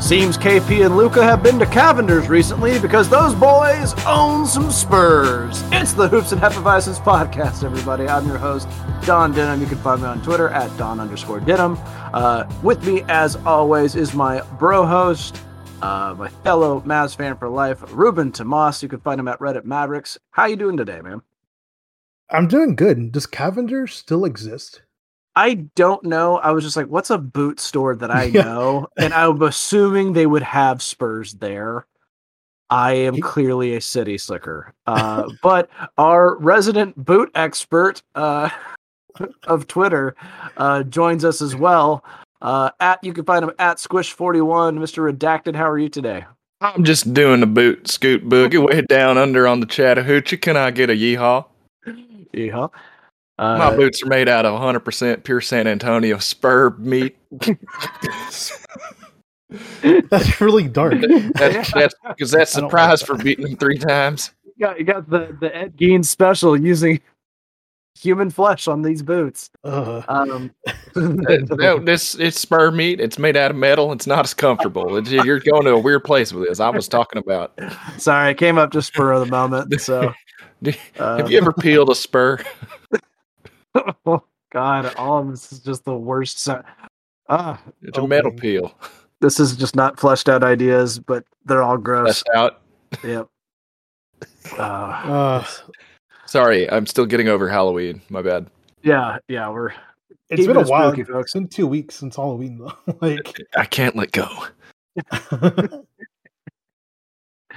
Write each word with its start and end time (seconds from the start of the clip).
Seems 0.00 0.36
KP 0.36 0.84
and 0.84 0.96
Luka 0.98 1.22
have 1.22 1.42
been 1.42 1.58
to 1.58 1.64
Cavender's 1.66 2.28
recently 2.28 2.78
because 2.78 3.08
those 3.08 3.34
boys 3.34 3.94
own 4.04 4.44
some 4.44 4.70
Spurs. 4.70 5.62
It's 5.72 5.94
the 5.94 6.08
Hoops 6.08 6.32
and 6.32 6.40
Hefeweizens 6.42 6.98
podcast, 7.02 7.64
everybody. 7.64 8.06
I'm 8.06 8.26
your 8.26 8.36
host, 8.36 8.68
Don 9.06 9.32
Denham. 9.32 9.62
You 9.62 9.66
can 9.66 9.78
find 9.78 10.02
me 10.02 10.08
on 10.08 10.22
Twitter 10.22 10.50
at 10.50 10.76
Don 10.76 11.00
underscore 11.00 11.40
Denham. 11.40 11.78
Uh, 12.12 12.44
with 12.62 12.86
me, 12.86 13.02
as 13.08 13.36
always, 13.46 13.96
is 13.96 14.12
my 14.12 14.42
bro 14.58 14.84
host, 14.84 15.40
uh, 15.80 16.14
my 16.18 16.28
fellow 16.28 16.82
Mavs 16.82 17.16
fan 17.16 17.36
for 17.38 17.48
life, 17.48 17.82
Ruben 17.90 18.30
Tomas. 18.30 18.82
You 18.82 18.90
can 18.90 19.00
find 19.00 19.18
him 19.18 19.28
at 19.28 19.38
Reddit 19.38 19.64
Mavericks. 19.64 20.18
How 20.32 20.44
you 20.44 20.56
doing 20.56 20.76
today, 20.76 21.00
man? 21.00 21.22
I'm 22.30 22.46
doing 22.46 22.76
good. 22.76 23.10
Does 23.10 23.26
Cavender 23.26 23.86
still 23.86 24.26
exist? 24.26 24.82
I 25.36 25.54
don't 25.74 26.04
know. 26.04 26.38
I 26.38 26.52
was 26.52 26.64
just 26.64 26.76
like, 26.76 26.86
what's 26.86 27.10
a 27.10 27.18
boot 27.18 27.58
store 27.58 27.96
that 27.96 28.10
I 28.10 28.28
know? 28.28 28.88
and 28.96 29.12
I'm 29.12 29.42
assuming 29.42 30.12
they 30.12 30.26
would 30.26 30.42
have 30.42 30.82
Spurs 30.82 31.34
there. 31.34 31.86
I 32.70 32.92
am 32.92 33.20
clearly 33.20 33.74
a 33.74 33.80
city 33.80 34.18
slicker. 34.18 34.72
Uh, 34.86 35.28
but 35.42 35.68
our 35.98 36.36
resident 36.38 36.96
boot 36.96 37.30
expert 37.34 38.02
uh, 38.14 38.48
of 39.44 39.66
Twitter 39.66 40.16
uh, 40.56 40.82
joins 40.84 41.24
us 41.24 41.42
as 41.42 41.54
well. 41.54 42.04
Uh, 42.40 42.70
at 42.80 43.02
you 43.02 43.12
can 43.12 43.24
find 43.24 43.44
him 43.44 43.52
at 43.58 43.78
Squish41. 43.78 44.78
Mr. 44.78 45.10
Redacted, 45.10 45.56
how 45.56 45.68
are 45.68 45.78
you 45.78 45.88
today? 45.88 46.24
I'm 46.60 46.84
just 46.84 47.12
doing 47.12 47.40
the 47.40 47.46
boot 47.46 47.88
scoot 47.88 48.28
boogie 48.28 48.64
way 48.64 48.82
down 48.82 49.18
under 49.18 49.46
on 49.46 49.60
the 49.60 49.66
Chattahoochee. 49.66 50.38
Can 50.38 50.56
I 50.56 50.70
get 50.70 50.90
a 50.90 50.94
yeehaw? 50.94 51.44
Yeehaw. 52.34 52.70
Uh, 53.38 53.58
My 53.58 53.74
boots 53.74 54.02
are 54.02 54.06
made 54.06 54.28
out 54.28 54.46
of 54.46 54.60
100% 54.60 55.24
pure 55.24 55.40
San 55.40 55.66
Antonio 55.66 56.18
spur 56.18 56.70
meat. 56.78 57.16
that's 60.10 60.40
really 60.40 60.68
dark. 60.68 60.94
That's 61.34 61.72
that's 61.72 61.94
because 62.08 62.30
that's 62.30 62.52
the 62.54 62.68
prize 62.68 63.02
for 63.02 63.16
beating 63.16 63.44
them 63.44 63.56
three 63.56 63.78
times. 63.78 64.30
You 64.44 64.52
got 64.66 64.78
you 64.78 64.84
got 64.84 65.10
the 65.10 65.36
the 65.40 65.54
Ed 65.54 65.76
Gein 65.76 66.04
special 66.04 66.56
using 66.56 67.00
human 67.98 68.30
flesh 68.30 68.66
on 68.68 68.82
these 68.82 69.02
boots. 69.02 69.50
Uh, 69.62 70.02
Um, 70.08 70.52
no, 70.96 71.78
this 71.78 72.14
it's 72.14 72.40
spur 72.40 72.70
meat. 72.70 73.00
It's 73.00 73.18
made 73.18 73.36
out 73.36 73.50
of 73.50 73.56
metal. 73.56 73.92
It's 73.92 74.06
not 74.06 74.24
as 74.24 74.34
comfortable. 74.34 74.96
It's, 74.96 75.10
you're 75.10 75.40
going 75.40 75.64
to 75.64 75.72
a 75.72 75.78
weird 75.78 76.04
place 76.04 76.32
with 76.32 76.46
this. 76.48 76.60
I 76.60 76.70
was 76.70 76.88
talking 76.88 77.18
about. 77.20 77.58
sorry, 77.98 78.30
I 78.30 78.34
came 78.34 78.58
up 78.58 78.72
just 78.72 78.94
for 78.94 79.18
the 79.18 79.26
moment. 79.26 79.80
So, 79.80 80.12
uh, 80.98 81.16
Have 81.16 81.30
you 81.30 81.38
ever 81.38 81.52
peeled 81.52 81.90
a 81.90 81.94
spur? 81.94 82.38
oh 83.74 84.22
God, 84.52 84.94
all 84.96 85.18
of 85.18 85.30
this 85.30 85.52
is 85.52 85.60
just 85.60 85.84
the 85.84 85.96
worst. 85.96 86.38
So- 86.38 86.62
ah, 87.28 87.60
It's 87.82 87.98
a 87.98 88.06
metal 88.06 88.32
peel. 88.32 88.76
this 89.20 89.40
is 89.40 89.56
just 89.56 89.74
not 89.76 89.98
fleshed 89.98 90.28
out 90.28 90.42
ideas, 90.44 90.98
but 90.98 91.24
they're 91.44 91.62
all 91.62 91.76
gross. 91.78 92.22
That's 92.26 92.36
out. 92.38 92.60
Yep. 93.02 93.28
Uh, 94.58 94.62
uh, 94.62 95.46
Sorry, 96.26 96.70
I'm 96.70 96.86
still 96.86 97.06
getting 97.06 97.28
over 97.28 97.48
Halloween. 97.48 98.00
My 98.08 98.22
bad. 98.22 98.46
yeah, 98.82 99.18
yeah, 99.28 99.48
we're 99.50 99.72
It's 100.30 100.46
been 100.46 100.56
a 100.56 100.62
while. 100.62 100.90
spooky, 100.92 101.04
folks. 101.04 101.26
It's 101.28 101.34
been 101.34 101.48
two 101.48 101.66
weeks 101.66 101.96
since 101.96 102.16
Halloween, 102.16 102.58
though. 102.58 102.72
like, 103.00 103.36
I 103.56 103.64
can't 103.66 103.96
let 103.96 104.12
go. 104.12 104.28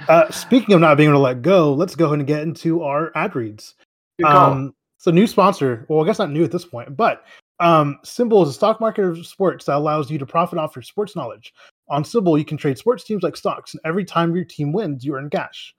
uh, 0.08 0.30
speaking 0.30 0.74
of 0.74 0.80
not 0.80 0.96
being 0.96 1.08
able 1.10 1.18
to 1.18 1.22
let 1.22 1.42
go, 1.42 1.72
let's 1.74 1.94
go 1.94 2.06
ahead 2.06 2.18
and 2.18 2.26
get 2.26 2.42
into 2.42 2.82
our 2.82 3.10
ad 3.16 3.34
reads. 3.34 3.74
good 4.18 4.26
call. 4.26 4.52
Um, 4.52 4.74
so 4.98 5.10
new 5.10 5.26
sponsor. 5.26 5.86
Well, 5.88 6.02
I 6.02 6.06
guess 6.06 6.18
not 6.18 6.30
new 6.30 6.44
at 6.44 6.52
this 6.52 6.64
point, 6.64 6.96
but 6.96 7.24
um, 7.60 7.98
SimBull 8.04 8.44
is 8.44 8.50
a 8.50 8.52
stock 8.52 8.80
market 8.80 9.04
of 9.04 9.26
sports 9.26 9.64
that 9.64 9.76
allows 9.76 10.10
you 10.10 10.18
to 10.18 10.26
profit 10.26 10.58
off 10.58 10.76
your 10.76 10.82
sports 10.82 11.16
knowledge. 11.16 11.54
On 11.88 12.04
SimBull, 12.04 12.38
you 12.38 12.44
can 12.44 12.58
trade 12.58 12.78
sports 12.78 13.04
teams 13.04 13.22
like 13.22 13.36
stocks, 13.36 13.72
and 13.72 13.80
every 13.84 14.04
time 14.04 14.34
your 14.34 14.44
team 14.44 14.72
wins, 14.72 15.04
you 15.04 15.16
earn 15.16 15.30
cash. 15.30 15.74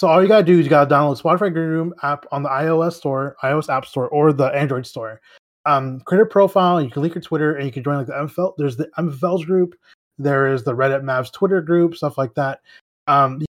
so 0.00 0.08
all 0.08 0.22
you 0.22 0.28
gotta 0.28 0.42
do 0.42 0.58
is 0.58 0.64
you 0.64 0.70
gotta 0.70 0.88
download 0.88 1.20
Spotify 1.20 1.52
Green 1.52 1.68
Room 1.68 1.94
app 2.02 2.24
on 2.32 2.42
the 2.42 2.48
iOS 2.48 2.94
store, 2.94 3.36
iOS 3.44 3.68
App 3.68 3.84
Store, 3.84 4.08
or 4.08 4.32
the 4.32 4.46
Android 4.46 4.86
store. 4.86 5.20
Um, 5.66 6.00
create 6.06 6.22
a 6.22 6.24
profile. 6.24 6.80
You 6.80 6.88
can 6.88 7.02
link 7.02 7.14
your 7.14 7.20
Twitter, 7.20 7.56
and 7.56 7.66
you 7.66 7.70
can 7.70 7.84
join 7.84 7.98
like 7.98 8.06
the 8.06 8.14
MFFL. 8.14 8.54
There's 8.56 8.78
the 8.78 8.88
MFFLs 8.96 9.44
group. 9.44 9.74
There 10.16 10.50
is 10.50 10.64
the 10.64 10.74
Reddit 10.74 11.02
Mavs 11.02 11.30
Twitter 11.30 11.60
group, 11.60 11.96
stuff 11.96 12.16
like 12.16 12.32
that. 12.32 12.60
Um, 13.08 13.42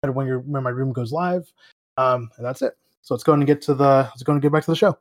when 0.00 0.26
your 0.26 0.40
when 0.40 0.64
my 0.64 0.70
room 0.70 0.92
goes 0.92 1.12
live, 1.12 1.52
um, 1.96 2.28
and 2.36 2.44
that's 2.44 2.60
it. 2.60 2.76
So 3.02 3.14
let's 3.14 3.22
go 3.22 3.34
and 3.34 3.46
get 3.46 3.62
to 3.62 3.74
the 3.74 4.08
let's 4.10 4.24
go 4.24 4.32
and 4.32 4.42
get 4.42 4.50
back 4.50 4.64
to 4.64 4.72
the 4.72 4.76
show. 4.76 4.98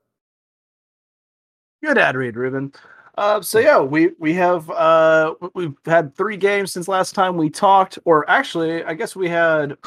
Good 1.83 1.97
ad 1.97 2.15
read, 2.15 2.35
Ruben. 2.35 2.71
Uh, 3.21 3.39
so 3.39 3.59
yeah, 3.59 3.79
we 3.79 4.09
we 4.17 4.33
have 4.33 4.67
uh 4.71 5.35
we've 5.53 5.75
had 5.85 6.15
three 6.15 6.35
games 6.37 6.73
since 6.73 6.87
last 6.87 7.13
time 7.13 7.37
we 7.37 7.51
talked, 7.51 7.99
or 8.03 8.27
actually, 8.27 8.83
I 8.83 8.95
guess 8.95 9.15
we 9.15 9.29
had 9.29 9.77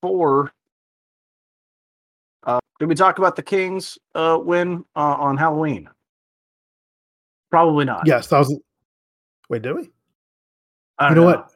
four. 0.00 0.50
Uh, 2.42 2.58
did 2.78 2.88
we 2.88 2.94
talk 2.94 3.18
about 3.18 3.36
the 3.36 3.42
Kings 3.42 3.98
uh 4.14 4.38
win 4.42 4.82
uh, 4.96 5.00
on 5.00 5.36
Halloween? 5.36 5.90
Probably 7.50 7.84
not. 7.84 8.06
Yes, 8.06 8.28
that 8.28 8.38
was. 8.38 8.58
Wait, 9.50 9.60
did 9.60 9.74
we? 9.76 9.90
I 10.98 11.10
You 11.10 11.16
don't 11.16 11.24
know 11.26 11.36
what? 11.36 11.52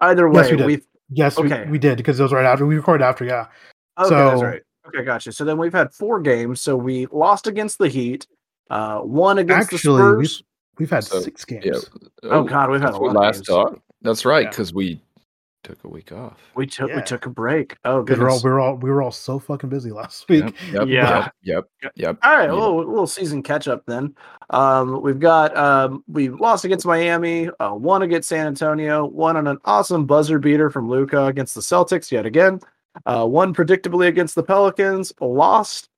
Either 0.00 0.28
way, 0.28 0.40
Yes, 0.42 0.50
we 0.50 0.56
did. 0.56 0.66
we've 0.66 0.86
Yes, 1.10 1.38
Okay. 1.38 1.64
we, 1.66 1.70
we 1.72 1.78
did 1.78 1.98
because 1.98 2.18
it 2.18 2.24
was 2.24 2.32
right 2.32 2.44
after 2.44 2.66
we 2.66 2.74
recorded 2.74 3.04
after. 3.04 3.24
Yeah, 3.24 3.46
okay, 3.96 4.08
that's 4.12 4.40
So- 4.40 4.44
right. 4.46 4.62
Okay, 4.88 5.04
gotcha. 5.04 5.30
So 5.30 5.44
then 5.44 5.56
we've 5.56 5.72
had 5.72 5.94
four 5.94 6.18
games. 6.20 6.60
So 6.62 6.76
we 6.76 7.06
lost 7.12 7.46
against 7.46 7.78
the 7.78 7.86
Heat, 7.88 8.26
uh, 8.70 9.00
one 9.00 9.38
against 9.38 9.72
actually, 9.72 10.02
the 10.02 10.16
we've 10.18 10.42
we've 10.78 10.90
had 10.90 11.04
So, 11.04 11.20
six 11.20 11.44
games. 11.44 11.64
Yeah. 11.64 11.78
Oh, 12.24 12.42
God, 12.44 12.70
we've 12.70 12.80
had 12.80 12.88
That's 12.88 12.98
a 12.98 13.00
lot 13.00 13.16
last 13.16 13.36
games. 13.36 13.46
talk. 13.48 13.80
That's 14.02 14.24
right, 14.24 14.44
Yeah. 14.44 14.50
because 14.50 14.74
we 14.74 15.00
took 15.64 15.82
a 15.82 15.88
week 15.88 16.12
off. 16.12 16.38
We 16.54 16.64
took 16.66 16.90
Yeah. 16.90 16.96
we 16.96 17.02
took 17.02 17.26
a 17.26 17.30
break. 17.30 17.76
Oh, 17.84 18.00
good. 18.02 18.18
we're 18.20 18.30
all 18.30 18.40
we 18.44 18.50
were 18.50 18.60
all 18.60 18.76
we 18.76 18.88
were 18.88 19.02
all 19.02 19.10
so 19.10 19.38
fucking 19.40 19.68
busy 19.68 19.90
last 19.90 20.28
week. 20.28 20.44
Yep, 20.44 20.54
yep, 20.72 20.88
Yeah. 20.88 21.28
Yep. 21.42 21.64
Yep. 21.82 21.92
Yep. 21.96 22.18
All 22.22 22.36
right, 22.36 22.44
Yeah. 22.44 22.52
a 22.52 22.54
little, 22.54 22.76
little 22.78 23.06
season 23.08 23.42
catch 23.42 23.66
up 23.66 23.84
then. 23.86 24.14
Um, 24.50 25.02
we've 25.02 25.18
got 25.18 25.56
um, 25.56 26.04
we 26.06 26.28
lost 26.28 26.64
against 26.64 26.86
Miami, 26.86 27.48
uh, 27.58 27.70
one 27.70 28.02
against 28.02 28.28
San 28.28 28.46
Antonio, 28.46 29.06
one 29.06 29.36
on 29.36 29.48
an 29.48 29.58
awesome 29.64 30.06
buzzer 30.06 30.38
beater 30.38 30.70
from 30.70 30.88
Luka 30.88 31.24
against 31.26 31.54
the 31.56 31.60
Celtics 31.60 32.12
yet 32.12 32.26
again. 32.26 32.60
Uh, 33.04 33.26
one 33.26 33.52
predictably 33.52 34.06
against 34.06 34.36
the 34.36 34.42
Pelicans, 34.44 35.12
lost. 35.20 35.88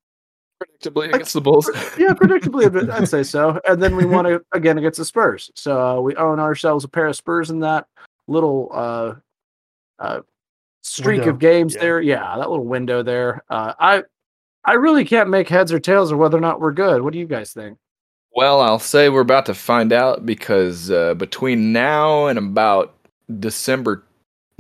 Predictably 0.62 1.14
against 1.14 1.34
the 1.34 1.40
Bulls. 1.40 1.70
yeah, 1.99 2.14
predictably, 2.14 2.66
a 2.66 2.70
bit, 2.70 2.90
I'd 2.90 3.08
say 3.08 3.22
so. 3.22 3.60
And 3.69 3.82
then 3.82 3.94
we 3.94 4.05
won 4.05 4.26
it 4.26 4.43
again 4.52 4.78
against 4.78 4.99
the 4.99 5.05
Spurs. 5.05 5.50
So 5.55 5.99
uh, 5.99 6.00
we 6.00 6.16
own 6.16 6.40
ourselves 6.40 6.84
a 6.84 6.88
pair 6.88 7.06
of 7.06 7.16
Spurs 7.16 7.50
in 7.50 7.60
that 7.60 7.87
little 8.26 8.70
uh, 8.72 9.14
uh, 9.99 10.20
streak 10.82 11.19
Window, 11.20 11.31
of 11.31 11.38
games 11.38 11.75
yeah. 11.75 11.81
there. 11.81 12.00
Yeah, 12.00 12.37
that 12.37 12.50
little 12.50 12.66
window 12.66 13.02
there. 13.02 13.44
Uh, 13.49 13.75
I 13.78 14.02
I 14.64 14.75
really 14.75 15.05
can't 15.05 15.31
make 15.31 15.49
heads 15.49 15.72
or 15.72 15.78
tails 15.78 16.10
of 16.10 16.19
whether 16.19 16.37
or 16.37 16.40
not 16.40 16.60
we're 16.60 16.72
good. 16.72 17.02
What 17.02 17.12
do 17.12 17.19
you 17.19 17.26
guys 17.26 17.52
think? 17.52 17.78
Well, 18.34 18.60
I'll 18.60 18.78
say 18.78 19.08
we're 19.08 19.20
about 19.20 19.46
to 19.46 19.55
find 19.55 19.93
out 19.93 20.26
because 20.26 20.90
uh, 20.90 21.14
between 21.14 21.72
now 21.72 22.26
and 22.26 22.38
about 22.38 22.94
December 23.40 24.05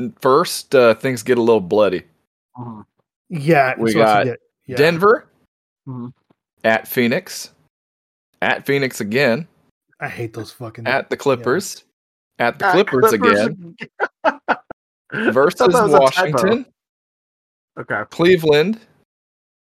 1st, 0.00 0.74
uh, 0.74 0.94
things 0.94 1.22
get 1.22 1.38
a 1.38 1.42
little 1.42 1.60
bloody. 1.60 2.02
Mhm. 2.58 2.84
Yeah, 3.28 3.74
We 3.76 3.90
it's 3.90 3.92
supposed 3.92 4.24
to 4.24 4.30
got 4.30 4.38
yeah. 4.66 4.76
Denver 4.76 5.27
Mhm. 5.88 6.12
at 6.64 6.86
Phoenix, 6.86 7.52
at 8.42 8.66
Phoenix 8.66 9.00
again, 9.00 9.48
I 10.00 10.08
hate 10.08 10.32
those 10.34 10.52
fucking. 10.52 10.86
at 10.86 11.08
the 11.10 11.16
Clippers, 11.16 11.84
at 12.38 12.58
the 12.58 12.66
Ah, 12.66 12.72
Clippers, 12.72 13.12
again, 13.12 13.76
I 14.24 14.58
versus 15.32 15.68
was. 15.74 15.90
Washington, 15.92 16.66
Okay. 17.78 18.02
Cleveland, 18.10 18.80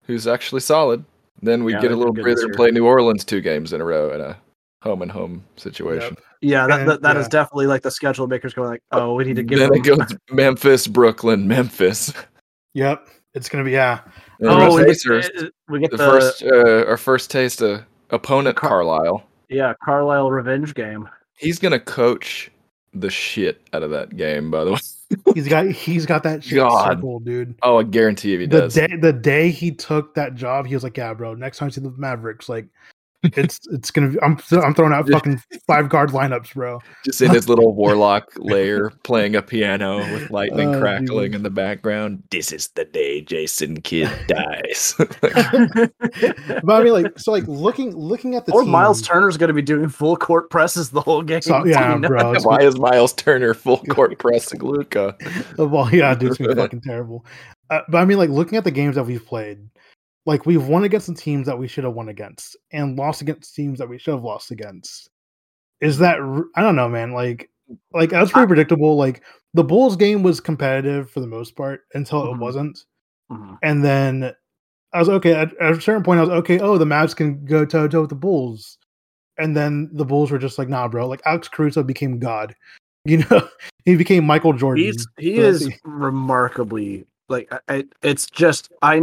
who's 0.04 0.26
actually 0.26 0.60
solid. 0.60 1.04
Then 1.42 1.64
we 1.64 1.72
Yeah, 1.72 1.80
get 1.80 1.90
a 1.92 1.96
little 1.96 2.12
been 2.12 2.22
good 2.24 2.36
this 2.36 2.44
breather, 2.44 2.48
year. 2.48 2.54
play 2.56 2.70
New 2.70 2.86
Orleans 2.86 3.24
two 3.24 3.40
games 3.40 3.72
in 3.72 3.80
a 3.80 3.84
row 3.84 4.12
in 4.12 4.20
a 4.20 4.36
home 4.82 5.00
and 5.02 5.10
home 5.10 5.42
situation. 5.56 6.16
Yeah, 6.42 6.66
that, 6.66 6.80
And- 6.80 6.88
that, 6.90 7.02
that 7.02 7.16
is 7.16 7.24
yeah. 7.24 7.30
definitely 7.30 7.66
like 7.66 7.80
the 7.82 7.90
schedule 7.90 8.26
makers 8.26 8.52
going 8.52 8.68
like, 8.68 8.82
oh, 8.92 9.14
we 9.14 9.24
need 9.24 9.36
to 9.36 9.42
give 9.42 9.58
Then 9.58 9.70
them. 9.70 9.78
it 9.80 9.84
goes 9.84 10.18
Memphis, 10.30 10.86
Brooklyn, 10.86 11.48
Memphis. 11.48 12.12
Yep, 12.74 13.08
it's 13.34 13.48
gonna 13.48 13.64
be 13.64 13.72
yeah. 13.72 14.00
And 14.40 14.48
oh, 14.48 14.76
we 14.76 14.84
Pacers, 14.84 15.28
get, 15.30 15.52
we 15.68 15.80
get 15.80 15.90
the, 15.90 15.96
the, 15.96 16.04
first 16.04 16.42
uh, 16.42 16.84
our 16.88 16.96
first 16.96 17.30
taste 17.30 17.60
of 17.62 17.84
opponent 18.10 18.56
Car- 18.56 18.70
Carlisle. 18.70 19.22
yeah 19.48 19.74
Carlisle 19.84 20.30
revenge 20.30 20.74
game. 20.74 21.08
He's 21.36 21.58
gonna 21.58 21.80
coach 21.80 22.50
the 22.92 23.10
shit 23.10 23.60
out 23.72 23.82
of 23.82 23.90
that 23.90 24.16
game. 24.16 24.50
By 24.50 24.64
the 24.64 24.72
way, 24.72 24.78
He's 25.34 25.48
got 25.48 25.66
he's 25.66 26.06
got 26.06 26.22
that 26.24 26.42
shit 26.44 26.58
God. 26.58 26.94
circled, 26.94 27.24
dude. 27.24 27.54
oh, 27.62 27.78
I 27.78 27.82
guarantee 27.82 28.34
if 28.34 28.40
he 28.40 28.46
The 28.46 28.60
does. 28.62 28.74
day 28.74 28.88
the 29.00 29.12
day 29.12 29.50
he 29.50 29.70
took 29.72 30.14
that 30.14 30.34
job, 30.34 30.66
he 30.66 30.74
was 30.74 30.82
like, 30.82 30.96
"Yeah, 30.96 31.12
bro. 31.14 31.34
Next 31.34 31.58
time 31.58 31.66
I 31.66 31.70
see 31.70 31.80
the 31.80 31.90
Mavericks, 31.96 32.48
like, 32.48 32.66
it's 33.36 33.60
it's 33.72 33.90
gonna. 33.90 34.08
Be, 34.10 34.20
I'm 34.22 34.38
I'm 34.62 34.74
throwing 34.74 34.92
out 34.92 35.08
fucking 35.08 35.40
five 35.66 35.88
guard 35.88 36.10
lineups, 36.10 36.54
bro. 36.54 36.80
just 37.04 37.20
in 37.22 37.30
his 37.30 37.48
little 37.48 37.74
warlock 37.74 38.30
lair, 38.36 38.90
playing 39.02 39.34
a 39.36 39.42
piano 39.42 39.98
with 40.12 40.30
lightning 40.30 40.74
Oh, 40.74 40.80
crackling 40.80 41.32
Jesus. 41.32 41.36
in 41.36 41.42
the 41.42 41.50
background. 41.50 42.22
This 42.30 42.52
is 42.52 42.68
the 42.68 42.84
day 42.84 43.20
Jason 43.22 43.80
Kidd 43.80 44.10
dies. 44.28 44.94
But 46.62 46.80
I 46.80 46.82
mean, 46.84 46.92
like, 46.92 47.18
so 47.18 47.32
like 47.32 47.46
looking 47.46 47.94
looking 47.96 48.34
at 48.34 48.46
the 48.46 48.52
or 48.52 48.62
team, 48.62 48.70
Myles 48.70 49.02
Turner's 49.02 49.36
going 49.36 49.48
to 49.48 49.54
be 49.54 49.62
doing 49.62 49.88
full 49.88 50.16
court 50.16 50.50
presses 50.50 50.90
the 50.90 51.00
whole 51.00 51.22
game. 51.22 51.42
So, 51.42 51.64
yeah, 51.64 51.94
you 51.94 52.00
know? 52.00 52.08
bro. 52.08 52.32
It's 52.32 52.44
Why 52.46 52.60
is 52.62 52.78
Miles 52.78 53.12
Turner 53.12 53.54
full 53.54 53.78
court 53.78 54.18
pressing 54.18 54.60
Luka? 54.60 55.16
Well, 55.58 55.92
yeah, 55.94 56.14
dude, 56.14 56.30
it's 56.30 56.38
gonna 56.38 56.54
be 56.54 56.60
fucking 56.60 56.80
terrible. 56.82 57.24
Uh, 57.70 57.80
but 57.88 57.98
I 57.98 58.04
mean, 58.04 58.18
like 58.18 58.30
looking 58.30 58.56
at 58.58 58.64
the 58.64 58.70
games 58.70 58.94
that 58.96 59.04
we've 59.04 59.24
played, 59.24 59.58
like 60.26 60.46
we've 60.46 60.66
won 60.66 60.84
against 60.84 61.06
the 61.06 61.14
teams 61.14 61.46
that 61.46 61.58
we 61.58 61.68
should 61.68 61.84
have 61.84 61.94
won 61.94 62.08
against, 62.08 62.56
and 62.72 62.96
lost 62.96 63.22
against 63.22 63.54
teams 63.54 63.78
that 63.78 63.88
we 63.88 63.98
should 63.98 64.14
have 64.14 64.24
lost 64.24 64.50
against. 64.50 65.10
Is 65.80 65.98
that 65.98 66.18
I 66.56 66.62
don't 66.62 66.76
know, 66.76 66.88
man. 66.88 67.12
Like, 67.12 67.50
like 67.92 68.10
that's 68.10 68.32
pretty 68.32 68.46
predictable. 68.46 68.96
Like 68.96 69.22
the 69.54 69.64
Bulls 69.64 69.96
game 69.96 70.22
was 70.22 70.40
competitive 70.40 71.10
for 71.10 71.20
the 71.20 71.26
most 71.26 71.56
part 71.56 71.82
until 71.94 72.22
Mhm. 72.22 72.34
it 72.34 72.38
wasn't, 72.38 72.84
Mhm. 73.30 73.58
and 73.62 73.84
then 73.84 74.34
I 74.92 74.98
was 75.00 75.08
okay. 75.08 75.34
At, 75.34 75.54
at 75.60 75.72
a 75.76 75.80
certain 75.80 76.02
point, 76.04 76.18
I 76.18 76.22
was 76.22 76.30
okay. 76.30 76.58
Oh, 76.60 76.78
the 76.78 76.84
Mavs 76.84 77.14
can 77.16 77.44
go 77.44 77.64
toe 77.64 77.82
to 77.82 77.88
toe 77.88 78.00
with 78.02 78.10
the 78.10 78.16
Bulls, 78.16 78.78
and 79.38 79.56
then 79.56 79.90
the 79.92 80.04
Bulls 80.04 80.30
were 80.30 80.38
just 80.38 80.58
like, 80.58 80.68
nah, 80.68 80.86
bro. 80.88 81.06
Like 81.08 81.20
Alex 81.26 81.48
Caruso 81.48 81.82
became 81.82 82.18
God. 82.18 82.54
You 83.06 83.18
know, 83.18 83.46
he 83.84 83.96
became 83.96 84.24
Michael 84.24 84.54
Jordan. 84.54 84.82
He's 84.82 85.06
he 85.18 85.36
So 85.36 85.42
is 85.42 85.70
remarkably 85.84 87.04
like 87.28 87.52
I, 87.68 87.84
it's 88.02 88.24
just 88.24 88.72
I 88.80 89.02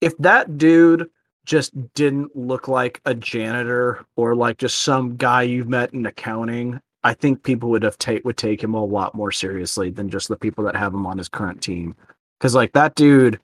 if 0.00 0.16
that 0.18 0.58
dude 0.58 1.08
just 1.44 1.72
didn't 1.94 2.36
look 2.36 2.68
like 2.68 3.00
a 3.06 3.14
janitor 3.14 4.04
or 4.16 4.34
like 4.34 4.58
just 4.58 4.82
some 4.82 5.16
guy 5.16 5.42
you've 5.42 5.68
met 5.68 5.94
in 5.94 6.04
accounting, 6.04 6.80
I 7.04 7.14
think 7.14 7.44
people 7.44 7.70
would 7.70 7.84
have 7.84 7.96
take 7.98 8.24
would 8.24 8.36
take 8.36 8.62
him 8.62 8.74
a 8.74 8.84
lot 8.84 9.14
more 9.14 9.30
seriously 9.30 9.90
than 9.90 10.10
just 10.10 10.28
the 10.28 10.36
people 10.36 10.64
that 10.64 10.76
have 10.76 10.92
him 10.92 11.06
on 11.06 11.16
his 11.16 11.28
current 11.28 11.62
team. 11.62 11.94
Because 12.38 12.54
like 12.54 12.72
that 12.72 12.96
dude, 12.96 13.38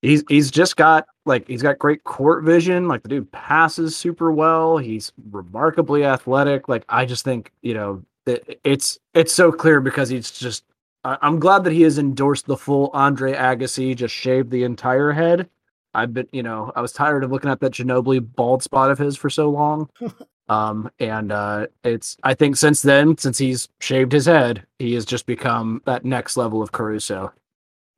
he's 0.00 0.22
he's 0.28 0.50
just 0.50 0.76
got 0.76 1.06
like 1.26 1.46
he's 1.48 1.62
got 1.62 1.78
great 1.80 2.04
court 2.04 2.44
vision. 2.44 2.86
Like 2.86 3.02
the 3.02 3.08
dude 3.08 3.32
passes 3.32 3.96
super 3.96 4.30
well. 4.30 4.78
He's 4.78 5.12
remarkably 5.30 6.04
athletic. 6.04 6.68
Like 6.68 6.84
I 6.88 7.04
just 7.04 7.24
think 7.24 7.52
you 7.62 7.74
know 7.74 8.02
it, 8.26 8.60
it's 8.62 8.98
it's 9.12 9.34
so 9.34 9.50
clear 9.52 9.80
because 9.80 10.08
he's 10.08 10.30
just. 10.30 10.64
I'm 11.04 11.38
glad 11.38 11.64
that 11.64 11.72
he 11.72 11.82
has 11.82 11.96
endorsed 11.96 12.46
the 12.46 12.56
full 12.56 12.90
Andre 12.92 13.32
Agassi, 13.32 13.96
just 13.96 14.12
shaved 14.12 14.50
the 14.50 14.64
entire 14.64 15.12
head. 15.12 15.48
I've 15.94 16.12
been, 16.14 16.28
you 16.32 16.42
know, 16.42 16.72
I 16.76 16.80
was 16.80 16.92
tired 16.92 17.24
of 17.24 17.30
looking 17.30 17.50
at 17.50 17.60
that 17.60 17.72
Ginobili 17.72 18.20
bald 18.36 18.62
spot 18.62 18.90
of 18.90 18.98
his 18.98 19.16
for 19.16 19.30
so 19.30 19.50
long. 19.50 19.88
um, 20.48 20.90
and 21.00 21.32
uh, 21.32 21.66
it's, 21.84 22.16
I 22.22 22.34
think 22.34 22.56
since 22.56 22.82
then, 22.82 23.16
since 23.18 23.38
he's 23.38 23.68
shaved 23.80 24.12
his 24.12 24.26
head, 24.26 24.64
he 24.78 24.94
has 24.94 25.04
just 25.04 25.26
become 25.26 25.82
that 25.86 26.04
next 26.04 26.36
level 26.36 26.62
of 26.62 26.72
Caruso. 26.72 27.32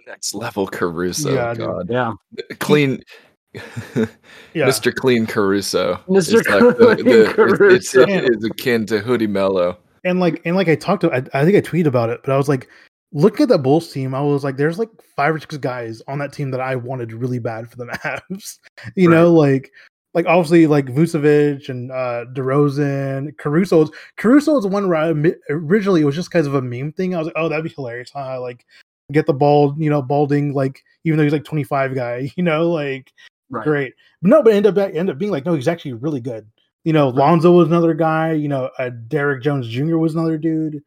Next 0.06 0.34
level 0.34 0.66
Caruso. 0.66 1.34
Yeah. 1.34 1.54
God. 1.54 1.88
Yeah. 1.90 2.12
Clean. 2.58 3.02
yeah. 3.54 4.06
Mr. 4.54 4.94
Clean 4.94 5.26
Caruso. 5.26 6.00
Mr. 6.08 6.38
It's 6.38 6.48
like 6.48 6.60
the- 6.78 6.94
Clean 6.96 7.04
the- 7.06 7.20
it's- 7.20 7.34
Caruso. 7.34 8.02
It's, 8.02 8.36
it's 8.36 8.44
akin 8.44 8.86
to 8.86 9.00
Hoodie 9.00 9.26
Mello. 9.26 9.76
and 10.04 10.20
like 10.20 10.40
and 10.44 10.56
like 10.56 10.68
I 10.68 10.76
talked 10.76 11.02
to 11.02 11.12
I, 11.12 11.18
I 11.38 11.44
think 11.44 11.56
I 11.56 11.60
tweeted 11.60 11.86
about 11.86 12.08
it, 12.10 12.20
but 12.24 12.32
I 12.32 12.36
was 12.36 12.48
like, 12.48 12.68
looking 13.12 13.44
at 13.44 13.48
that 13.50 13.58
Bulls 13.58 13.92
team, 13.92 14.14
I 14.14 14.20
was 14.20 14.44
like, 14.44 14.56
there's 14.56 14.78
like 14.78 14.90
five 15.16 15.34
or 15.34 15.40
six 15.40 15.56
guys 15.56 16.02
on 16.08 16.18
that 16.18 16.32
team 16.32 16.50
that 16.52 16.60
I 16.60 16.76
wanted 16.76 17.12
really 17.12 17.38
bad 17.38 17.70
for 17.70 17.76
the 17.76 17.86
Mavs. 18.30 18.58
you 18.96 19.08
know, 19.08 19.32
like 19.32 19.70
like 20.12 20.26
obviously 20.26 20.66
like 20.66 20.86
Vucevic 20.86 21.68
and 21.68 21.90
uh 21.92 22.24
DeRozan, 22.32 23.36
Caruso. 23.38 23.88
Caruso 24.16 24.60
the 24.60 24.68
one 24.68 24.88
where 24.88 24.96
I, 24.96 25.32
originally 25.50 26.02
it 26.02 26.04
was 26.04 26.16
just 26.16 26.30
kind 26.30 26.46
of 26.46 26.54
a 26.54 26.62
meme 26.62 26.92
thing. 26.92 27.14
I 27.14 27.18
was 27.18 27.26
like, 27.26 27.36
oh, 27.36 27.48
that'd 27.48 27.64
be 27.64 27.70
hilarious, 27.70 28.10
huh? 28.10 28.40
Like 28.40 28.64
get 29.12 29.26
the 29.26 29.34
bald, 29.34 29.80
you 29.80 29.90
know, 29.90 30.02
balding, 30.02 30.52
like 30.52 30.82
even 31.04 31.16
though 31.16 31.24
he's 31.24 31.32
like 31.32 31.44
25 31.44 31.94
guy, 31.94 32.30
you 32.36 32.42
know, 32.42 32.70
like 32.70 33.12
Right. 33.50 33.64
great. 33.64 33.94
But 34.22 34.28
no, 34.28 34.42
but 34.42 34.54
end 34.54 34.66
up 34.66 34.78
end 34.78 35.10
up 35.10 35.18
being 35.18 35.32
like, 35.32 35.44
no, 35.44 35.54
he's 35.54 35.68
actually 35.68 35.94
really 35.94 36.20
good. 36.20 36.46
You 36.84 36.92
know, 36.92 37.08
Lonzo 37.08 37.52
was 37.52 37.68
another 37.68 37.94
guy. 37.94 38.32
You 38.32 38.48
know, 38.48 38.70
uh, 38.78 38.90
Derrick 39.08 39.42
Jones 39.42 39.68
Jr. 39.68 39.98
was 39.98 40.14
another 40.14 40.38
dude. 40.38 40.82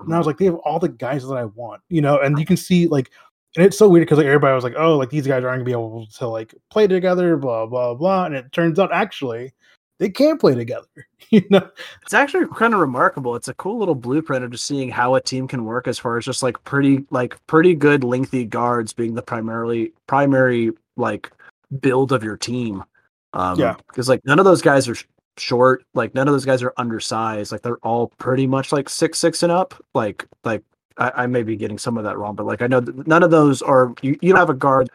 And 0.00 0.14
I 0.14 0.18
was 0.18 0.26
like, 0.26 0.38
they 0.38 0.46
have 0.46 0.56
all 0.56 0.78
the 0.78 0.88
guys 0.88 1.26
that 1.26 1.34
I 1.34 1.44
want. 1.44 1.82
You 1.88 2.02
know, 2.02 2.18
and 2.20 2.38
you 2.38 2.44
can 2.46 2.56
see 2.56 2.86
like, 2.88 3.10
and 3.56 3.64
it's 3.64 3.78
so 3.78 3.88
weird 3.88 4.02
because 4.06 4.18
like 4.18 4.26
everybody 4.26 4.54
was 4.54 4.64
like, 4.64 4.74
oh, 4.76 4.96
like 4.96 5.10
these 5.10 5.26
guys 5.26 5.44
aren't 5.44 5.58
gonna 5.58 5.64
be 5.64 5.72
able 5.72 6.06
to 6.18 6.26
like 6.28 6.54
play 6.70 6.86
together, 6.86 7.36
blah 7.36 7.66
blah 7.66 7.94
blah. 7.94 8.24
And 8.26 8.34
it 8.34 8.50
turns 8.52 8.78
out 8.78 8.92
actually 8.92 9.52
they 9.98 10.08
can 10.10 10.38
play 10.38 10.54
together. 10.54 10.86
You 11.30 11.42
know, 11.50 11.68
It's 12.02 12.14
actually 12.14 12.46
kind 12.54 12.74
of 12.74 12.80
remarkable. 12.80 13.34
It's 13.34 13.48
a 13.48 13.54
cool 13.54 13.78
little 13.78 13.94
blueprint 13.96 14.44
of 14.44 14.50
just 14.52 14.66
seeing 14.66 14.88
how 14.88 15.14
a 15.16 15.20
team 15.20 15.48
can 15.48 15.64
work 15.64 15.88
as 15.88 15.98
far 15.98 16.16
as 16.18 16.24
just 16.24 16.42
like 16.44 16.62
pretty 16.64 17.04
like 17.10 17.44
pretty 17.46 17.74
good 17.74 18.04
lengthy 18.04 18.44
guards 18.44 18.92
being 18.92 19.14
the 19.14 19.22
primarily 19.22 19.92
primary 20.06 20.70
like 20.96 21.32
build 21.80 22.12
of 22.12 22.22
your 22.22 22.36
team. 22.36 22.84
Um 23.32 23.58
Yeah. 23.58 23.74
because 23.88 24.08
like 24.08 24.20
none 24.24 24.38
of 24.38 24.44
those 24.44 24.62
guys 24.62 24.86
are 24.88 24.96
short, 25.38 25.84
like 25.94 26.14
none 26.14 26.28
of 26.28 26.34
those 26.34 26.44
guys 26.44 26.62
are 26.62 26.72
undersized. 26.76 27.52
Like 27.52 27.62
they're 27.62 27.78
all 27.78 28.08
pretty 28.18 28.46
much 28.46 28.72
like 28.72 28.88
six 28.88 29.18
six 29.18 29.42
and 29.42 29.52
up. 29.52 29.74
Like 29.94 30.26
like 30.44 30.62
I, 30.98 31.12
I 31.16 31.26
may 31.26 31.42
be 31.42 31.56
getting 31.56 31.78
some 31.78 31.96
of 31.98 32.04
that 32.04 32.18
wrong, 32.18 32.34
but 32.34 32.46
like 32.46 32.62
I 32.62 32.66
know 32.66 32.80
none 32.80 33.22
of 33.22 33.30
those 33.30 33.62
are 33.62 33.94
you, 34.02 34.16
you 34.22 34.30
don't 34.32 34.38
have 34.38 34.50
a 34.50 34.54
guard 34.54 34.88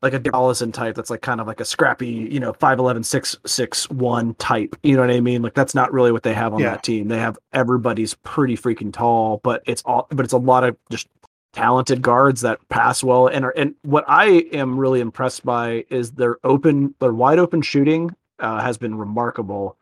like 0.00 0.14
a 0.14 0.22
Allison 0.32 0.70
type 0.70 0.94
that's 0.94 1.10
like 1.10 1.22
kind 1.22 1.40
of 1.40 1.46
like 1.48 1.58
a 1.60 1.64
scrappy, 1.64 2.06
you 2.06 2.38
know, 2.38 2.52
5'11, 2.52 3.04
6, 3.04 3.36
6, 3.44 3.90
1 3.90 4.34
type. 4.34 4.76
You 4.84 4.94
know 4.94 5.00
what 5.02 5.10
I 5.10 5.20
mean? 5.20 5.42
Like 5.42 5.54
that's 5.54 5.74
not 5.74 5.92
really 5.92 6.12
what 6.12 6.22
they 6.22 6.34
have 6.34 6.54
on 6.54 6.60
Yeah. 6.60 6.70
that 6.70 6.84
team. 6.84 7.08
They 7.08 7.18
have 7.18 7.36
everybody's 7.52 8.14
pretty 8.14 8.56
freaking 8.56 8.92
tall, 8.92 9.40
but 9.42 9.62
it's 9.66 9.82
all 9.84 10.06
but 10.10 10.24
it's 10.24 10.32
a 10.32 10.38
lot 10.38 10.62
of 10.62 10.76
just 10.90 11.08
talented 11.52 12.00
guards 12.02 12.42
that 12.42 12.60
pass 12.68 13.02
well 13.02 13.26
and 13.26 13.44
are 13.44 13.54
and 13.56 13.74
what 13.82 14.04
I 14.06 14.44
am 14.52 14.78
really 14.78 15.00
impressed 15.00 15.44
by 15.44 15.84
is 15.90 16.12
their 16.12 16.36
open 16.44 16.94
their 17.00 17.12
wide 17.12 17.38
open 17.40 17.62
shooting 17.62 18.14
uh, 18.40 18.60
has 18.60 18.76
been 18.78 18.96
remarkable. 18.96 19.76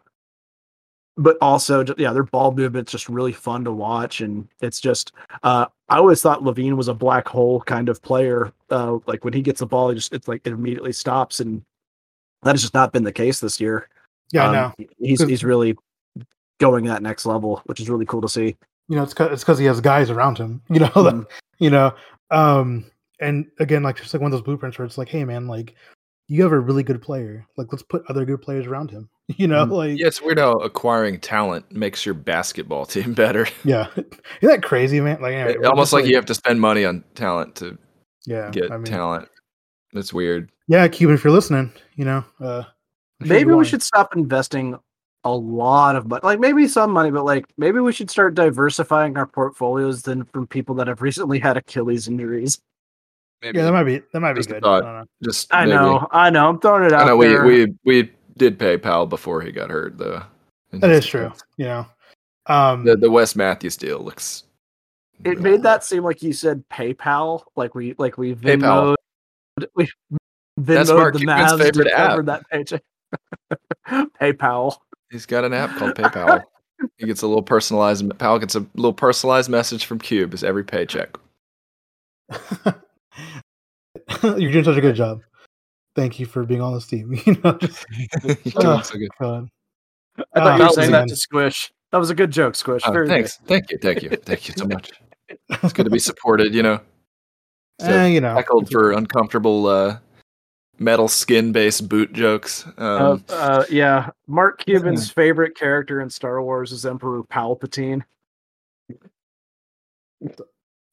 But 1.18 1.38
also, 1.40 1.82
yeah, 1.96 2.12
their 2.12 2.24
ball 2.24 2.52
movement's 2.52 2.92
just 2.92 3.08
really 3.08 3.32
fun 3.32 3.64
to 3.64 3.72
watch, 3.72 4.20
and 4.20 4.46
it's 4.60 4.80
just 4.80 5.12
uh, 5.42 5.64
I 5.88 5.96
always 5.96 6.20
thought 6.20 6.42
LaVine 6.42 6.76
was 6.76 6.88
a 6.88 6.94
black 6.94 7.26
hole 7.26 7.62
kind 7.62 7.88
of 7.88 8.02
player. 8.02 8.52
Uh, 8.70 8.98
like 9.06 9.24
when 9.24 9.32
he 9.32 9.40
gets 9.40 9.60
the 9.60 9.66
ball, 9.66 9.88
he 9.88 9.94
just 9.94 10.12
it's 10.12 10.28
like 10.28 10.42
it 10.46 10.52
immediately 10.52 10.92
stops, 10.92 11.40
and 11.40 11.62
that 12.42 12.50
has 12.52 12.60
just 12.60 12.74
not 12.74 12.92
been 12.92 13.02
the 13.02 13.12
case 13.12 13.40
this 13.40 13.58
year. 13.60 13.88
yeah, 14.30 14.46
Um, 14.48 14.52
no, 14.78 14.86
he's 14.98 15.22
he's 15.22 15.42
really 15.42 15.74
going 16.60 16.84
that 16.84 17.02
next 17.02 17.24
level, 17.24 17.62
which 17.64 17.80
is 17.80 17.88
really 17.88 18.04
cool 18.06 18.20
to 18.20 18.28
see. 18.28 18.54
you 18.88 18.96
know, 18.96 19.02
it's 19.02 19.14
cause, 19.14 19.30
it's 19.32 19.42
because 19.42 19.58
he 19.58 19.64
has 19.64 19.80
guys 19.80 20.10
around 20.10 20.36
him. 20.36 20.60
You 20.68 20.80
know, 20.80 20.88
Mhm. 20.88 21.26
you 21.58 21.70
know. 21.70 21.94
Um, 22.30 22.84
and 23.20 23.46
again, 23.58 23.82
like 23.82 23.96
just 23.96 24.12
like 24.12 24.20
one 24.20 24.30
of 24.30 24.32
those 24.38 24.44
blueprints 24.44 24.78
where 24.78 24.84
it's 24.84 24.98
like, 24.98 25.08
hey 25.08 25.24
man, 25.24 25.46
like 25.46 25.74
you 26.28 26.42
have 26.42 26.52
a 26.52 26.58
really 26.60 26.82
good 26.82 27.00
player. 27.02 27.46
Like 27.56 27.68
let's 27.72 27.82
put 27.82 28.02
other 28.08 28.24
good 28.24 28.42
players 28.42 28.66
around 28.66 28.90
him. 28.90 29.08
You 29.38 29.48
know, 29.48 29.66
Mm. 29.66 29.70
like 29.72 29.98
Yeah, 29.98 30.06
it's 30.06 30.22
weird 30.22 30.38
how 30.38 30.52
acquiring 30.52 31.18
talent 31.18 31.72
makes 31.72 32.06
your 32.06 32.14
basketball 32.14 32.86
team 32.94 33.12
better. 33.12 33.48
yeah. 33.64 33.88
Isn't 33.96 34.14
that 34.42 34.62
crazy, 34.62 35.00
man? 35.00 35.20
Like 35.20 35.34
anyway, 35.34 35.58
we're 35.58 35.66
Almost 35.68 35.86
just, 35.86 35.92
like, 35.94 36.06
you 36.06 36.14
have 36.14 36.26
to 36.26 36.34
spend 36.34 36.60
money 36.60 36.84
on 36.84 37.02
talent 37.16 37.56
to 37.56 37.76
yeah, 38.24 38.50
get 38.50 38.70
I 38.70 38.76
mean, 38.76 38.84
talent. 38.84 39.28
That's 39.92 40.12
weird. 40.12 40.50
Yeah, 40.68 40.86
Cuban, 40.88 41.14
if 41.16 41.24
you're 41.24 41.32
listening, 41.32 41.72
you 41.96 42.04
know, 42.04 42.24
uh, 42.40 42.64
Maybe 43.20 43.52
we 43.52 43.64
should 43.64 43.82
stop 43.82 44.14
investing 44.14 44.78
a 45.24 45.32
lot 45.32 45.96
of 45.96 46.06
money, 46.06 46.20
like 46.22 46.38
maybe 46.38 46.68
some 46.68 46.90
money, 46.92 47.10
but 47.10 47.24
like 47.24 47.46
maybe 47.56 47.80
we 47.80 47.92
should 47.92 48.10
start 48.10 48.34
diversifying 48.34 49.16
our 49.16 49.26
portfolios 49.26 50.02
then 50.02 50.22
from 50.24 50.46
people 50.46 50.74
that 50.76 50.86
have 50.86 51.02
recently 51.02 51.38
had 51.40 51.56
Achilles 51.56 52.06
injuries. 52.08 52.60
Maybe 53.42 53.58
Yeah, 53.58 53.64
that 53.66 53.72
might 53.72 53.84
be 53.84 54.00
that 54.12 54.20
might 54.20 54.32
be 54.32 54.38
Just 54.40 54.50
a 54.50 54.52
good. 54.54 54.62
thought. 54.62 54.82
I 54.84 54.86
don't 54.86 55.00
know. 55.00 55.06
just 55.22 55.52
I 55.54 55.64
maybe. 55.66 55.76
know, 55.76 56.08
I 56.10 56.30
know. 56.30 56.48
I'm 56.48 56.58
throwing 56.60 56.84
it 56.84 56.92
I 56.92 57.02
out 57.02 57.06
know 57.06 57.16
we, 57.16 57.26
there. 57.28 57.44
we 57.44 57.74
we 57.84 58.12
did 58.36 58.58
pay 58.58 58.76
Powell 58.78 59.06
before 59.06 59.42
he 59.42 59.52
got 59.52 59.70
hurt 59.70 59.98
though. 59.98 60.22
in 60.72 60.80
That 60.80 60.90
his 60.90 61.04
is 61.04 61.10
true. 61.10 61.20
defense. 61.24 61.42
You 61.56 61.64
know, 61.66 61.86
um, 62.46 62.84
The 62.84 62.96
the 62.96 63.10
Wes 63.10 63.36
Matthews 63.36 63.76
deal 63.76 63.98
looks. 64.00 64.44
it 65.24 65.40
made 65.40 65.62
that 65.62 65.84
seem 65.84 66.02
like 66.04 66.22
you 66.22 66.32
said 66.32 66.64
PayPal, 66.70 67.42
like 67.56 67.74
we 67.74 67.94
like 67.98 68.16
we 68.18 68.34
PayPal. 68.34 68.94
Venmoed, 69.58 69.66
we 69.74 69.88
That's 70.56 70.90
Mark 70.90 71.14
the 71.14 71.20
Cuban's 71.20 71.52
Mavs 71.52 71.58
favorite 71.58 71.92
app. 71.92 72.10
cover 72.10 72.22
that 72.24 72.48
paycheck. 72.50 72.82
PayPal. 74.20 74.76
He's 75.10 75.26
got 75.26 75.44
an 75.44 75.52
app 75.52 75.70
called 75.76 75.94
PayPal. 75.94 76.42
he 76.98 77.06
gets 77.06 77.22
a 77.22 77.26
little 77.26 77.42
personalized. 77.42 78.18
Powell 78.18 78.38
gets 78.38 78.54
a 78.54 78.66
little 78.74 78.92
personalized 78.92 79.48
message 79.50 79.84
from 79.84 79.98
Cube 79.98 80.34
as 80.34 80.42
every 80.42 80.64
paycheck. 80.64 81.16
you're 84.22 84.52
doing 84.52 84.64
such 84.64 84.76
a 84.76 84.80
good 84.80 84.94
job. 84.96 85.20
Thank 85.94 86.18
you 86.20 86.26
for 86.26 86.44
being 86.44 86.60
on 86.60 86.74
this 86.74 86.86
team. 86.86 87.12
You 87.26 87.36
know, 87.42 87.52
just 87.58 87.86
You're 88.24 88.34
doing 88.34 88.66
Uh, 88.66 88.82
so 88.82 88.98
good. 88.98 89.08
God. 89.20 89.48
I 90.34 90.40
thought 90.40 90.46
Uh, 90.52 90.56
you 90.56 90.62
were 90.64 90.68
saying 90.70 90.90
was 90.92 91.00
that 91.00 91.08
to 91.08 91.16
Squish. 91.16 91.72
That 91.92 91.98
was 91.98 92.10
a 92.10 92.14
good 92.14 92.30
joke, 92.30 92.54
Squish. 92.54 92.82
Oh, 92.86 92.92
Very 92.92 93.08
thanks. 93.08 93.36
Thank 93.46 93.70
you. 93.70 93.78
Thank 93.78 94.02
you. 94.02 94.10
Thank 94.10 94.48
you 94.48 94.54
so 94.56 94.66
much. 94.66 94.90
It's 95.28 95.72
good 95.72 95.84
to 95.84 95.90
be 95.90 95.98
supported. 95.98 96.54
You 96.54 96.62
know, 96.62 96.80
So, 97.80 97.86
Eh, 97.88 98.06
you 98.08 98.20
know, 98.20 98.34
heckled 98.34 98.70
for 98.70 98.92
uncomfortable 98.92 99.66
uh, 99.66 99.98
metal 100.78 101.08
skin 101.08 101.52
based 101.52 101.88
boot 101.88 102.12
jokes. 102.12 102.66
Um, 102.76 103.24
Uh, 103.28 103.32
uh, 103.32 103.64
yeah, 103.70 104.10
Mark 104.26 104.58
Cuban's 104.64 105.10
favorite 105.10 105.56
character 105.56 106.00
in 106.00 106.10
Star 106.10 106.42
Wars 106.42 106.72
is 106.72 106.84
Emperor 106.84 107.22
Palpatine. 107.24 108.02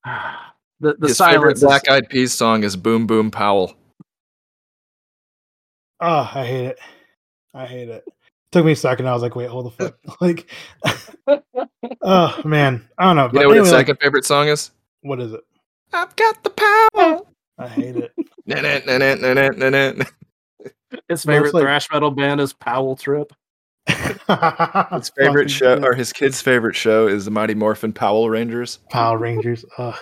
The 0.83 0.95
the 0.99 1.07
his 1.07 1.17
favorite 1.17 1.57
silence. 1.57 1.57
is- 1.59 1.63
Black 1.63 1.89
Eyed 1.89 2.09
Peas 2.09 2.33
song 2.33 2.63
is 2.63 2.75
"Boom 2.75 3.07
Boom 3.07 3.31
Powell." 3.31 3.73
Oh, 5.99 6.29
I 6.35 6.45
hate 6.45 6.65
it. 6.65 6.79
I 7.53 7.65
hate 7.65 7.87
it. 7.89 8.03
Took 8.51 8.65
me 8.65 8.73
a 8.73 8.75
second. 8.75 9.07
I 9.07 9.13
was 9.13 9.21
like, 9.21 9.35
wait, 9.35 9.49
hold 9.49 9.67
the 9.67 9.71
fuck. 9.71 9.97
like, 10.21 10.49
oh 12.01 12.41
man, 12.45 12.87
I 12.97 13.05
don't 13.05 13.15
know. 13.15 13.25
You 13.27 13.31
But 13.31 13.41
know 13.43 13.47
what 13.47 13.57
his 13.57 13.67
anyway, 13.67 13.77
like, 13.77 13.87
second 13.87 13.97
favorite 14.01 14.25
song 14.25 14.47
is? 14.49 14.71
what 15.01 15.19
is 15.21 15.31
it? 15.33 15.41
I've 15.93 16.15
got 16.15 16.43
the 16.43 16.49
power. 16.49 17.21
I 17.59 17.67
hate 17.67 17.95
it. 17.95 18.11
His 21.09 21.23
favorite 21.23 21.53
like- 21.53 21.63
thrash 21.63 21.87
metal 21.91 22.11
band 22.11 22.41
is 22.41 22.53
Powell 22.53 22.95
Trip. 22.95 23.31
His 23.87 25.09
favorite 25.17 25.51
show, 25.51 25.77
or 25.83 25.93
his 25.93 26.13
kid's 26.13 26.39
favorite 26.41 26.75
show, 26.75 27.05
is 27.07 27.25
the 27.25 27.31
Mighty 27.31 27.53
Morphin 27.53 27.91
Powell 27.91 28.29
Rangers. 28.29 28.79
Power 28.89 29.17
Rangers. 29.17 29.65
Ugh. 29.77 29.95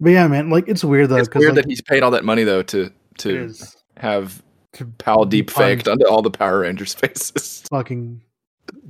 But 0.00 0.10
yeah, 0.10 0.26
man, 0.28 0.50
like 0.50 0.68
it's 0.68 0.84
weird 0.84 1.08
though. 1.10 1.16
It's 1.16 1.28
'cause, 1.28 1.40
weird 1.40 1.54
like, 1.56 1.64
that 1.64 1.70
he's 1.70 1.80
paid 1.82 2.02
all 2.02 2.10
that 2.10 2.24
money 2.24 2.44
though 2.44 2.62
to 2.64 2.90
to 3.18 3.52
have 3.96 4.42
to 4.74 4.84
Powell 4.98 5.24
be 5.24 5.38
deep 5.38 5.50
faked 5.50 5.88
onto 5.88 6.06
all 6.06 6.20
the 6.22 6.30
Power 6.30 6.60
Rangers 6.60 6.92
faces. 6.94 7.62
fucking 7.70 8.20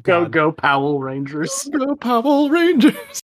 Go 0.02 0.22
God. 0.24 0.32
go 0.32 0.52
Powell 0.52 1.00
Rangers. 1.00 1.68
Go 1.72 1.94
Powell 1.96 2.48
Rangers! 2.50 3.20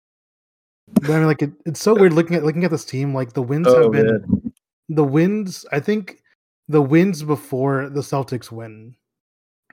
But 0.94 1.10
I 1.10 1.18
mean, 1.18 1.26
like 1.26 1.42
it, 1.42 1.50
it's 1.66 1.80
so 1.80 1.94
weird 1.94 2.12
looking 2.14 2.36
at 2.36 2.44
looking 2.44 2.64
at 2.64 2.70
this 2.70 2.84
team. 2.84 3.12
Like 3.14 3.32
the 3.34 3.42
wins 3.42 3.66
Oh, 3.68 3.82
have 3.84 3.92
been 3.92 4.52
the 4.88 5.04
wins. 5.04 5.66
I 5.72 5.80
think 5.80 6.22
the 6.68 6.80
wins 6.80 7.22
before 7.22 7.90
the 7.90 8.00
Celtics 8.00 8.50
win 8.50 8.94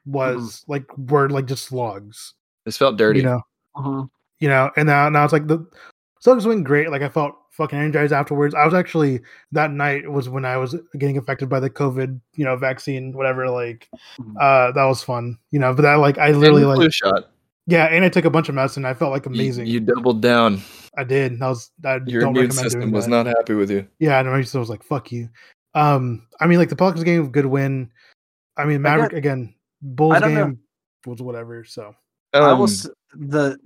was 0.06 0.66
like 0.68 0.86
were 0.98 1.30
like 1.30 1.46
just 1.46 1.66
slogs. 1.68 2.34
This 2.66 2.78
felt 2.78 2.98
dirty. 2.98 3.20
You 3.20 3.26
know, 3.26 3.42
Uh-huh. 3.76 4.06
you 4.40 4.50
know, 4.50 4.72
and 4.76 4.88
now 4.88 5.08
now 5.10 5.24
it's 5.24 5.34
like 5.34 5.48
the 5.48 5.66
Celtics 6.26 6.46
win 6.46 6.64
great. 6.64 6.90
Like 6.90 7.02
I 7.02 7.10
felt 7.10 7.36
fucking 7.56 7.78
energized 7.78 8.12
afterwards. 8.14 8.54
I 8.56 8.66
was 8.66 8.74
actually 8.74 9.22
that 9.52 9.72
night 9.72 10.10
was 10.12 10.28
when 10.30 10.44
I 10.46 10.58
was 10.58 10.76
getting 10.98 11.18
affected 11.18 11.50
by 11.50 11.60
the 11.60 11.70
COVID, 11.70 12.20
you 12.36 12.44
know, 12.46 12.56
vaccine, 12.58 13.14
whatever. 13.14 13.50
Like, 13.50 13.88
Mhm. 14.20 14.36
uh, 14.42 14.72
that 14.74 14.86
was 14.86 15.02
fun, 15.04 15.38
you 15.52 15.60
know. 15.60 15.74
But 15.74 15.84
that 15.84 15.96
like 15.96 16.18
I 16.18 16.32
literally 16.32 16.66
like 16.66 16.92
shot. 16.92 17.30
yeah, 17.68 17.86
and 17.86 18.04
I 18.04 18.10
took 18.10 18.26
a 18.26 18.30
bunch 18.30 18.50
of 18.50 18.56
medicine. 18.56 18.86
I 18.86 18.94
felt 18.94 19.12
like 19.12 19.26
amazing. 19.26 19.68
You, 19.68 19.80
doubled 19.80 20.22
down. 20.22 20.62
I 20.98 21.04
did. 21.04 21.42
I 21.42 21.50
was 21.50 21.72
I 21.86 22.00
Your 22.06 22.24
immune 22.28 22.52
system 22.52 22.92
was 22.92 23.06
that. 23.06 23.12
not 23.12 23.26
happy 23.28 23.54
with 23.54 23.72
you. 23.72 23.88
Yeah, 24.00 24.20
and 24.20 24.30
I 24.30 24.42
just 24.42 24.54
was 24.56 24.70
like, 24.70 24.84
"Fuck 24.84 25.12
you." 25.12 25.30
Um, 25.76 26.28
I 26.40 26.46
mean, 26.48 26.60
like 26.60 26.70
the 26.70 26.76
Pelicans 26.76 27.04
game, 27.04 27.22
of 27.22 27.32
good 27.32 27.46
win. 27.48 27.90
I 28.58 28.66
mean, 28.66 28.86
I 28.86 28.90
got- 28.90 28.98
Maverick 28.98 29.14
again, 29.14 29.56
Bulls 29.82 30.14
I 30.16 30.20
don't 30.20 30.34
know. 30.36 30.46
game 30.46 30.60
was 31.08 31.22
whatever. 31.22 31.64
So 31.66 31.96
I 32.34 32.40
Um, 32.52 32.60
will 32.60 32.66
s- 32.68 32.90
the 33.16 33.60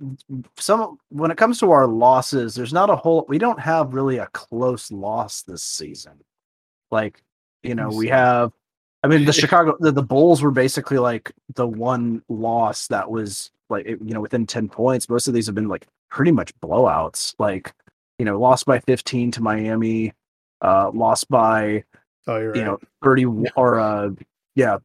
some 0.58 0.98
when 1.08 1.30
it 1.30 1.38
comes 1.38 1.58
to 1.60 1.70
our 1.70 1.86
losses, 1.86 2.54
there's 2.54 2.72
not 2.72 2.90
a 2.90 2.96
whole 2.96 3.24
we 3.28 3.38
don't 3.38 3.58
have 3.60 3.94
really 3.94 4.18
a 4.18 4.26
close 4.28 4.90
loss 4.92 5.42
this 5.42 5.62
season. 5.62 6.22
Like, 6.90 7.22
you 7.62 7.74
know, 7.74 7.88
we 7.88 8.08
have 8.08 8.52
I 9.02 9.08
mean 9.08 9.24
the 9.24 9.32
Chicago 9.32 9.76
the, 9.80 9.92
the 9.92 10.02
Bulls 10.02 10.42
were 10.42 10.50
basically 10.50 10.98
like 10.98 11.32
the 11.54 11.66
one 11.66 12.22
loss 12.28 12.88
that 12.88 13.10
was 13.10 13.50
like 13.70 13.86
you 13.86 13.98
know 14.14 14.20
within 14.20 14.46
10 14.46 14.68
points. 14.68 15.08
Most 15.08 15.28
of 15.28 15.34
these 15.34 15.46
have 15.46 15.54
been 15.54 15.68
like 15.68 15.86
pretty 16.10 16.32
much 16.32 16.54
blowouts. 16.60 17.34
Like, 17.38 17.72
you 18.18 18.24
know, 18.26 18.38
lost 18.38 18.66
by 18.66 18.80
15 18.80 19.30
to 19.32 19.42
Miami, 19.42 20.12
uh 20.62 20.90
lost 20.92 21.28
by 21.30 21.84
oh, 22.26 22.36
you 22.38 22.50
right. 22.50 22.64
know 22.64 22.78
30 23.02 23.24
or 23.56 23.78
uh 23.80 24.10
yeah. 24.56 24.78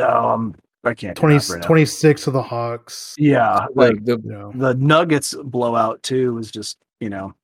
Um 0.00 0.54
I 0.84 0.94
can't 0.94 1.16
do 1.16 1.20
20, 1.20 1.34
math 1.34 1.50
right 1.50 1.60
now. 1.60 1.66
26 1.66 2.26
of 2.28 2.32
the 2.32 2.42
Hawks. 2.42 3.14
Yeah, 3.18 3.66
like 3.74 3.94
like 3.94 4.04
the, 4.04 4.18
You 4.22 4.30
know, 4.30 4.52
the 4.54 4.74
Nuggets 4.74 5.34
blowout 5.34 6.02
too 6.02 6.34
was 6.34 6.50
just 6.50 6.78
you 7.00 7.10
know 7.10 7.34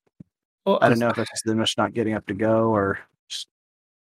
well, 0.65 0.79
I 0.81 0.89
don't 0.89 0.99
know 0.99 1.11
if 1.11 1.19
it's 1.19 1.43
them 1.43 1.59
just 1.59 1.77
not 1.77 1.93
getting 1.93 2.15
up 2.15 2.27
to 2.27 2.35
go 2.35 2.71
or 2.71 2.99
just, 3.29 3.49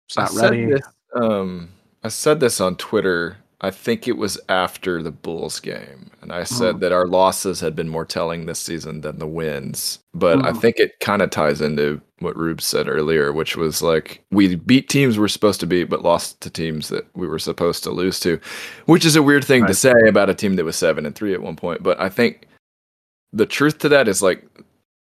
just 0.09 0.19
not 0.19 0.31
said 0.31 0.51
ready. 0.51 0.67
This, 0.67 0.83
um, 1.15 1.71
I 2.03 2.09
said 2.09 2.41
this 2.41 2.61
on 2.61 2.77
Twitter. 2.77 3.37
I 3.63 3.71
think 3.71 4.09
it 4.09 4.17
was 4.17 4.41
after 4.49 5.03
the 5.03 5.11
Bulls 5.11 5.61
game, 5.61 6.11
and 6.23 6.33
I 6.33 6.45
said 6.45 6.77
Mhm. 6.77 6.81
that 6.81 6.93
our 6.93 7.07
losses 7.07 7.61
had 7.61 7.77
been 7.77 7.91
more 7.91 8.07
telling 8.07 8.47
this 8.47 8.59
season 8.59 9.03
than 9.03 9.19
the 9.19 9.27
wins. 9.27 9.99
But 10.15 10.45
I 10.47 10.53
Mhm. 10.53 10.61
think 10.61 10.79
it 10.79 10.99
kind 11.01 11.21
of 11.21 11.29
ties 11.29 11.61
into 11.61 12.01
what 12.21 12.37
Rube 12.39 12.63
said 12.63 12.89
earlier, 12.89 13.33
which 13.35 13.57
was 13.57 13.83
like 13.83 14.23
we 14.31 14.55
beat 14.55 14.89
teams 14.89 15.19
we're 15.19 15.29
supposed 15.29 15.61
to 15.61 15.67
beat, 15.67 15.91
but 15.91 16.03
lost 16.03 16.41
to 16.41 16.49
teams 16.51 16.89
that 16.89 17.07
we 17.15 17.27
were 17.29 17.39
supposed 17.39 17.85
to 17.85 17.91
lose 17.91 18.19
to, 18.21 18.41
which 18.87 19.05
is 19.05 19.15
a 19.17 19.23
weird 19.23 19.45
thing 19.45 19.67
to 19.67 19.75
say 19.75 19.93
about 20.09 20.31
a 20.31 20.35
team 20.35 20.57
that 20.57 20.65
was 20.65 20.77
seven 20.77 21.05
and 21.05 21.15
three 21.15 21.35
at 21.35 21.43
one 21.43 21.57
point. 21.57 21.83
But 21.83 22.01
I 22.01 22.09
think 22.09 22.47
the 23.33 23.47
truth 23.47 23.79
to 23.81 23.89
that 23.91 24.09
is 24.09 24.23
like 24.23 24.43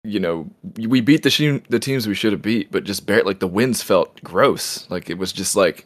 you 0.05 0.19
know, 0.19 0.45
we 0.77 0.99
beat 0.99 1.23
the 1.23 1.29
she- 1.29 1.61
the 1.69 1.79
teams 1.79 2.07
we 2.09 2.13
should 2.13 2.33
have 2.33 2.41
beat, 2.41 2.69
but 2.71 2.83
just 2.83 3.05
bare 3.05 3.23
like 3.23 3.39
the 3.39 3.47
wins 3.47 3.81
felt 3.81 4.21
gross. 4.21 4.85
Like 4.89 5.09
it 5.09 5.17
was 5.17 5.31
just 5.31 5.55
like 5.55 5.85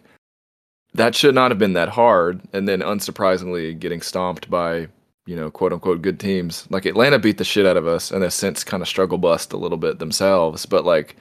that 0.98 1.16
should 1.16 1.34
not 1.34 1.50
have 1.52 1.58
been 1.58 1.74
that 1.74 1.90
hard. 1.90 2.42
And 2.54 2.68
then 2.68 2.82
unsurprisingly, 2.82 3.78
getting 3.80 4.02
stomped 4.02 4.50
by 4.50 4.88
you 5.26 5.36
know 5.36 5.50
quote 5.50 5.74
unquote 5.74 6.02
good 6.02 6.20
teams. 6.20 6.68
Like 6.70 6.86
Atlanta 6.86 7.18
beat 7.20 7.38
the 7.38 7.44
shit 7.44 7.66
out 7.66 7.78
of 7.78 7.88
us, 7.88 8.12
and 8.12 8.24
has 8.24 8.36
since 8.36 8.64
kind 8.64 8.82
of 8.84 8.88
struggle 8.90 9.18
bust 9.18 9.54
a 9.54 9.58
little 9.58 9.78
bit 9.78 10.00
themselves. 10.00 10.66
But 10.66 10.86
like 10.86 11.16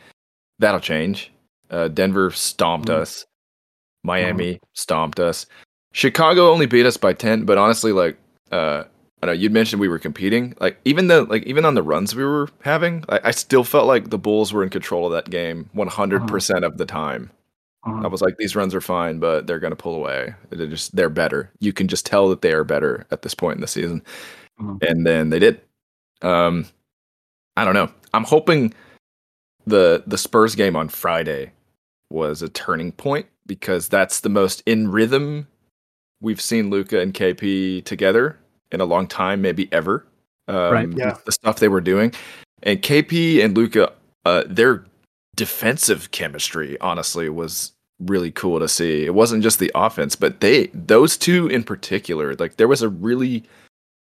that'll 0.59 0.80
change. 0.80 1.33
Uh, 1.71 1.88
Denver 1.88 2.30
stomped 2.30 2.88
Mhm. 2.88 2.95
us. 2.95 3.25
Miami 4.04 4.61
stomped 4.75 5.18
us. 5.18 5.47
Chicago 5.92 6.50
only 6.50 6.66
beat 6.66 6.87
us 6.87 6.97
by 6.97 7.12
ten, 7.12 7.45
but 7.45 7.59
honestly, 7.59 7.92
like 7.92 8.16
uh, 8.52 8.85
I 9.23 9.26
know 9.26 9.33
you'd 9.33 9.52
mentioned 9.52 9.80
we 9.80 9.88
were 9.88 9.99
competing. 9.99 10.54
Like 10.61 10.78
even 10.85 11.09
though, 11.09 11.23
like 11.23 11.42
even 11.45 11.64
on 11.64 11.75
the 11.75 11.83
runs 11.83 12.14
we 12.14 12.23
were 12.25 12.49
having, 12.62 13.04
I, 13.09 13.21
I 13.25 13.30
still 13.33 13.64
felt 13.64 13.87
like 13.87 14.11
the 14.11 14.18
Bulls 14.18 14.52
were 14.52 14.62
in 14.62 14.68
control 14.68 15.06
of 15.06 15.12
that 15.12 15.30
game 15.30 15.68
100 15.73 16.28
percent 16.28 16.64
of 16.64 16.78
the 16.78 16.87
time. 16.87 17.30
Mhm. 17.87 18.05
I 18.05 18.09
was 18.09 18.21
like, 18.23 18.37
these 18.38 18.57
runs 18.57 18.75
are 18.75 18.81
fine, 18.81 19.19
but 19.19 19.47
they're 19.47 19.59
gonna 19.61 19.76
pull 19.76 19.95
away. 19.95 20.35
They're 20.50 20.66
just 20.66 20.95
they're 20.97 21.09
better. 21.11 21.50
You 21.61 21.73
can 21.73 21.88
just 21.88 22.05
tell 22.07 22.28
that 22.31 22.43
they 22.43 22.52
are 22.52 22.64
better 22.64 23.07
at 23.11 23.23
this 23.23 23.35
point 23.35 23.57
in 23.57 23.61
the 23.61 23.66
season, 23.69 24.02
Mhm. 24.61 24.83
and 24.88 25.07
then 25.07 25.31
they 25.31 25.38
did. 25.38 25.61
Um, 26.23 26.66
I 27.57 27.64
don't 27.64 27.75
know. 27.75 27.90
I'm 28.14 28.25
hoping 28.25 28.75
the 29.66 30.02
the 30.07 30.19
Spurs 30.19 30.55
game 30.55 30.76
on 30.76 30.88
Friday 30.88 31.52
was 32.11 32.43
a 32.43 32.49
turning 32.49 32.93
point 32.93 33.26
because 33.47 33.88
that's 33.88 34.21
the 34.21 34.28
most 34.28 34.62
in 34.66 34.90
rhythm 34.90 35.47
we've 36.21 36.40
seen 36.40 36.71
Luka 36.71 37.00
and 37.00 37.12
KP 37.14 37.83
together 37.85 38.38
in 38.73 38.81
a 38.81 38.85
long 38.85 39.07
time, 39.07 39.40
maybe 39.43 39.69
ever. 39.73 40.07
Um, 40.49 40.73
Right, 40.73 40.88
yeah. 40.97 41.16
The 41.25 41.33
stuff 41.33 41.59
they 41.61 41.69
were 41.69 41.81
doing, 41.81 42.12
and 42.62 42.81
KP 42.83 43.43
and 43.45 43.57
Luka 43.57 43.93
uh, 44.25 44.43
their 44.49 44.85
defensive 45.37 46.11
chemistry, 46.11 46.76
honestly, 46.81 47.28
was 47.28 47.73
really 48.00 48.31
cool 48.31 48.59
to 48.61 48.69
see. 48.69 49.05
It 49.05 49.15
wasn't 49.15 49.43
just 49.43 49.59
the 49.59 49.73
offense, 49.75 50.17
but 50.17 50.41
they 50.41 50.69
those 50.69 51.17
two 51.17 51.47
in 51.49 51.62
particular, 51.62 52.35
like 52.35 52.57
there 52.57 52.69
was 52.69 52.83
a 52.83 52.88
really 52.88 53.45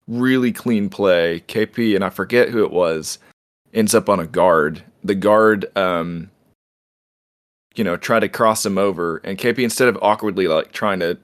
really 0.07 0.53
clean 0.53 0.89
play. 0.89 1.43
KP 1.47 1.95
and 1.95 2.05
I 2.05 2.11
forget 2.11 2.49
who 2.49 2.65
it 2.65 2.73
was 2.73 3.19
ends 3.73 3.95
up 3.95 4.09
on 4.09 4.21
a 4.21 4.27
guard. 4.27 4.83
The 5.05 5.15
guard 5.15 5.67
um 5.77 6.31
you 7.77 7.85
know, 7.85 7.97
try 7.97 8.19
to 8.19 8.29
cross 8.29 8.67
him 8.67 8.79
over 8.79 9.19
and 9.19 9.39
KP 9.39 9.61
instead 9.61 9.89
of 9.89 9.99
awkwardly 10.03 10.49
like 10.49 10.73
trying 10.73 11.01
to 11.01 11.17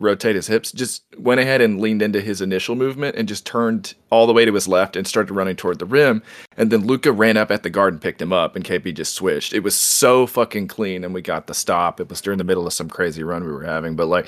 rotate 0.00 0.36
his 0.36 0.46
hips, 0.46 0.72
just 0.72 1.02
went 1.18 1.40
ahead 1.40 1.60
and 1.60 1.80
leaned 1.80 2.02
into 2.02 2.20
his 2.20 2.40
initial 2.40 2.74
movement 2.74 3.16
and 3.16 3.26
just 3.28 3.44
turned 3.46 3.94
all 4.10 4.26
the 4.26 4.32
way 4.32 4.44
to 4.44 4.52
his 4.54 4.68
left 4.68 4.96
and 4.96 5.06
started 5.06 5.32
running 5.32 5.56
toward 5.56 5.78
the 5.78 5.86
rim. 5.86 6.22
And 6.56 6.70
then 6.70 6.86
Luka 6.86 7.12
ran 7.12 7.36
up 7.36 7.50
at 7.50 7.62
the 7.62 7.70
guard 7.70 7.92
and 7.94 8.02
picked 8.02 8.22
him 8.22 8.32
up, 8.32 8.56
and 8.56 8.64
KP 8.64 8.94
just 8.94 9.14
switched. 9.14 9.52
It 9.52 9.60
was 9.60 9.74
so 9.74 10.26
fucking 10.26 10.68
clean, 10.68 11.04
and 11.04 11.12
we 11.14 11.22
got 11.22 11.46
the 11.46 11.54
stop. 11.54 12.00
It 12.00 12.08
was 12.08 12.20
during 12.20 12.38
the 12.38 12.44
middle 12.44 12.66
of 12.66 12.72
some 12.72 12.88
crazy 12.88 13.22
run 13.22 13.44
we 13.44 13.52
were 13.52 13.64
having, 13.64 13.96
but 13.96 14.06
like 14.06 14.26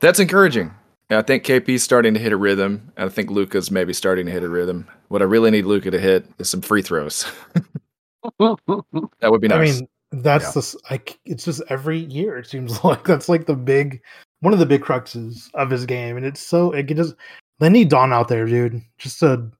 that's 0.00 0.20
encouraging. 0.20 0.72
I 1.10 1.22
think 1.22 1.42
KP's 1.44 1.82
starting 1.82 2.12
to 2.14 2.20
hit 2.20 2.32
a 2.32 2.36
rhythm, 2.36 2.92
and 2.96 3.06
I 3.06 3.12
think 3.12 3.30
Luka's 3.30 3.70
maybe 3.70 3.94
starting 3.94 4.26
to 4.26 4.32
hit 4.32 4.42
a 4.42 4.48
rhythm. 4.48 4.86
What 5.08 5.22
I 5.22 5.24
really 5.24 5.50
need 5.50 5.64
Luka 5.64 5.90
to 5.90 5.98
hit 5.98 6.26
is 6.38 6.50
some 6.50 6.60
free 6.60 6.82
throws. 6.82 7.26
that 8.38 9.30
would 9.30 9.40
be 9.40 9.48
nice. 9.48 9.78
I 9.78 9.80
mean, 9.80 9.88
that's 10.12 10.44
Yeah. 10.46 10.50
the 10.60 10.78
like 10.90 11.18
it's 11.24 11.44
just 11.44 11.62
every 11.68 11.98
year 11.98 12.38
it 12.38 12.46
seems 12.46 12.82
like 12.84 13.04
that's 13.04 13.28
like 13.28 13.46
the 13.46 13.54
big 13.54 14.00
one 14.40 14.52
of 14.52 14.58
the 14.58 14.66
big 14.66 14.82
cruxes 14.82 15.50
of 15.54 15.70
his 15.70 15.84
game, 15.86 16.16
and 16.16 16.24
it's 16.26 16.40
so 16.40 16.72
it 16.72 16.84
just 16.84 17.14
they 17.58 17.68
need 17.68 17.88
Don 17.88 18.12
out 18.12 18.28
there, 18.28 18.46
dude, 18.46 18.80
just 18.98 19.18
to 19.20 19.50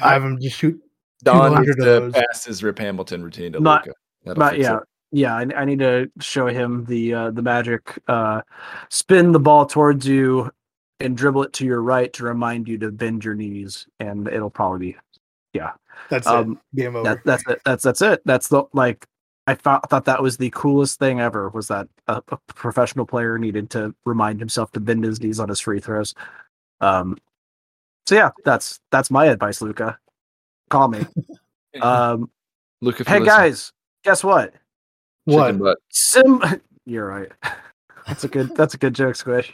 have 0.00 0.22
him 0.24 0.38
just 0.40 0.56
shoot. 0.56 0.80
Don 1.24 1.50
200 1.50 1.66
needs 1.78 1.84
to 2.14 2.22
pass 2.28 2.44
his 2.44 2.62
Rip 2.62 2.78
Hamilton 2.78 3.22
routine 3.22 3.52
to 3.52 3.60
Not- 3.60 3.86
Luka. 3.86 3.96
That'll 4.24 4.40
But 4.40 4.58
yeah, 4.58 4.76
it. 4.78 4.82
yeah, 5.12 5.36
I, 5.36 5.46
I 5.56 5.64
need 5.64 5.78
to 5.80 6.10
show 6.20 6.46
him 6.46 6.84
the 6.84 7.14
uh, 7.14 7.30
the 7.30 7.42
magic. 7.42 7.98
Uh, 8.08 8.42
spin 8.88 9.32
the 9.32 9.40
ball 9.40 9.66
towards 9.66 10.06
you 10.06 10.50
and 11.00 11.16
dribble 11.16 11.44
it 11.44 11.52
to 11.54 11.64
your 11.66 11.82
right 11.82 12.12
to 12.14 12.24
remind 12.24 12.68
you 12.68 12.78
to 12.78 12.90
bend 12.92 13.24
your 13.24 13.34
knees, 13.34 13.86
and 14.00 14.28
it'll 14.28 14.50
probably 14.50 14.92
be 14.92 14.96
yeah. 15.54 15.72
That's 16.10 16.26
Um, 16.26 16.60
it. 16.74 16.80
Game 16.80 16.96
over. 16.96 17.04
that, 17.04 17.18
that's 17.24 17.42
it. 17.48 17.60
That's 17.64 17.82
that's 17.82 18.02
it. 18.02 18.22
That's 18.24 18.48
the 18.48 18.64
like. 18.72 19.04
I 19.48 19.54
thought 19.54 19.88
thought 19.88 20.04
that 20.04 20.22
was 20.22 20.36
the 20.36 20.50
coolest 20.50 20.98
thing 20.98 21.20
ever. 21.20 21.48
Was 21.48 21.68
that 21.68 21.88
a, 22.06 22.22
a 22.28 22.36
professional 22.48 23.06
player 23.06 23.38
needed 23.38 23.70
to 23.70 23.94
remind 24.04 24.40
himself 24.40 24.70
to 24.72 24.80
bend 24.80 25.04
his 25.04 25.22
knees 25.22 25.40
on 25.40 25.48
his 25.48 25.58
free 25.58 25.80
throws. 25.80 26.14
Um. 26.82 27.16
So 28.06 28.14
yeah, 28.14 28.30
that's 28.44 28.78
that's 28.92 29.10
my 29.10 29.24
advice, 29.24 29.62
Luka. 29.62 29.98
Call 30.70 30.88
me. 30.88 31.06
Um. 31.82 32.30
Luka, 32.80 33.02
if 33.02 33.06
hey 33.06 33.24
guys, 33.24 33.72
guess 34.02 34.24
what? 34.24 34.54
what? 35.24 35.58
butt. 35.58 35.78
Sim. 35.90 36.42
You're 36.86 37.06
right. 37.06 37.30
That's 38.06 38.24
a 38.24 38.28
good. 38.28 38.56
That's 38.56 38.72
a 38.72 38.78
good 38.78 38.94
joke, 38.94 39.14
Squish. 39.14 39.52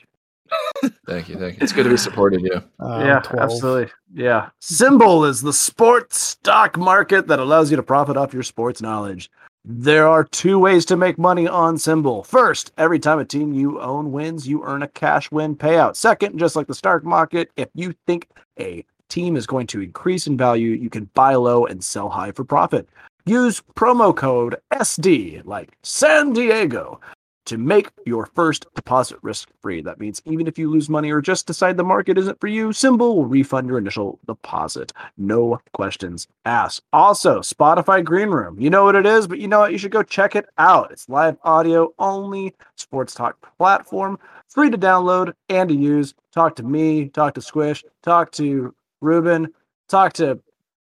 Thank 1.07 1.29
you, 1.29 1.37
thank 1.39 1.57
you. 1.57 1.63
It's 1.63 1.73
good 1.73 1.85
to 1.85 1.91
be 1.91 1.97
supporting 1.97 2.41
you. 2.41 2.63
Uh, 2.81 3.03
yeah, 3.05 3.21
12. 3.21 3.43
absolutely. 3.43 3.93
Yeah. 4.15 4.51
SimBull 4.61 5.29
is 5.29 5.43
the 5.43 5.53
sports 5.53 6.19
stock 6.19 6.77
market 6.77 7.27
that 7.29 7.39
allows 7.39 7.71
you 7.71 7.77
to 7.77 7.83
profit 7.83 8.17
off 8.17 8.33
your 8.35 8.43
sports 8.43 8.81
knowledge. 8.81 9.31
There 9.67 10.07
are 10.07 10.25
two 10.25 10.59
ways 10.59 10.85
to 10.87 10.97
make 10.97 11.19
money 11.19 11.49
on 11.49 11.77
SimBull. 11.77 12.27
First, 12.27 12.73
every 12.77 12.99
time 12.99 13.19
a 13.19 13.25
team 13.25 13.55
you 13.55 13.81
own 13.81 14.13
wins, 14.13 14.47
you 14.47 14.63
earn 14.63 14.83
a 14.83 14.89
cash 14.89 15.31
win 15.31 15.57
payout. 15.57 15.97
Second, 15.97 16.39
just 16.39 16.55
like 16.55 16.67
the 16.67 16.75
stock 16.75 17.03
market, 17.03 17.51
if 17.57 17.71
you 17.75 17.95
think 18.07 18.29
a 18.61 18.85
team 19.09 19.37
is 19.37 19.47
going 19.47 19.67
to 19.69 19.81
increase 19.81 20.27
in 20.27 20.37
value, 20.37 20.73
you 20.73 20.91
can 20.91 21.09
buy 21.15 21.35
low 21.35 21.65
and 21.65 21.83
sell 21.83 22.11
high 22.11 22.33
for 22.33 22.45
profit. 22.45 22.89
Use 23.25 23.63
promo 23.75 24.15
code 24.15 24.57
SD, 24.73 25.43
like 25.47 25.71
San 25.83 26.35
Diego, 26.35 27.01
to 27.47 27.59
make 27.59 27.91
your 28.07 28.27
first 28.27 28.67
deposit 28.75 29.19
risk 29.23 29.49
free. 29.61 29.83
That 29.83 30.01
means 30.01 30.23
even 30.25 30.47
if 30.47 30.59
you 30.59 30.71
lose 30.71 30.89
money 30.89 31.11
or 31.11 31.21
just 31.21 31.47
decide 31.47 31.77
the 31.77 31.85
market 31.85 32.19
isn't 32.19 32.41
for 32.41 32.47
you, 32.47 32.69
SimBull 32.69 33.15
will 33.15 33.27
refund 33.27 33.69
your 33.69 33.79
initial 33.79 34.19
deposit. 34.27 34.93
No 35.17 35.61
questions 35.73 36.27
asked. 36.45 36.83
Also, 36.93 37.41
Spotify 37.41 38.03
Green 38.03 38.31
Room. 38.31 38.59
You 38.59 38.71
know 38.71 38.85
what 38.85 38.97
it 38.97 39.07
is, 39.07 39.27
but 39.27 39.39
you 39.39 39.49
know 39.49 39.61
what? 39.61 39.73
You 39.73 39.79
should 39.79 39.91
go 39.91 40.03
check 40.03 40.37
it 40.37 40.47
out. 40.59 40.91
It's 40.91 41.09
live 41.09 41.37
audio 41.45 41.93
only 41.99 42.55
sports 42.77 43.15
talk 43.15 43.37
platform, 43.59 44.19
free 44.49 44.71
to 44.71 44.79
download 44.79 45.35
and 45.49 45.69
to 45.69 45.75
use. 45.75 46.15
Talk 46.33 46.57
to 46.57 46.63
me, 46.63 47.09
talk 47.09 47.35
to 47.35 47.43
Squish, 47.43 47.85
talk 48.03 48.31
to 48.33 48.75
Ruben, 49.01 49.49
talk 49.89 50.15
to 50.15 50.41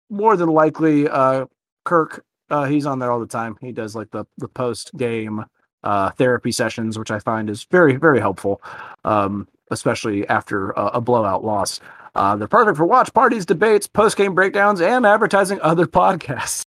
more 0.09 0.37
than 0.37 0.49
likely 0.49 1.07
uh, 1.09 1.45
Kirk. 1.83 2.23
Uh, 2.49 2.65
he's 2.65 2.85
on 2.85 2.99
there 2.99 3.11
all 3.11 3.19
the 3.19 3.27
time. 3.27 3.57
He 3.61 3.71
does 3.71 3.95
like 3.95 4.11
the 4.11 4.25
the 4.37 4.47
post 4.47 4.91
game 4.95 5.43
uh, 5.83 6.11
therapy 6.11 6.51
sessions, 6.51 6.97
which 6.97 7.11
I 7.11 7.19
find 7.19 7.49
is 7.49 7.63
very, 7.65 7.95
very 7.95 8.19
helpful, 8.19 8.61
um, 9.03 9.47
especially 9.71 10.27
after 10.27 10.71
a, 10.71 10.85
a 10.85 11.01
blowout 11.01 11.43
loss. 11.43 11.79
Uh, 12.15 12.35
they're 12.35 12.47
perfect 12.47 12.77
for 12.77 12.85
watch 12.85 13.13
parties, 13.13 13.45
debates, 13.45 13.87
post 13.87 14.17
game 14.17 14.35
breakdowns, 14.35 14.81
and 14.81 15.05
advertising 15.05 15.59
other 15.61 15.85
podcasts. 15.87 16.65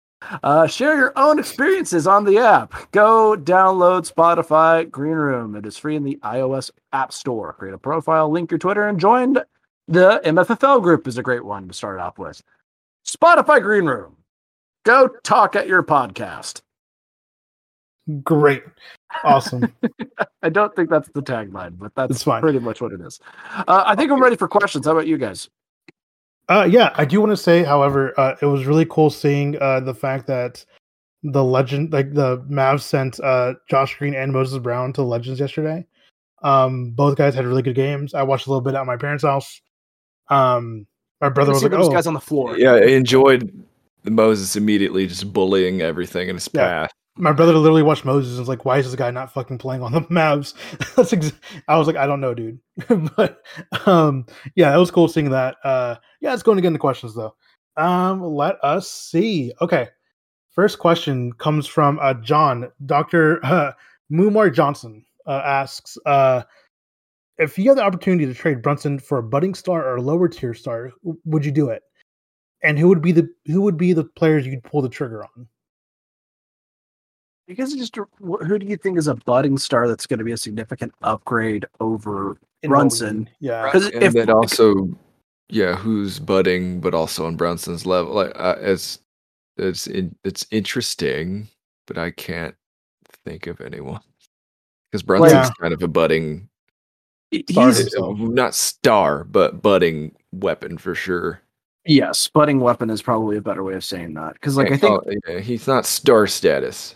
Uh, 0.42 0.66
share 0.66 0.96
your 0.96 1.12
own 1.16 1.38
experiences 1.38 2.06
on 2.06 2.24
the 2.24 2.38
app. 2.38 2.90
Go 2.92 3.36
download 3.36 4.10
Spotify 4.10 4.88
Green 4.90 5.14
Room. 5.14 5.56
It 5.56 5.64
is 5.64 5.78
free 5.78 5.96
in 5.96 6.04
the 6.04 6.18
iOS 6.22 6.70
App 6.92 7.12
Store. 7.12 7.54
Create 7.54 7.74
a 7.74 7.78
profile, 7.78 8.30
link 8.30 8.50
your 8.50 8.58
Twitter, 8.58 8.86
and 8.86 9.00
join 9.00 9.38
the 9.88 10.20
MFFL 10.24 10.82
group 10.82 11.08
is 11.08 11.18
a 11.18 11.22
great 11.22 11.44
one 11.44 11.66
to 11.68 11.74
start 11.74 11.98
off 11.98 12.18
with. 12.18 12.42
Spotify 13.06 13.60
Green 13.62 13.86
Room. 13.86 14.18
Go 14.84 15.08
talk 15.24 15.56
at 15.56 15.66
your 15.66 15.82
podcast. 15.82 16.60
Great. 18.24 18.62
Awesome. 19.24 19.72
I 20.42 20.48
don't 20.48 20.74
think 20.74 20.88
that's 20.90 21.08
the 21.10 21.22
tagline, 21.22 21.78
but 21.78 21.94
that's 21.94 22.10
It's 22.12 22.22
fine. 22.22 22.40
pretty 22.40 22.58
much 22.58 22.80
what 22.80 22.92
it 22.92 23.00
is. 23.00 23.20
Uh, 23.68 23.84
I 23.86 23.94
think 23.94 24.10
I'm 24.10 24.22
ready 24.22 24.36
for 24.36 24.48
questions. 24.48 24.86
How 24.86 24.92
about 24.92 25.06
you 25.06 25.18
guys? 25.18 25.48
Uh, 26.48 26.66
yeah, 26.68 26.92
I 26.96 27.04
do 27.04 27.20
want 27.20 27.30
to 27.30 27.36
say, 27.36 27.62
however, 27.62 28.18
uh, 28.18 28.34
it 28.42 28.46
was 28.46 28.64
really 28.66 28.86
cool 28.86 29.10
seeing 29.10 29.60
uh, 29.60 29.80
the 29.80 29.94
fact 29.94 30.26
that 30.26 30.64
the 31.22 31.44
legend, 31.44 31.92
like 31.92 32.12
the 32.14 32.38
Mavs 32.50 32.80
sent 32.80 33.20
uh, 33.20 33.54
Josh 33.68 33.96
Green 33.98 34.14
and 34.14 34.32
Moses 34.32 34.58
Brown 34.58 34.92
to 34.94 35.02
Legends 35.02 35.38
yesterday. 35.38 35.86
Um, 36.42 36.90
both 36.90 37.16
guys 37.16 37.34
had 37.34 37.44
really 37.44 37.62
good 37.62 37.74
games. 37.76 38.14
I 38.14 38.22
watched 38.22 38.46
a 38.46 38.50
little 38.50 38.62
bit 38.62 38.74
at 38.74 38.86
my 38.86 38.96
parents' 38.96 39.22
house. 39.24 39.60
Um, 40.28 40.86
my 41.20 41.28
brother 41.28 41.52
was 41.52 41.62
like, 41.62 41.70
those 41.72 41.88
"Oh, 41.88 41.92
guys 41.92 42.06
on 42.06 42.14
the 42.14 42.20
floor. 42.20 42.56
Yeah, 42.58 42.72
I 42.72 42.86
enjoyed 42.86 43.52
Moses 44.04 44.56
immediately 44.56 45.06
just 45.06 45.30
bullying 45.32 45.82
everything 45.82 46.28
in 46.30 46.36
his 46.36 46.48
Yeah. 46.54 46.66
path. 46.66 46.92
My 47.16 47.32
brother 47.32 47.52
literally 47.54 47.82
watched 47.82 48.04
Moses 48.04 48.32
and 48.32 48.40
was 48.40 48.48
like, 48.48 48.64
"Why 48.64 48.78
is 48.78 48.86
this 48.86 48.94
guy 48.94 49.10
not 49.10 49.32
fucking 49.32 49.58
playing 49.58 49.82
on 49.82 49.92
the 49.92 50.00
Mavs?" 50.10 50.54
That's 50.96 51.12
ex- 51.12 51.32
I 51.68 51.76
was 51.76 51.86
like, 51.86 51.96
"I 51.96 52.06
don't 52.06 52.20
know, 52.20 52.34
dude." 52.34 52.58
but 53.16 53.42
um, 53.86 54.26
yeah, 54.54 54.74
it 54.74 54.78
was 54.78 54.90
cool 54.90 55.08
seeing 55.08 55.30
that. 55.30 55.56
Uh, 55.64 55.96
yeah, 56.20 56.32
it's 56.32 56.42
going 56.42 56.56
to 56.56 56.62
get 56.62 56.68
into 56.68 56.78
questions 56.78 57.14
though. 57.14 57.34
Um, 57.76 58.22
let 58.22 58.56
us 58.62 58.90
see. 58.90 59.52
Okay, 59.60 59.88
first 60.50 60.78
question 60.78 61.32
comes 61.34 61.66
from 61.66 61.98
uh, 62.00 62.14
John 62.14 62.70
Doctor 62.86 63.44
uh, 63.44 63.72
Mumar 64.12 64.52
Johnson 64.52 65.04
uh, 65.26 65.42
asks, 65.44 65.98
uh, 66.06 66.42
"If 67.38 67.58
you 67.58 67.70
had 67.70 67.78
the 67.78 67.84
opportunity 67.84 68.26
to 68.26 68.34
trade 68.34 68.62
Brunson 68.62 68.98
for 68.98 69.18
a 69.18 69.22
budding 69.22 69.54
star 69.54 69.84
or 69.84 69.96
a 69.96 70.02
lower 70.02 70.28
tier 70.28 70.54
star, 70.54 70.92
w- 71.02 71.20
would 71.24 71.44
you 71.44 71.52
do 71.52 71.70
it? 71.70 71.82
And 72.62 72.78
who 72.78 72.88
would 72.88 73.02
be 73.02 73.12
the 73.12 73.28
who 73.46 73.62
would 73.62 73.76
be 73.76 73.92
the 73.92 74.04
players 74.04 74.46
you'd 74.46 74.64
pull 74.64 74.82
the 74.82 74.88
trigger 74.88 75.24
on?" 75.24 75.48
You 77.50 77.56
guys 77.56 77.74
just 77.74 77.96
who 78.20 78.58
do 78.60 78.64
you 78.66 78.76
think 78.76 78.96
is 78.96 79.08
a 79.08 79.16
budding 79.16 79.58
star 79.58 79.88
that's 79.88 80.06
going 80.06 80.18
to 80.18 80.24
be 80.24 80.30
a 80.30 80.36
significant 80.36 80.94
upgrade 81.02 81.66
over 81.80 82.36
In 82.62 82.70
Brunson? 82.70 83.18
need. 83.24 83.30
Yeah. 83.40 83.68
'Cause 83.72 83.86
and 83.90 84.04
if- 84.04 84.12
then 84.12 84.30
also, 84.30 84.88
yeah, 85.48 85.74
who's 85.74 86.20
budding, 86.20 86.80
but 86.80 86.94
also 86.94 87.26
on 87.26 87.34
Brunson's 87.34 87.84
level. 87.84 88.14
Like, 88.14 88.30
uh, 88.36 88.54
it's 88.60 89.00
it's 89.56 89.88
in, 89.88 90.14
it's 90.22 90.46
interesting, 90.52 91.48
but 91.88 91.98
I 91.98 92.12
can't 92.12 92.54
think 93.24 93.48
of 93.48 93.60
anyone 93.60 94.00
because 94.92 95.02
Brunson's 95.02 95.32
Yeah. 95.48 95.50
kind 95.60 95.74
of 95.74 95.82
a 95.82 95.88
budding, 95.88 96.48
He- 97.32 97.44
Star 97.50 97.66
He's 97.66 97.78
himself. 97.78 98.16
not 98.20 98.54
star, 98.54 99.24
but 99.24 99.60
budding 99.60 100.14
weapon 100.30 100.78
for 100.78 100.94
sure. 100.94 101.40
yes, 101.84 102.28
budding 102.28 102.60
weapon 102.60 102.90
is 102.90 103.02
probably 103.02 103.36
a 103.38 103.40
better 103.42 103.64
way 103.64 103.74
of 103.74 103.82
saying 103.82 104.14
that 104.14 104.34
because 104.34 104.56
like 104.56 104.70
I 104.70 104.76
think 104.76 105.02
oh, 105.04 105.12
yeah, 105.28 105.40
he's 105.40 105.66
not 105.66 105.84
star 105.84 106.28
status, 106.28 106.94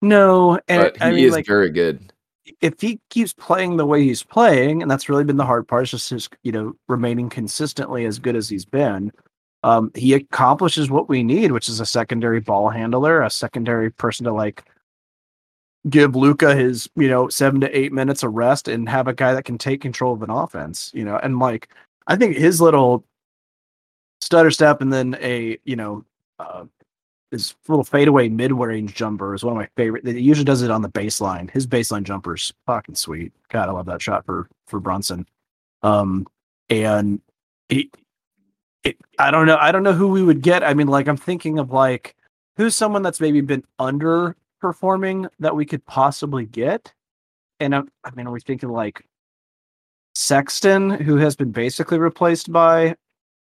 no, 0.00 0.58
and 0.68 0.92
I 1.00 1.10
mean 1.10 1.24
is 1.24 1.32
like 1.32 1.46
very 1.46 1.70
good. 1.70 2.12
if 2.60 2.80
he 2.80 3.00
keeps 3.10 3.32
playing 3.32 3.76
the 3.76 3.86
way 3.86 4.02
he's 4.02 4.22
playing, 4.22 4.82
and 4.82 4.90
that's 4.90 5.08
really 5.08 5.24
been 5.24 5.36
the 5.36 5.44
hard 5.44 5.68
part, 5.68 5.84
is 5.84 5.90
just 5.90 6.10
his, 6.10 6.28
you 6.42 6.52
know, 6.52 6.74
remaining 6.88 7.28
consistently 7.28 8.04
as 8.04 8.18
good 8.18 8.36
as 8.36 8.48
he's 8.48 8.64
been. 8.64 9.12
Um, 9.64 9.90
he 9.94 10.14
accomplishes 10.14 10.90
what 10.90 11.08
we 11.08 11.22
need, 11.22 11.52
which 11.52 11.68
is 11.68 11.80
a 11.80 11.86
secondary 11.86 12.40
ball 12.40 12.68
handler, 12.68 13.22
a 13.22 13.30
secondary 13.30 13.90
person 13.90 14.24
to 14.24 14.32
like 14.32 14.64
give 15.88 16.14
Luka 16.14 16.54
his, 16.54 16.88
you 16.96 17.08
know, 17.08 17.28
seven 17.28 17.60
to 17.60 17.78
eight 17.78 17.92
minutes 17.92 18.22
of 18.22 18.34
rest 18.34 18.68
and 18.68 18.88
have 18.88 19.08
a 19.08 19.12
guy 19.14 19.32
that 19.34 19.44
can 19.44 19.58
take 19.58 19.80
control 19.80 20.14
of 20.14 20.22
an 20.22 20.30
offense, 20.30 20.90
you 20.94 21.04
know, 21.04 21.16
and 21.22 21.38
like 21.38 21.68
I 22.06 22.16
think 22.16 22.36
his 22.36 22.60
little 22.60 23.04
stutter 24.20 24.50
step 24.50 24.80
and 24.80 24.92
then 24.92 25.16
a, 25.20 25.58
you 25.64 25.76
know, 25.76 26.04
uh, 26.38 26.64
his 27.30 27.54
little 27.66 27.84
fadeaway 27.84 28.28
mid 28.28 28.52
range 28.52 28.94
jumper 28.94 29.34
is 29.34 29.44
one 29.44 29.52
of 29.52 29.58
my 29.58 29.68
favorite. 29.76 30.06
He 30.06 30.20
usually 30.20 30.44
does 30.44 30.62
it 30.62 30.70
on 30.70 30.82
the 30.82 30.88
baseline. 30.88 31.50
His 31.50 31.66
baseline 31.66 32.04
jumper's 32.04 32.52
fucking 32.66 32.94
sweet. 32.94 33.32
God, 33.50 33.68
I 33.68 33.72
love 33.72 33.86
that 33.86 34.02
shot 34.02 34.24
for 34.24 34.48
for 34.66 34.80
Brunson. 34.80 35.26
Um, 35.82 36.26
and 36.70 37.20
he, 37.68 37.90
it, 38.84 38.96
I 39.18 39.30
don't 39.30 39.46
know. 39.46 39.58
I 39.60 39.72
don't 39.72 39.82
know 39.82 39.92
who 39.92 40.08
we 40.08 40.22
would 40.22 40.42
get. 40.42 40.64
I 40.64 40.74
mean, 40.74 40.88
like 40.88 41.06
I'm 41.06 41.16
thinking 41.16 41.58
of 41.58 41.70
like 41.70 42.16
who's 42.56 42.74
someone 42.74 43.02
that's 43.02 43.20
maybe 43.20 43.40
been 43.40 43.64
underperforming 43.78 45.28
that 45.38 45.54
we 45.54 45.66
could 45.66 45.84
possibly 45.84 46.46
get. 46.46 46.92
And 47.60 47.74
I, 47.74 47.82
I 48.04 48.10
mean, 48.12 48.26
are 48.26 48.32
we 48.32 48.40
thinking 48.40 48.70
like 48.70 49.04
Sexton, 50.14 50.90
who 50.90 51.16
has 51.16 51.36
been 51.36 51.52
basically 51.52 51.98
replaced 51.98 52.50
by 52.50 52.96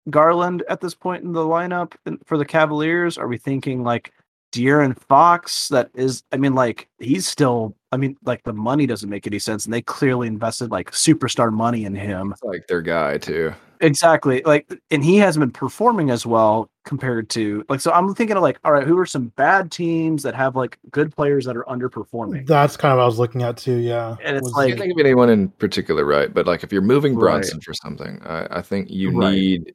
Garland 0.09 0.63
at 0.69 0.81
this 0.81 0.93
point 0.95 1.23
in 1.23 1.33
the 1.33 1.41
lineup 1.41 1.93
for 2.25 2.37
the 2.37 2.45
Cavaliers? 2.45 3.17
Are 3.17 3.27
we 3.27 3.37
thinking 3.37 3.83
like 3.83 4.11
De'Aaron 4.53 4.97
Fox? 4.97 5.67
That 5.69 5.89
is, 5.95 6.23
I 6.31 6.37
mean, 6.37 6.55
like 6.55 6.87
he's 6.99 7.27
still. 7.27 7.75
I 7.91 7.97
mean, 7.97 8.15
like 8.23 8.43
the 8.43 8.53
money 8.53 8.85
doesn't 8.85 9.09
make 9.09 9.25
any 9.25 9.39
sense, 9.39 9.65
and 9.65 9.73
they 9.73 9.81
clearly 9.81 10.27
invested 10.27 10.69
like 10.69 10.91
superstar 10.91 11.51
money 11.51 11.85
in 11.85 11.95
him. 11.95 12.31
It's 12.31 12.43
like 12.43 12.67
their 12.67 12.83
guy 12.83 13.17
too. 13.17 13.51
Exactly. 13.81 14.43
Like, 14.45 14.69
and 14.91 15.03
he 15.03 15.15
hasn't 15.17 15.41
been 15.41 15.51
performing 15.51 16.11
as 16.11 16.23
well 16.25 16.69
compared 16.85 17.29
to 17.31 17.63
like. 17.69 17.79
So 17.79 17.91
I'm 17.91 18.13
thinking 18.13 18.35
of 18.37 18.43
like, 18.43 18.59
all 18.63 18.73
right, 18.73 18.85
who 18.85 18.95
are 18.99 19.05
some 19.07 19.29
bad 19.37 19.71
teams 19.71 20.21
that 20.21 20.35
have 20.35 20.55
like 20.55 20.77
good 20.91 21.15
players 21.15 21.45
that 21.45 21.57
are 21.57 21.63
underperforming? 21.63 22.45
That's 22.45 22.77
kind 22.77 22.91
of 22.91 22.97
what 22.97 23.03
I 23.03 23.07
was 23.07 23.17
looking 23.17 23.41
at 23.41 23.57
too. 23.57 23.77
Yeah, 23.77 24.17
And 24.23 24.37
it's 24.37 24.43
Was- 24.43 24.53
like- 24.53 24.65
I 24.65 24.69
can't 24.71 24.79
think 24.81 24.93
of 24.93 24.99
anyone 24.99 25.29
in 25.29 25.47
particular, 25.49 26.05
right? 26.05 26.31
But 26.31 26.45
like 26.45 26.61
if 26.63 26.71
you're 26.71 26.81
moving 26.83 27.15
Right. 27.15 27.43
For 27.63 27.73
something, 27.73 28.21
I, 28.23 28.57
I 28.57 28.61
think 28.61 28.89
you 28.91 29.17
Right. 29.17 29.31
need 29.31 29.73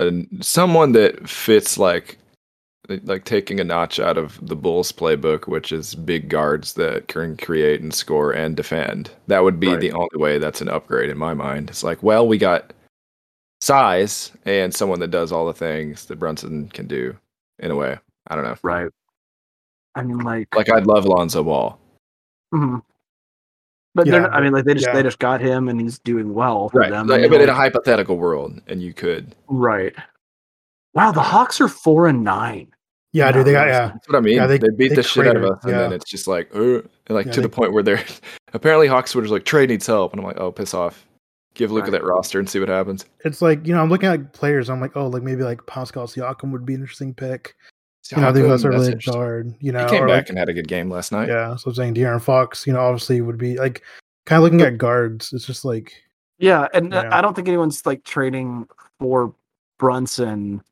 a, 0.00 0.24
someone 0.40 0.92
that 0.92 1.28
fits 1.28 1.78
like 1.78 2.18
like 3.04 3.24
taking 3.24 3.60
a 3.60 3.64
notch 3.64 4.00
out 4.00 4.18
of 4.18 4.44
the 4.46 4.56
Bulls 4.56 4.90
playbook, 4.92 5.46
which 5.46 5.70
is 5.70 5.94
big 5.94 6.28
guards 6.28 6.74
that 6.74 7.06
can 7.08 7.36
create 7.36 7.80
and 7.80 7.94
score 7.94 8.32
and 8.32 8.56
defend. 8.56 9.10
That 9.28 9.44
would 9.44 9.60
be 9.60 9.68
Right. 9.68 9.80
the 9.80 9.92
only 9.92 10.16
way 10.16 10.38
that's 10.38 10.60
an 10.60 10.68
upgrade 10.68 11.08
in 11.08 11.16
my 11.16 11.32
mind. 11.32 11.70
It's 11.70 11.84
like, 11.84 12.02
well, 12.02 12.26
we 12.26 12.38
got 12.38 12.72
size 13.60 14.32
and 14.44 14.74
someone 14.74 14.98
that 15.00 15.12
does 15.12 15.30
all 15.30 15.46
the 15.46 15.52
things 15.54 16.06
that 16.06 16.18
Brunson 16.18 16.68
can 16.70 16.88
do 16.88 17.16
in 17.60 17.70
a 17.70 17.76
way. 17.76 17.96
I 18.26 18.34
don't 18.34 18.44
know. 18.44 18.56
right. 18.64 18.90
I 19.94 20.02
mean, 20.02 20.18
like, 20.18 20.52
Like 20.54 20.70
I'd 20.72 20.86
love 20.86 21.04
Lonzo 21.04 21.44
Ball. 21.44 21.78
mhm. 22.52 22.82
But 23.94 24.06
Yeah, 24.06 24.12
they're 24.12 24.20
not, 24.22 24.32
I 24.34 24.40
mean, 24.40 24.52
like 24.52 24.64
they 24.64 24.74
just 24.74 24.86
yeah. 24.86 24.92
they 24.94 25.02
just 25.02 25.18
got 25.18 25.40
him 25.40 25.68
and 25.68 25.80
he's 25.80 25.98
doing 25.98 26.32
well 26.34 26.68
for 26.70 26.82
them. 26.88 27.10
I 27.10 27.14
Like, 27.14 27.20
mean, 27.22 27.30
but 27.30 27.40
in 27.40 27.48
a 27.48 27.54
hypothetical 27.54 28.16
world, 28.16 28.60
and 28.66 28.82
you 28.82 28.92
could. 28.94 29.34
right. 29.48 29.94
Wow, 30.94 31.12
the 31.12 31.22
Hawks 31.22 31.60
are 31.60 31.68
four 31.68 32.06
and 32.06 32.22
nine. 32.22 32.68
yeah, 33.12 33.32
dude. 33.32 33.46
They 33.46 33.52
got 33.52 33.66
Yeah. 33.68 33.72
yeah. 33.72 33.88
That's 33.92 34.08
what 34.08 34.16
I 34.16 34.20
mean. 34.20 34.36
Yeah, 34.36 34.46
they, 34.46 34.58
they- 34.58 34.68
beat 34.76 34.88
they 34.90 34.96
the 34.96 35.02
shit 35.02 35.26
out 35.26 35.36
of 35.36 35.44
us, 35.44 35.64
and 35.64 35.72
then 35.72 35.92
it's 35.92 36.08
just 36.10 36.26
like, 36.26 36.54
uh, 36.54 36.58
and 36.80 36.84
like 37.10 37.26
Yeah, 37.26 37.32
to 37.32 37.40
the 37.40 37.48
point 37.48 37.72
where 37.72 37.82
they're 37.82 38.04
apparently 38.52 38.86
Hawks 38.88 39.14
were 39.14 39.22
just 39.22 39.32
like 39.32 39.44
trade 39.44 39.70
needs 39.70 39.86
help, 39.86 40.12
and 40.12 40.20
I'm 40.20 40.26
like, 40.26 40.38
oh, 40.38 40.52
piss 40.52 40.74
off. 40.74 41.06
Give 41.54 41.70
a 41.70 41.74
look 41.74 41.82
Right. 41.84 41.94
at 41.94 42.00
that 42.00 42.04
roster 42.06 42.38
and 42.38 42.48
see 42.48 42.58
what 42.60 42.70
happens. 42.70 43.04
It's 43.26 43.42
like 43.42 43.66
you 43.66 43.74
know, 43.74 43.82
I'm 43.82 43.90
looking 43.90 44.08
at 44.08 44.12
like, 44.12 44.32
players. 44.32 44.70
I'm 44.70 44.80
like, 44.80 44.96
oh, 44.96 45.06
like 45.08 45.22
maybe 45.22 45.42
like 45.42 45.64
Pascal 45.66 46.06
Siakam 46.06 46.50
would 46.50 46.64
be 46.64 46.74
an 46.74 46.80
interesting 46.80 47.12
pick. 47.14 47.54
You 48.10 48.20
know, 48.20 48.28
I 48.28 48.32
think 48.32 48.48
that's 48.48 48.64
a 48.64 48.66
Siakam, 48.66 48.70
really 48.70 48.86
interesting. 48.92 49.14
guard. 49.14 49.54
You 49.60 49.72
know, 49.72 49.84
He 49.84 49.90
came 49.90 50.06
back 50.06 50.08
like, 50.08 50.28
and 50.30 50.38
had 50.38 50.48
a 50.48 50.52
good 50.54 50.68
game 50.68 50.90
last 50.90 51.12
night. 51.12 51.28
yeah. 51.28 51.54
So 51.56 51.70
I'm 51.70 51.74
saying 51.74 51.94
De'Aaron 51.94 52.20
Fox. 52.20 52.66
You 52.66 52.72
know, 52.72 52.80
obviously 52.80 53.20
would 53.20 53.38
be 53.38 53.56
like 53.58 53.82
kind 54.26 54.38
of 54.38 54.44
looking 54.44 54.60
at 54.60 54.78
guards. 54.78 55.32
It's 55.32 55.46
just 55.46 55.64
like 55.64 55.94
Yeah, 56.38 56.66
and 56.74 56.92
uh, 56.92 57.02
Yeah. 57.04 57.16
I 57.16 57.20
don't 57.20 57.34
think 57.34 57.48
anyone's 57.48 57.86
like 57.86 58.02
trading 58.04 58.66
for 58.98 59.34
Brunson 59.78 60.62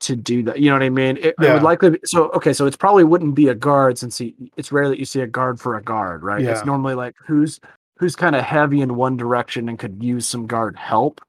to 0.00 0.16
do 0.16 0.42
that. 0.44 0.58
You 0.58 0.70
know 0.70 0.76
what 0.76 0.82
I 0.82 0.88
mean? 0.88 1.18
It, 1.18 1.34
it 1.40 1.52
would 1.52 1.62
likely 1.62 1.90
be, 1.90 1.98
so. 2.06 2.30
Okay, 2.30 2.54
so 2.54 2.64
it's 2.66 2.76
probably 2.76 3.04
wouldn't 3.04 3.34
be 3.34 3.48
a 3.48 3.54
guard 3.54 3.98
since 3.98 4.16
he, 4.16 4.34
it's 4.56 4.72
rare 4.72 4.88
that 4.88 4.98
you 4.98 5.04
see 5.04 5.20
a 5.20 5.26
guard 5.26 5.60
for 5.60 5.76
a 5.76 5.82
guard, 5.82 6.22
right? 6.22 6.42
It's 6.42 6.64
normally 6.64 6.94
like 6.94 7.14
who's 7.22 7.60
who's 7.98 8.16
kind 8.16 8.34
of 8.34 8.42
heavy 8.42 8.80
in 8.80 8.94
one 8.96 9.18
direction 9.18 9.68
and 9.68 9.78
could 9.78 10.02
use 10.02 10.26
some 10.26 10.46
guard 10.46 10.74
help. 10.76 11.20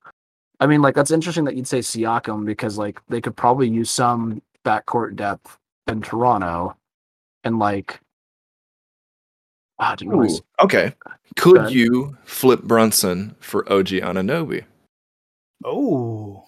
I 0.61 0.67
mean, 0.67 0.81
like 0.81 0.95
that's 0.95 1.11
interesting 1.11 1.43
that 1.45 1.57
you'd 1.57 1.67
say 1.67 1.79
Siakam 1.79 2.45
because 2.45 2.77
like 2.77 3.01
they 3.09 3.19
could 3.19 3.35
probably 3.35 3.67
use 3.67 3.89
some 3.89 4.41
backcourt 4.65 5.15
depth 5.15 5.57
in 5.87 6.01
Toronto, 6.01 6.75
and 7.43 7.59
like. 7.59 7.99
Ah, 9.79 9.93
I 9.93 9.95
didn't 9.95 10.13
know 10.13 10.21
he's- 10.21 10.41
okay. 10.61 10.93
Could 11.37 11.57
ahead. 11.57 11.71
you 11.71 12.17
flip 12.25 12.61
Brunson 12.63 13.35
for 13.39 13.69
OG 13.71 13.87
Anunoby? 14.01 14.65
oh. 15.65 16.45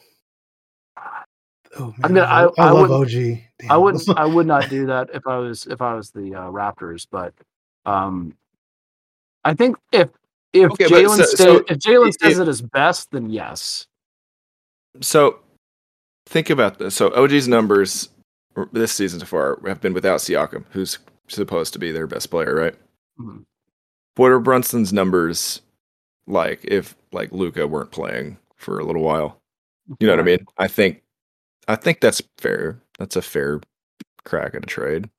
Oh 1.75 1.87
man, 1.87 1.95
I 2.03 2.07
mean, 2.09 2.17
I- 2.19 2.43
I, 2.43 2.49
I 2.59 2.69
love 2.71 2.89
wouldn't- 2.89 3.15
OG. 3.15 3.43
Damn. 3.59 3.71
I 3.71 3.77
wouldn't. 3.77 4.09
I 4.17 4.25
would 4.25 4.45
not 4.45 4.69
do 4.69 4.85
that 4.93 5.09
if 5.13 5.25
I 5.25 5.37
was 5.37 5.65
if 5.65 5.81
I 5.81 5.95
was 5.95 6.11
the 6.11 6.35
uh, 6.35 6.51
Raptors. 6.51 7.07
But 7.09 7.33
um, 7.87 8.35
I 9.43 9.55
think 9.55 9.77
if 9.91 10.09
if 10.53 10.69
Okay, 10.73 10.85
Jalen 10.85 11.17
so- 11.17 11.23
stays, 11.23 11.37
so 11.39 11.55
if 11.67 11.77
Jalen 11.79 12.09
if- 12.09 12.13
stays 12.13 12.39
at 12.39 12.45
his 12.45 12.61
best, 12.61 13.09
then 13.11 13.31
yes. 13.31 13.87
So 15.01 15.39
think 16.25 16.49
about 16.49 16.79
this. 16.79 16.95
So 16.95 17.13
OG's 17.15 17.47
numbers 17.47 18.09
this 18.71 18.91
season 18.91 19.19
so 19.19 19.25
far 19.25 19.59
have 19.65 19.81
been 19.81 19.93
without 19.93 20.19
Siakam, 20.19 20.65
who's 20.71 20.99
supposed 21.27 21.73
to 21.73 21.79
be 21.79 21.91
their 21.91 22.07
best 22.07 22.29
player, 22.29 22.55
right? 22.55 22.75
Mhm. 23.19 23.45
What 24.15 24.31
are 24.31 24.39
Brunson's 24.39 24.93
numbers 24.93 25.61
like 26.27 26.61
if 26.65 26.95
like 27.11 27.31
Luka 27.31 27.67
weren't 27.67 27.91
playing 27.91 28.37
for 28.57 28.79
a 28.79 28.85
little 28.85 29.03
while? 29.03 29.41
You 29.99 30.07
know 30.07 30.13
what 30.13 30.19
I 30.21 30.23
mean? 30.23 30.45
I 30.57 30.67
think 30.67 31.03
I 31.67 31.75
think 31.75 32.01
that's 32.01 32.21
fair. 32.37 32.79
That's 32.99 33.15
a 33.15 33.21
fair 33.21 33.61
crack 34.25 34.55
at 34.55 34.63
a 34.63 34.67
trade. 34.67 35.09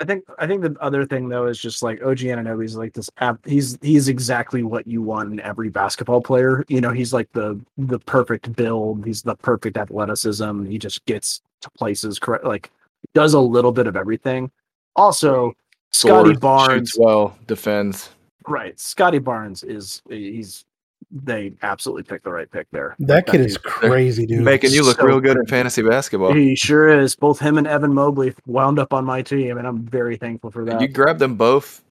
I 0.00 0.04
think 0.04 0.24
I 0.38 0.46
think 0.46 0.62
the 0.62 0.74
other 0.80 1.04
thing 1.04 1.28
though 1.28 1.46
is 1.46 1.60
just 1.60 1.82
like 1.82 2.02
OG 2.02 2.18
Anunoby's 2.18 2.74
like 2.74 2.94
this 2.94 3.10
app. 3.18 3.38
He's 3.46 3.78
he's 3.82 4.08
exactly 4.08 4.62
what 4.62 4.86
you 4.86 5.02
want 5.02 5.30
in 5.30 5.40
every 5.40 5.68
basketball 5.68 6.22
player. 6.22 6.64
You 6.68 6.80
know, 6.80 6.90
he's 6.90 7.12
like 7.12 7.30
the 7.32 7.60
the 7.76 7.98
perfect 7.98 8.56
build. 8.56 9.04
He's 9.04 9.22
the 9.22 9.36
perfect 9.36 9.76
athleticism. 9.76 10.64
He 10.64 10.78
just 10.78 11.04
gets 11.04 11.42
to 11.60 11.70
places 11.70 12.18
correct. 12.18 12.44
Like 12.44 12.70
does 13.12 13.34
a 13.34 13.40
little 13.40 13.72
bit 13.72 13.86
of 13.86 13.94
everything. 13.94 14.50
Also, 14.96 15.54
Scottie 15.92 16.36
Barnes 16.36 16.96
well, 16.98 17.36
defends. 17.46 18.10
Right. 18.48 18.80
Scottie 18.80 19.18
Barnes 19.18 19.62
is 19.62 20.00
he's 20.08 20.64
they 21.10 21.52
absolutely 21.62 22.04
picked 22.04 22.24
the 22.24 22.30
right 22.30 22.50
pick 22.50 22.68
there. 22.70 22.94
that 23.00 23.26
kid 23.26 23.40
is 23.40 23.58
crazy, 23.58 24.26
dude. 24.26 24.42
Making 24.42 24.70
you 24.72 24.84
look 24.84 24.98
so 24.98 25.06
real 25.06 25.20
good 25.20 25.36
in 25.36 25.46
fantasy 25.46 25.82
basketball. 25.82 26.32
He 26.32 26.54
sure 26.54 26.88
is. 26.88 27.16
Both 27.16 27.40
him 27.40 27.58
and 27.58 27.66
Evan 27.66 27.92
Mobley 27.92 28.34
wound 28.46 28.78
up 28.78 28.92
on 28.92 29.04
my 29.04 29.22
team, 29.22 29.58
and 29.58 29.66
I'm 29.66 29.82
very 29.82 30.16
thankful 30.16 30.50
for 30.50 30.64
that. 30.64 30.80
You 30.80 30.88
grabbed 30.88 31.18
them 31.18 31.34
both. 31.36 31.82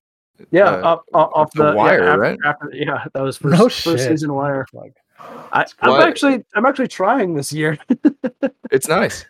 yeah, 0.51 0.65
uh, 0.65 0.93
up, 0.93 1.05
up, 1.13 1.32
off 1.34 1.51
the 1.53 1.71
the, 1.71 1.75
wire, 1.75 2.03
yeah, 2.03 2.10
after, 2.10 2.19
right? 2.19 2.38
After, 2.45 2.71
yeah, 2.73 3.05
that 3.13 3.21
was 3.21 3.38
first, 3.38 3.60
No 3.60 3.63
first 3.69 4.08
season 4.08 4.34
wire. 4.34 4.65
Like, 4.71 4.95
I, 5.19 5.65
I'm 5.82 5.91
What? 5.91 6.08
actually 6.08 6.45
I'm 6.55 6.65
actually 6.65 6.88
trying 6.88 7.34
this 7.36 7.51
year. 7.51 7.77
It's 8.71 8.88
nice. 8.88 9.25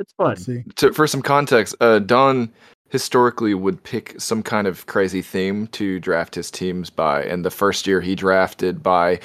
it's 0.00 0.12
fun. 0.14 0.36
see. 0.36 0.64
to, 0.74 0.92
for 0.92 1.06
some 1.06 1.22
context, 1.22 1.76
uh, 1.80 2.00
Don 2.00 2.52
historically 2.90 3.54
would 3.54 3.82
pick 3.82 4.20
some 4.20 4.42
kind 4.42 4.66
of 4.66 4.86
crazy 4.86 5.22
theme 5.22 5.66
to 5.68 5.98
draft 6.00 6.34
his 6.34 6.50
teams 6.50 6.90
by, 6.90 7.22
and 7.22 7.44
the 7.44 7.50
first 7.50 7.86
year 7.86 8.00
he 8.00 8.14
drafted 8.14 8.82
by 8.82 9.20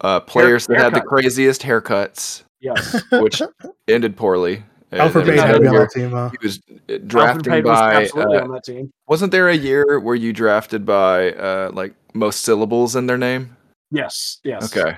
uh, 0.00 0.20
players 0.20 0.66
that 0.68 0.78
had 0.78 0.94
the 0.94 1.00
craziest 1.00 1.62
haircuts, 1.62 2.44
Yes. 2.60 3.02
which 3.12 3.42
ended 3.88 4.16
poorly. 4.16 4.62
Elfrid 4.92 5.12
then 5.12 5.24
Payton 5.24 5.38
had 5.38 5.46
had 5.46 5.52
to 5.54 5.60
be 5.60 5.66
on 5.68 5.74
that 5.74 5.90
team. 5.90 6.10
Huh? 6.12 6.30
He 6.30 6.46
was 6.46 6.58
uh, 6.70 6.74
Elfrid 6.92 7.08
drafting 7.08 7.52
Payton 7.52 7.70
was 7.70 7.80
by. 7.80 7.94
absolutely 7.94 8.36
Uh, 8.38 8.42
on 8.44 8.50
that 8.52 8.64
team. 8.64 8.92
wasn't 9.08 9.32
there 9.32 9.48
a 9.48 9.56
year 9.56 9.98
where 9.98 10.14
you 10.14 10.32
drafted 10.32 10.86
by 10.86 11.32
uh, 11.32 11.70
like 11.72 11.94
most 12.14 12.40
syllables 12.44 12.94
in 12.94 13.06
their 13.06 13.18
name? 13.18 13.56
Yes. 13.90 14.38
Yes. 14.44 14.76
Okay. 14.76 14.96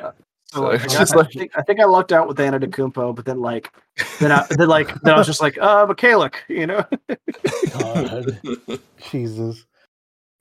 So 0.57 0.63
So 0.63 0.67
like, 0.73 0.85
it's 0.85 0.97
I, 0.97 0.99
just 0.99 1.15
I 1.15 1.19
like- 1.19 1.33
think, 1.33 1.53
I 1.57 1.63
think 1.63 1.81
I 1.81 1.85
lucked 1.85 2.13
out 2.13 2.27
with 2.29 2.39
Antetokounmpo, 2.39 3.15
but 3.15 3.25
then 3.25 3.41
like, 3.41 3.71
then 4.21 4.33
I, 4.33 4.47
then 4.51 4.69
like, 4.69 4.95
then 5.03 5.15
I 5.15 5.19
was 5.19 5.27
just 5.27 5.41
like, 5.43 5.59
uh, 5.59 5.87
Mykhailiuk, 5.87 6.35
you 6.49 6.67
know? 6.67 6.85
God. 7.79 8.81
Jesus. 9.11 9.65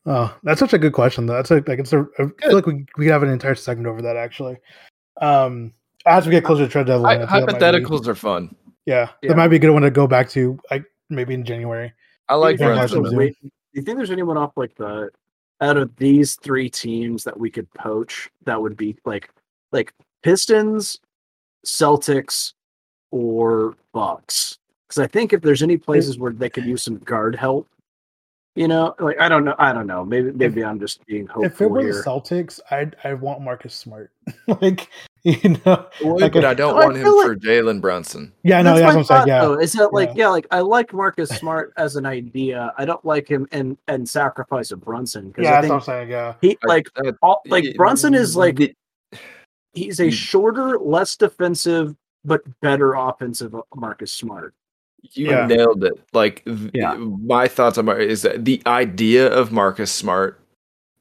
Oh, 0.05 0.35
that's 0.43 0.59
such 0.59 0.73
a 0.73 0.77
good 0.77 0.93
question. 0.93 1.25
Though. 1.25 1.33
That's 1.33 1.51
a, 1.51 1.55
like 1.67 1.79
it's 1.79 1.91
a. 1.93 2.05
I 2.19 2.25
feel 2.43 2.53
like 2.55 2.67
we 2.67 2.85
we 2.95 3.07
have 3.07 3.23
an 3.23 3.29
entire 3.29 3.55
segment 3.55 3.87
over 3.87 4.01
that 4.03 4.15
actually. 4.15 4.55
Um, 5.19 5.73
as 6.05 6.25
we 6.27 6.31
get 6.31 6.43
closer 6.43 6.65
to 6.65 6.71
trade 6.71 6.85
deadline, 6.85 7.23
I 7.23 7.25
Hy- 7.25 7.37
feel 7.39 7.47
be- 7.47 7.53
hypotheticals 7.53 8.05
are 8.07 8.13
fun. 8.13 8.55
yeah, 8.85 9.09
Yeah. 9.23 9.29
that 9.29 9.37
might 9.37 9.47
be 9.47 9.55
a 9.55 9.59
good 9.59 9.71
one 9.71 9.81
to 9.81 9.89
go 9.89 10.05
back 10.05 10.29
to. 10.29 10.59
Like 10.69 10.85
maybe 11.09 11.33
in 11.33 11.43
January. 11.43 11.91
I 12.29 12.35
like 12.35 12.59
Yeah, 12.59 12.75
Brunson. 12.75 13.01
Brunson. 13.01 13.33
Do 13.41 13.49
you 13.73 13.81
think 13.81 13.97
there's 13.97 14.11
anyone 14.11 14.37
off 14.37 14.51
like 14.55 14.75
the 14.75 15.09
out 15.61 15.77
of 15.77 15.95
these 15.95 16.35
three 16.35 16.69
teams 16.69 17.23
that 17.23 17.39
we 17.39 17.49
could 17.49 17.67
poach 17.73 18.29
that 18.45 18.61
would 18.61 18.77
be 18.77 18.95
like 19.05 19.31
like 19.71 19.91
Pistons, 20.25 20.99
Celtics, 21.65 22.53
or 23.11 23.75
Bucks? 23.93 24.57
Because 24.87 25.03
I 25.03 25.07
think 25.07 25.33
if 25.33 25.41
there's 25.41 25.61
any 25.61 25.77
places 25.77 26.17
where 26.17 26.31
they 26.31 26.49
could 26.49 26.65
use 26.65 26.81
some 26.83 26.97
guard 26.97 27.35
help, 27.35 27.67
you 28.55 28.67
know, 28.67 28.95
like 28.99 29.19
I 29.19 29.29
don't 29.29 29.43
know, 29.45 29.53
I 29.59 29.71
don't 29.71 29.85
know. 29.85 30.03
Maybe 30.03 30.31
maybe 30.31 30.63
I'm 30.63 30.79
just 30.79 31.05
being 31.05 31.27
hopeful. 31.27 31.43
if 31.43 31.51
it 31.61 31.65
hopeful 31.65 31.69
were 31.69 31.93
the. 31.93 32.01
Celtics, 32.03 32.59
I'd 32.71 32.95
I 33.03 33.13
want 33.13 33.41
Marcus 33.41 33.75
Smart. 33.75 34.11
like 34.61 34.89
you 35.23 35.57
know, 35.65 35.85
like 36.01 36.33
but 36.33 36.43
a- 36.43 36.47
I 36.49 36.53
don't 36.55 36.73
oh, 36.75 36.79
I 36.79 36.85
want 36.85 36.97
him 36.97 37.03
like- 37.15 37.25
for 37.27 37.35
Jalen 37.35 37.81
Brunson. 37.81 38.31
yeah, 38.43 38.61
no, 38.63 38.71
That's 38.75 38.79
yeah, 38.79 38.85
that's 38.85 38.95
what 38.95 38.99
I'm 38.99 39.05
thought, 39.05 39.17
saying. 39.25 39.27
Yeah, 39.27 39.41
though, 39.41 39.59
is 39.59 39.73
that 39.73 39.93
like 39.93 40.09
Yeah. 40.09 40.15
yeah. 40.17 40.27
like 40.29 40.47
I 40.51 40.59
like 40.61 40.91
Marcus 40.93 41.29
Smart 41.39 41.71
as 41.77 41.97
an 41.97 42.05
idea. 42.07 42.73
I 42.79 42.85
don't 42.85 43.03
like 43.05 43.27
him 43.29 43.45
and 43.51 43.77
and 43.87 44.07
sacrifice 44.09 44.71
of 44.71 44.81
Brunson 44.81 45.27
because 45.27 45.43
yeah, 45.43 45.57
I 45.57 45.61
that's 45.61 45.69
what 45.69 45.75
I'm 45.75 45.81
saying. 45.81 46.09
Yeah, 46.09 46.33
he 46.41 46.57
like 46.65 46.89
I- 46.97 47.11
all, 47.21 47.41
like 47.47 47.65
y- 47.65 47.73
Brunson 47.75 48.15
is 48.15 48.35
like 48.35 48.55
the- 48.55 48.73
he's 49.75 49.99
a 49.99 50.05
Mm. 50.07 50.11
shorter, 50.13 50.79
less 50.79 51.15
defensive, 51.15 51.95
but 52.23 52.41
better 52.61 52.93
offensive 52.95 53.55
Marcus 53.75 54.11
Smart. 54.11 54.53
You 55.11 55.29
Yeah. 55.29 55.45
nailed 55.45 55.83
it. 55.83 55.93
Like, 56.13 56.43
th- 56.45 56.71
Yeah. 56.73 56.95
my 56.95 57.47
thoughts 57.47 57.77
on 57.77 57.85
Mar- 57.85 57.99
is 57.99 58.23
that 58.23 58.43
the 58.45 58.61
idea 58.65 59.31
of 59.31 59.51
Marcus 59.51 59.91
Smart, 59.91 60.39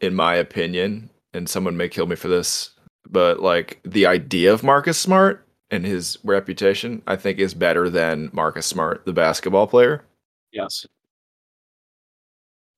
in 0.01 0.15
my 0.15 0.35
opinion, 0.35 1.09
and 1.33 1.49
someone 1.49 1.77
may 1.77 1.89
kill 1.89 2.07
me 2.07 2.15
for 2.17 2.29
this, 2.29 2.71
but 3.09 3.41
like 3.41 3.81
the 3.85 4.05
idea 4.07 4.53
of 4.53 4.63
Marcus 4.63 4.99
Smart 4.99 5.47
and 5.71 5.87
his 5.87 6.19
reputation, 6.23 7.03
I 7.07 7.17
think, 7.17 7.39
is 7.39 7.55
better 7.55 7.89
than 7.89 8.29
Marcus 8.35 8.67
Smart, 8.67 9.07
the 9.07 9.13
basketball 9.15 9.67
player. 9.67 10.05
Yes. 10.53 10.87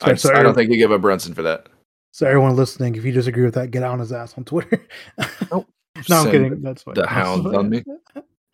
So- 0.00 0.06
I, 0.06 0.12
just- 0.12 0.26
I 0.26 0.42
don't 0.42 0.54
think 0.54 0.70
you 0.70 0.76
give 0.76 0.92
up 0.92 1.00
Brunson 1.00 1.34
for 1.34 1.42
that. 1.42 1.68
so 2.12 2.26
everyone 2.26 2.54
listening, 2.54 2.94
if 2.94 3.04
you 3.04 3.12
disagree 3.12 3.44
with 3.44 3.54
that, 3.54 3.70
get 3.72 3.82
out 3.82 3.92
on 3.92 3.98
his 3.98 4.12
ass 4.12 4.34
on 4.38 4.44
Twitter. 4.44 4.86
no, 6.08 6.16
I'm 6.22 6.30
kidding. 6.30 6.60
That's 6.62 6.82
fine. 6.82 6.94
The 6.94 7.06
hounds 7.06 7.46
on 7.46 7.70
me. 7.70 7.84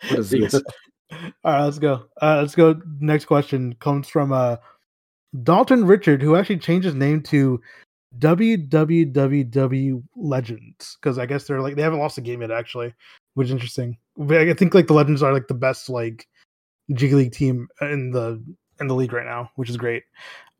What 0.08 0.18
is 0.18 0.30
this? 0.30 0.54
All 1.12 1.20
right, 1.44 1.64
let's 1.64 1.78
go. 1.78 2.06
Uh, 2.20 2.38
let's 2.40 2.56
go. 2.56 2.80
Next 2.98 3.26
question 3.26 3.74
comes 3.78 4.08
from 4.08 4.32
uh, 4.32 4.56
Dalton 5.44 5.84
Richard, 5.86 6.20
who 6.20 6.34
actually 6.34 6.58
changed 6.58 6.86
his 6.86 6.94
name 6.96 7.22
to 7.24 7.60
WWW 8.18 10.02
Legends 10.16 10.98
because 11.00 11.18
I 11.18 11.26
guess 11.26 11.44
they're 11.46 11.60
like 11.60 11.76
they 11.76 11.82
haven't 11.82 11.98
lost 12.00 12.18
a 12.18 12.20
game 12.20 12.40
yet, 12.40 12.50
actually, 12.50 12.92
which 13.34 13.46
is 13.46 13.52
interesting. 13.52 13.96
But 14.16 14.38
I 14.38 14.52
think 14.54 14.74
like 14.74 14.86
the 14.86 14.94
Legends 14.94 15.22
are 15.22 15.32
like 15.32 15.48
the 15.48 15.54
best 15.54 15.88
like 15.88 16.26
G 16.94 17.14
League 17.14 17.32
team 17.32 17.68
in 17.80 18.10
the 18.10 18.42
in 18.80 18.86
the 18.88 18.94
league 18.94 19.12
right 19.12 19.26
now, 19.26 19.50
which 19.56 19.70
is 19.70 19.76
great. 19.76 20.04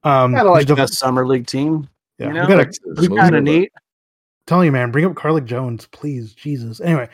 Um, 0.05 0.35
Kind 0.35 0.47
of 0.49 0.55
like 0.55 0.67
def- 0.67 0.77
that 0.77 0.91
summer 0.91 1.27
league 1.27 1.47
team. 1.47 1.89
yeah, 2.19 2.27
you 2.29 2.33
we 2.35 2.39
know, 2.41 2.47
gotta- 2.47 2.63
It's 2.69 2.79
It's 2.85 3.01
moving 3.03 3.17
kind 3.19 3.35
of 3.37 3.45
neat. 3.45 3.73
Telling 4.47 4.67
you, 4.67 4.73
man, 4.73 4.91
bring 4.91 5.05
up 5.05 5.13
Carlik 5.15 5.45
Jones, 5.45 5.87
please, 5.93 6.35
Jesus. 6.35 6.81
Anyway, 6.81 7.09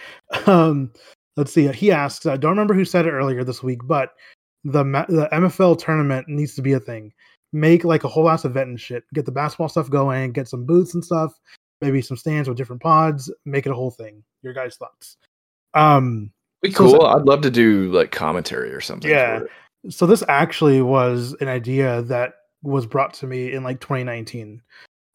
um, 0.46 0.90
let's 1.36 1.52
see. 1.52 1.68
He 1.68 1.92
asks, 1.92 2.24
I 2.26 2.36
don't 2.36 2.50
remember 2.52 2.74
who 2.74 2.84
said 2.84 3.06
it 3.06 3.10
earlier 3.12 3.44
this 3.44 3.62
week, 3.62 3.80
but 3.84 4.10
the 4.64 4.82
the 5.08 5.28
MFFL 5.32 5.78
tournament 5.78 6.28
needs 6.28 6.54
to 6.54 6.62
be 6.62 6.72
a 6.72 6.80
thing. 6.80 7.12
Make 7.52 7.84
like 7.84 8.04
a 8.04 8.08
whole 8.08 8.28
ass 8.28 8.44
event 8.44 8.68
and 8.70 8.80
shit. 8.80 9.04
Get 9.14 9.24
the 9.26 9.32
basketball 9.32 9.68
stuff 9.68 9.88
going. 9.90 10.32
Get 10.32 10.48
some 10.48 10.64
booths 10.66 10.94
and 10.94 11.04
stuff. 11.04 11.32
Maybe 11.80 12.02
some 12.02 12.16
stands 12.16 12.48
with 12.48 12.58
different 12.58 12.82
pods. 12.82 13.32
Make 13.44 13.66
it 13.66 13.70
a 13.72 13.74
whole 13.74 13.90
thing. 13.90 14.22
Your 14.42 14.52
guys' 14.52 14.76
thoughts? 14.76 15.16
Um, 15.74 16.32
Be 16.62 16.72
So- 16.72 16.78
cool. 16.98 17.02
I'd 17.06 17.22
love 17.22 17.40
to 17.42 17.50
do 17.50 17.90
like 17.92 18.10
commentary 18.10 18.72
or 18.72 18.80
something. 18.80 19.10
Yeah. 19.10 19.40
so 19.90 20.06
this 20.06 20.24
actually 20.28 20.82
was 20.82 21.36
an 21.40 21.48
idea 21.48 22.02
that 22.02 22.32
was 22.62 22.84
brought 22.84 23.14
to 23.14 23.26
me 23.26 23.52
in 23.52 23.62
like 23.62 23.80
2019 23.80 24.60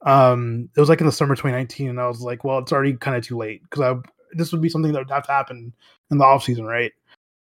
um 0.04 0.70
it 0.76 0.80
was 0.80 0.90
like 0.90 1.00
in 1.00 1.06
the 1.06 1.12
summer 1.12 1.36
2019 1.36 1.90
and 1.90 2.00
i 2.00 2.08
was 2.08 2.22
like 2.22 2.44
well 2.44 2.60
it's 2.60 2.72
already 2.72 2.94
kind 2.94 3.16
of 3.16 3.26
too 3.26 3.38
late 3.38 3.62
because 3.64 3.82
i 3.82 3.96
this 4.36 4.52
would 4.52 4.62
be 4.62 4.70
something 4.70 4.92
that 4.92 5.00
would 5.00 5.10
have 5.10 5.26
to 5.26 5.32
happen 5.32 5.74
in 6.12 6.18
the 6.18 6.24
off 6.24 6.44
season 6.44 6.66
right 6.66 6.92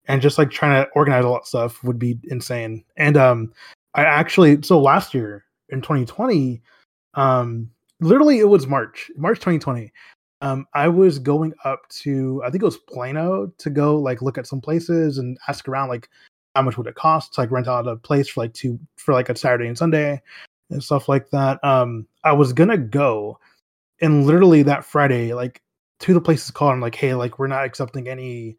and 0.07 0.21
just 0.21 0.39
like 0.39 0.51
trying 0.51 0.83
to 0.83 0.91
organize 0.93 1.25
a 1.25 1.29
lot 1.29 1.43
of 1.43 1.47
stuff 1.47 1.83
would 1.85 1.99
be 1.99 2.19
insane 2.25 2.85
and 2.97 3.17
um 3.17 3.53
i 3.95 4.03
actually 4.03 4.61
so 4.63 4.81
last 4.81 5.15
year 5.15 5.45
in 5.71 5.81
2020 5.81 6.61
um 7.15 7.71
literally 8.01 8.39
it 8.39 8.49
was 8.49 8.67
march 8.67 9.11
march 9.17 9.39
2020 9.39 9.93
um 10.43 10.67
i 10.75 10.89
was 10.89 11.19
going 11.19 11.53
up 11.65 11.89
to 11.89 12.43
i 12.45 12.51
think 12.51 12.63
it 12.63 12.67
was 12.67 12.79
plano 12.79 13.47
to 13.59 13.71
go 13.71 13.99
like 13.99 14.23
look 14.23 14.39
at 14.39 14.47
some 14.47 14.61
places 14.61 15.19
and 15.19 15.39
ask 15.49 15.69
around 15.69 15.89
like 15.89 16.09
how 16.55 16.63
much 16.63 16.77
would 16.77 16.87
it 16.87 16.95
cost 16.95 17.35
to 17.35 17.41
like 17.41 17.51
rent 17.51 17.69
out 17.69 17.87
a 17.87 17.97
place 17.97 18.29
for 18.29 18.41
like 18.41 18.53
two 18.53 18.79
for 18.97 19.15
like 19.15 19.29
a 19.29 19.37
Saturday 19.37 19.69
and 19.69 19.79
Sunday 19.79 20.21
and 20.71 20.83
stuff 20.83 21.09
like 21.09 21.31
that. 21.31 21.63
Um, 21.65 22.07
I 22.25 22.33
was 22.33 22.53
gonna 22.53 22.79
go, 22.79 23.39
and 24.01 24.27
literally 24.27 24.63
that 24.65 24.85
Friday, 24.85 25.35
like 25.35 25.63
two 25.99 26.13
of 26.13 26.15
the 26.15 26.21
places 26.21 26.51
called 26.51 26.73
and 26.73 26.83
like, 26.83 26.95
hey, 26.95 27.15
like 27.15 27.39
we're 27.39 27.47
not 27.47 27.65
accepting 27.65 28.09
any 28.09 28.57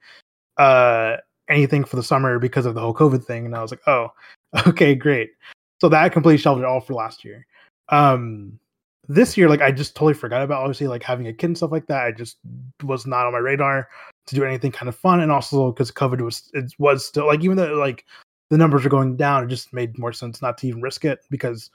uh 0.58 1.18
anything 1.50 1.84
for 1.84 1.96
the 1.96 2.04
summer 2.04 2.40
because 2.40 2.66
of 2.66 2.76
the 2.76 2.82
whole 2.82 2.94
COVID 2.94 3.24
thing, 3.24 3.46
and 3.46 3.56
I 3.56 3.62
was 3.62 3.72
like, 3.72 3.82
oh, 3.88 4.10
okay, 4.68 4.96
great. 4.96 5.32
So 5.80 5.90
that 5.90 6.14
completely 6.14 6.38
shelved 6.38 6.62
it 6.62 6.66
all 6.66 6.82
for 6.82 6.94
last 6.94 7.26
year. 7.26 7.46
Um, 7.90 8.60
this 9.08 9.36
year, 9.36 9.50
like 9.50 9.62
I 9.62 9.72
just 9.72 9.96
totally 9.96 10.14
forgot 10.14 10.44
about 10.44 10.62
obviously 10.62 10.88
like 10.88 11.04
having 11.04 11.28
a 11.28 11.34
kid 11.34 11.48
and 11.48 11.58
stuff 11.58 11.72
like 11.72 11.88
that. 11.88 12.06
I 12.06 12.12
just 12.12 12.38
was 12.84 13.06
not 13.06 13.26
on 13.26 13.34
my 13.34 13.40
radar 13.40 13.90
to 14.28 14.36
do 14.36 14.44
anything 14.44 14.72
kind 14.72 14.90
of 14.90 14.96
fun, 14.96 15.22
and 15.22 15.32
also 15.32 15.72
because 15.72 15.92
COVID 15.92 16.22
was 16.22 16.50
it 16.54 16.74
was 16.78 17.06
still 17.06 17.28
like 17.28 17.44
even 17.44 17.58
though 17.58 17.74
like 17.74 18.06
the 18.50 18.58
numbers 18.58 18.86
are 18.86 18.90
going 18.90 19.16
down, 19.18 19.44
it 19.44 19.48
just 19.48 19.74
made 19.74 19.98
more 19.98 20.14
sense 20.14 20.42
not 20.42 20.58
to 20.60 20.68
even 20.68 20.82
risk 20.82 21.04
it 21.06 21.26
because 21.30 21.72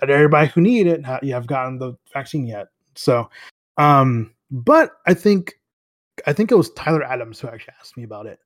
not 0.00 0.10
everybody 0.10 0.48
who 0.48 0.60
need 0.60 0.86
it 0.86 1.04
ha- 1.04 1.20
have 1.22 1.46
gotten 1.46 1.78
the 1.78 1.94
vaccine 2.12 2.46
yet. 2.46 2.68
So, 2.94 3.28
um, 3.76 4.34
but 4.50 4.92
I 5.06 5.14
think 5.14 5.54
I 6.26 6.32
think 6.32 6.50
it 6.50 6.56
was 6.56 6.70
Tyler 6.70 7.04
Adams 7.04 7.40
who 7.40 7.48
actually 7.48 7.74
asked 7.80 7.96
me 7.96 8.04
about 8.04 8.26
it, 8.26 8.38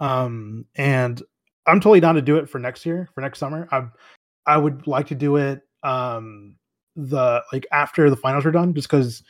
um, 0.00 0.64
and 0.76 1.22
I'm 1.66 1.80
totally 1.80 2.00
down 2.00 2.14
to 2.14 2.22
do 2.22 2.36
it 2.36 2.48
for 2.48 2.58
next 2.58 2.86
year 2.86 3.08
for 3.14 3.20
next 3.20 3.38
summer. 3.38 3.68
I 3.72 3.86
I 4.46 4.58
would 4.58 4.86
like 4.86 5.06
to 5.08 5.14
do 5.14 5.36
it 5.36 5.62
um 5.82 6.56
the 6.96 7.42
like 7.52 7.66
after 7.72 8.10
the 8.10 8.16
finals 8.16 8.46
are 8.46 8.50
done, 8.50 8.74
just 8.74 8.88
because 8.88 9.22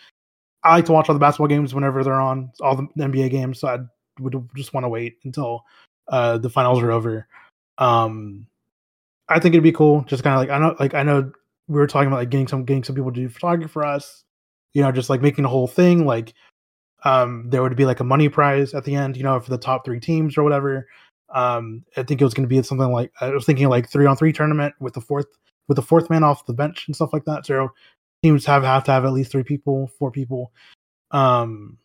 I 0.62 0.74
like 0.76 0.86
to 0.86 0.92
watch 0.92 1.08
all 1.08 1.14
the 1.14 1.20
basketball 1.20 1.48
games 1.48 1.74
whenever 1.74 2.02
they're 2.02 2.20
on, 2.20 2.50
all 2.60 2.76
the 2.76 2.88
NBA 2.98 3.30
games. 3.30 3.60
So 3.60 3.68
I 3.68 3.78
would 4.20 4.48
just 4.54 4.74
want 4.74 4.84
to 4.84 4.88
wait 4.88 5.18
until 5.24 5.64
uh, 6.08 6.38
the 6.38 6.50
finals 6.50 6.82
are 6.82 6.92
over. 6.92 7.26
Um, 7.78 8.46
I 9.28 9.38
think 9.38 9.54
it'd 9.54 9.62
be 9.62 9.72
cool. 9.72 10.02
Just 10.02 10.22
kind 10.22 10.34
of 10.34 10.40
like 10.40 10.50
I 10.50 10.58
know, 10.58 10.76
like 10.78 10.94
I 10.94 11.02
know 11.02 11.32
we 11.68 11.76
were 11.76 11.86
talking 11.86 12.08
about 12.08 12.18
like 12.18 12.30
getting 12.30 12.48
some 12.48 12.64
getting 12.64 12.84
some 12.84 12.94
people 12.96 13.12
to 13.12 13.20
do 13.20 13.28
photography 13.28 13.68
for 13.68 13.84
us. 13.84 14.24
You 14.72 14.82
know, 14.82 14.92
just 14.92 15.10
like 15.10 15.22
making 15.22 15.42
the 15.42 15.48
whole 15.48 15.66
thing 15.66 16.06
like 16.06 16.34
um 17.04 17.48
there 17.50 17.62
would 17.62 17.76
be 17.76 17.84
like 17.84 18.00
a 18.00 18.04
money 18.04 18.28
prize 18.28 18.74
at 18.74 18.84
the 18.84 18.94
end. 18.94 19.16
You 19.16 19.22
know, 19.22 19.38
for 19.40 19.50
the 19.50 19.58
top 19.58 19.84
three 19.84 20.00
teams 20.00 20.36
or 20.36 20.42
whatever. 20.42 20.86
Um, 21.34 21.84
I 21.96 22.02
think 22.04 22.20
it 22.20 22.24
was 22.24 22.34
going 22.34 22.48
to 22.48 22.54
be 22.54 22.62
something 22.62 22.92
like 22.92 23.12
I 23.20 23.30
was 23.30 23.44
thinking 23.44 23.68
like 23.68 23.88
three 23.88 24.06
on 24.06 24.16
three 24.16 24.32
tournament 24.32 24.74
with 24.80 24.94
the 24.94 25.00
fourth 25.00 25.26
with 25.68 25.76
the 25.76 25.82
fourth 25.82 26.08
man 26.08 26.22
off 26.22 26.46
the 26.46 26.52
bench 26.52 26.86
and 26.86 26.94
stuff 26.94 27.12
like 27.12 27.24
that. 27.24 27.46
So 27.46 27.70
teams 28.22 28.46
have 28.46 28.62
have 28.62 28.84
to 28.84 28.92
have 28.92 29.04
at 29.04 29.12
least 29.12 29.32
three 29.32 29.42
people, 29.42 29.90
four 29.98 30.10
people, 30.10 30.52
um, 31.10 31.78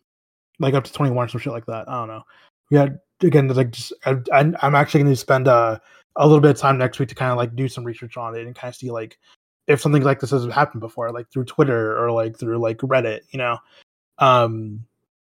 like 0.59 0.73
up 0.73 0.83
to 0.83 0.93
twenty 0.93 1.11
one, 1.11 1.25
or 1.25 1.27
some 1.29 1.41
shit 1.41 1.53
like 1.53 1.65
that. 1.65 1.89
I 1.89 1.93
don't 1.93 2.07
know. 2.07 2.23
Yeah, 2.69 2.87
again, 3.21 3.47
there's 3.47 3.57
like 3.57 3.71
just 3.71 3.93
I, 4.05 4.17
I, 4.31 4.51
I'm 4.61 4.75
actually 4.75 5.01
going 5.01 5.13
to 5.13 5.17
spend 5.17 5.47
uh, 5.47 5.79
a 6.15 6.25
little 6.25 6.41
bit 6.41 6.51
of 6.51 6.57
time 6.57 6.77
next 6.77 6.99
week 6.99 7.09
to 7.09 7.15
kind 7.15 7.31
of 7.31 7.37
like 7.37 7.55
do 7.55 7.67
some 7.67 7.83
research 7.83 8.17
on 8.17 8.35
it 8.35 8.45
and 8.45 8.55
kind 8.55 8.69
of 8.69 8.75
see 8.75 8.91
like 8.91 9.17
if 9.71 9.81
something 9.81 10.03
like 10.03 10.19
this 10.19 10.31
has 10.31 10.45
happened 10.45 10.81
before, 10.81 11.11
like 11.11 11.29
through 11.31 11.45
Twitter 11.45 11.97
or 11.97 12.11
like 12.11 12.37
through 12.37 12.57
like 12.57 12.77
Reddit, 12.79 13.21
you 13.31 13.37
know. 13.37 13.57
Um, 14.17 14.85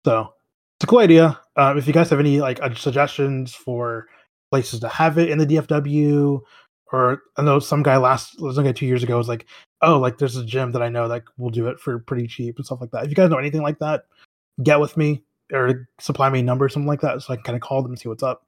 so 0.06 0.34
it's 0.77 0.84
a 0.84 0.88
cool 0.88 0.99
idea. 0.99 1.39
Um, 1.56 1.77
if 1.77 1.88
you 1.88 1.93
guys 1.93 2.10
have 2.10 2.19
any 2.19 2.41
like 2.41 2.62
uh, 2.62 2.73
suggestions 2.73 3.54
for 3.54 4.08
places 4.51 4.80
to 4.82 4.89
have 4.89 5.17
it 5.17 5.30
in 5.30 5.38
the 5.38 5.45
DFW, 5.45 6.41
or 6.91 7.21
I 7.38 7.43
know 7.43 7.60
some 7.60 7.84
guy 7.84 7.97
last 7.97 8.38
some 8.38 8.63
guy 8.63 8.71
two 8.71 8.86
years 8.86 9.04
ago 9.04 9.17
was 9.17 9.30
like, 9.30 9.45
oh, 9.82 9.99
like 9.99 10.17
there's 10.17 10.36
a 10.38 10.45
gym 10.45 10.71
that 10.71 10.82
I 10.82 10.89
know 10.89 11.08
that 11.08 11.23
will 11.38 11.49
do 11.49 11.67
it 11.67 11.80
for 11.80 11.99
pretty 11.99 12.27
cheap 12.27 12.58
and 12.58 12.65
stuff 12.65 12.82
like 12.82 12.91
that. 12.91 13.04
If 13.04 13.10
you 13.10 13.15
guys 13.15 13.30
know 13.30 13.38
anything 13.38 13.62
like 13.62 13.80
that, 13.80 14.06
get 14.63 14.80
with 14.80 14.97
me 14.97 15.23
or 15.54 15.88
supply 15.99 16.30
me 16.30 16.39
a 16.39 16.43
number 16.43 16.65
or 16.65 16.69
something 16.69 16.88
like 16.88 17.01
that 17.01 17.21
so 17.21 17.34
I 17.34 17.38
can 17.38 17.43
kind 17.43 17.56
of 17.56 17.62
call 17.62 17.82
them 17.82 17.91
and 17.91 17.99
see 17.99 18.10
what's 18.10 18.23
up. 18.23 18.45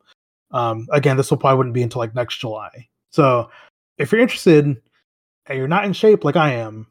Um, 0.52 0.88
again, 0.92 1.18
this 1.18 1.30
will 1.30 1.38
probably 1.38 1.58
wouldn't 1.58 1.74
be 1.74 1.84
until 1.84 2.00
like 2.00 2.16
next 2.16 2.38
July. 2.38 2.88
So 3.12 3.50
if 3.98 4.12
you're 4.12 4.22
interested 4.22 4.82
and 5.48 5.58
you're 5.58 5.68
not 5.68 5.86
in 5.86 5.94
shape 5.94 6.24
like 6.24 6.36
I 6.36 6.54
am, 6.56 6.88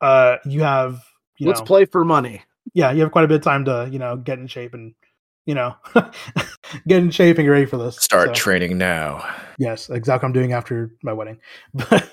uh, 0.00 0.36
you 0.44 0.62
have 0.62 1.02
you 1.38 1.46
Let's 1.48 1.60
know, 1.60 1.66
play 1.66 1.84
for 1.84 2.04
money. 2.04 2.42
yeah, 2.74 2.90
you 2.92 3.02
have 3.02 3.12
quite 3.12 3.24
a 3.24 3.28
bit 3.28 3.36
of 3.36 3.42
time 3.42 3.64
to 3.66 3.88
you 3.90 3.98
know 3.98 4.16
get 4.16 4.38
in 4.38 4.46
shape 4.46 4.74
and 4.74 4.94
you 5.46 5.54
know 5.54 5.74
get 6.88 6.98
in 7.02 7.10
shape 7.10 7.38
and 7.38 7.46
get 7.46 7.50
ready 7.50 7.66
for 7.66 7.76
this. 7.78 7.96
Start 7.96 8.28
So- 8.28 8.34
training 8.34 8.78
now. 8.78 9.24
Yes, 9.58 9.88
exactly. 9.90 10.26
I'm 10.26 10.32
doing 10.32 10.52
after 10.52 10.92
my 11.02 11.12
wedding, 11.12 11.38
but 11.74 12.10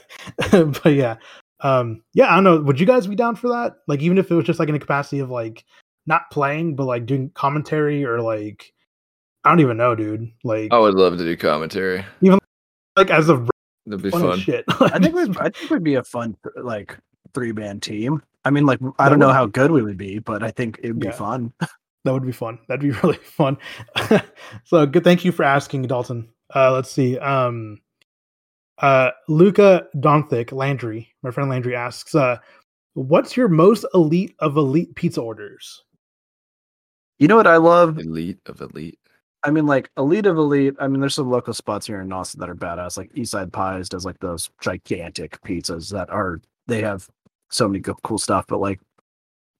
but 0.51 0.93
yeah, 0.93 1.15
um, 1.61 2.01
yeah. 2.13 2.31
I 2.31 2.35
don't 2.35 2.43
know. 2.45 2.61
Would 2.61 2.79
you 2.79 2.85
guys 2.85 3.07
be 3.07 3.15
down 3.15 3.35
for 3.35 3.49
that? 3.49 3.73
Like, 3.87 4.01
even 4.01 4.17
if 4.17 4.31
it 4.31 4.35
was 4.35 4.45
just 4.45 4.59
like 4.59 4.69
in 4.69 4.73
the 4.73 4.79
capacity 4.79 5.19
of 5.19 5.29
like 5.29 5.65
not 6.05 6.29
playing, 6.31 6.75
but 6.75 6.85
like 6.85 7.05
doing 7.05 7.31
commentary 7.33 8.05
or 8.05 8.21
like 8.21 8.71
I 9.43 9.49
don't 9.49 9.59
even 9.59 9.75
know, 9.77 9.93
dude. 9.95 10.31
Like, 10.45 10.71
I 10.71 10.79
would 10.79 10.93
love 10.95 11.17
to 11.17 11.23
do 11.25 11.35
commentary. 11.35 12.05
Even 12.21 12.39
like 12.95 13.09
as 13.09 13.27
a 13.27 13.45
That'd 13.85 14.03
be 14.03 14.11
fun 14.11 14.21
fun. 14.21 14.39
shit. 14.39 14.65
I 14.79 14.99
think 14.99 15.15
we'd, 15.15 15.37
I 15.37 15.49
think 15.49 15.69
we'd 15.69 15.83
be 15.83 15.95
a 15.95 16.03
fun 16.03 16.37
like 16.55 16.97
three 17.33 17.51
band 17.51 17.81
team. 17.83 18.21
I 18.45 18.49
mean, 18.49 18.65
like 18.65 18.79
I 18.99 19.09
don't 19.09 19.19
know 19.19 19.31
how 19.33 19.45
good 19.45 19.71
we 19.71 19.81
would 19.81 19.97
be, 19.97 20.19
but 20.19 20.43
I 20.43 20.51
think 20.51 20.79
it'd 20.83 20.99
be 20.99 21.07
Yeah. 21.07 21.11
fun. 21.13 21.53
that 22.05 22.11
would 22.13 22.25
be 22.25 22.31
fun. 22.31 22.59
That'd 22.67 22.81
be 22.81 22.91
really 23.03 23.17
fun. 23.17 23.57
so 24.65 24.85
good. 24.85 25.03
Thank 25.03 25.23
you 25.25 25.31
for 25.31 25.43
asking, 25.43 25.83
Dalton. 25.83 26.29
Uh, 26.55 26.71
let's 26.73 26.91
see. 26.91 27.17
Um, 27.19 27.79
uh, 28.79 29.11
Luka 29.27 29.87
Doncic 29.95 30.51
Landry, 30.51 31.13
my 31.21 31.31
friend 31.31 31.49
Landry 31.49 31.75
asks, 31.75 32.15
uh, 32.15 32.37
"What's 32.93 33.37
your 33.37 33.47
most 33.47 33.85
elite 33.93 34.35
of 34.39 34.57
elite 34.57 34.95
pizza 34.95 35.21
orders?" 35.21 35.83
You 37.19 37.27
know 37.27 37.35
what 37.37 37.47
I 37.47 37.57
love? 37.57 37.99
Elite 37.99 38.39
of 38.47 38.59
elite. 38.61 38.99
I 39.43 39.51
mean, 39.51 39.65
like 39.65 39.89
elite 39.97 40.25
of 40.25 40.37
elite. 40.37 40.75
I 40.79 40.87
mean, 40.87 40.99
there's 41.01 41.15
some 41.15 41.29
local 41.29 41.53
spots 41.53 41.85
here 41.85 41.99
in 42.01 42.11
Austin 42.13 42.39
that 42.39 42.49
are 42.49 42.55
badass. 42.55 42.97
Like 42.97 43.11
Eastside 43.13 43.51
Pies 43.51 43.89
does 43.89 44.05
like 44.05 44.19
those 44.19 44.49
gigantic 44.61 45.41
pizzas 45.41 45.91
that 45.91 46.09
are 46.09 46.41
they 46.67 46.81
have 46.81 47.07
so 47.49 47.67
many 47.67 47.79
good, 47.79 47.95
cool 48.03 48.17
stuff. 48.17 48.45
But 48.47 48.59
like 48.59 48.79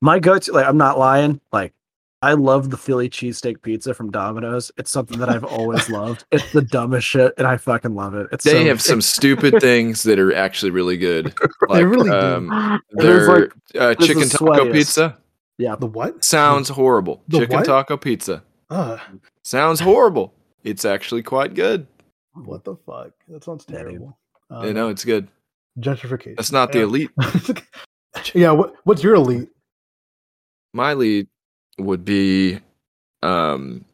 my 0.01 0.19
go-to, 0.19 0.51
like 0.53 0.65
I'm 0.65 0.77
not 0.77 0.97
lying, 0.97 1.41
like 1.51 1.73
I 2.21 2.33
love 2.33 2.69
the 2.69 2.77
Philly 2.77 3.09
cheesesteak 3.09 3.61
pizza 3.61 3.93
from 3.93 4.09
Domino's. 4.09 4.71
It's 4.77 4.89
something 4.91 5.19
that 5.19 5.27
I've 5.27 5.43
always 5.43 5.89
loved. 5.89 6.23
It's 6.31 6.51
the 6.53 6.61
dumbest 6.61 7.05
shit, 7.05 7.33
and 7.37 7.45
I 7.45 7.57
fucking 7.57 7.95
love 7.95 8.15
it. 8.15 8.27
It's 8.31 8.45
They 8.45 8.51
so, 8.63 8.65
have 8.65 8.81
some 8.81 9.01
stupid 9.15 9.59
things 9.59 10.03
that 10.03 10.17
are 10.19 10.33
actually 10.33 10.71
really 10.71 10.97
good. 10.97 11.33
Like, 11.69 11.83
really 11.85 12.09
do. 12.09 12.15
um, 12.15 12.81
There's 12.91 13.27
their 13.27 13.39
like 13.39 13.51
uh, 13.77 13.95
chicken 13.95 14.29
taco 14.29 14.45
sweatiest. 14.45 14.71
pizza 14.73 15.17
yeah, 15.57 15.75
The 15.75 15.85
what? 15.87 16.23
sounds 16.23 16.69
horrible. 16.69 17.21
The 17.27 17.39
chicken 17.39 17.57
what? 17.57 17.65
taco 17.65 17.97
pizza 17.97 18.43
Uh, 18.69 18.97
sounds 19.43 19.79
horrible. 19.79 20.34
It's 20.63 20.86
actually 20.86 21.23
quite 21.23 21.53
good. 21.53 21.86
what 22.34 22.63
the 22.63 22.75
fuck? 22.86 23.12
That 23.27 23.43
sounds 23.43 23.65
Yeah, 23.69 23.79
dude. 23.84 23.88
terrible. 23.89 24.17
Uh, 24.49 24.63
you 24.65 24.73
know, 24.73 24.89
it's 24.89 25.06
good. 25.06 25.27
gentrification. 25.79 26.36
That's 26.38 26.51
not 26.51 26.71
the 26.71 26.79
Yeah. 26.79 26.84
elite. 26.86 27.12
yeah. 28.34 28.51
What, 28.51 28.75
what's 28.84 29.03
your 29.03 29.15
elite? 29.15 29.49
My 30.73 30.93
lead 30.93 31.27
would 31.77 32.03
be 32.06 32.60
um 33.21 33.86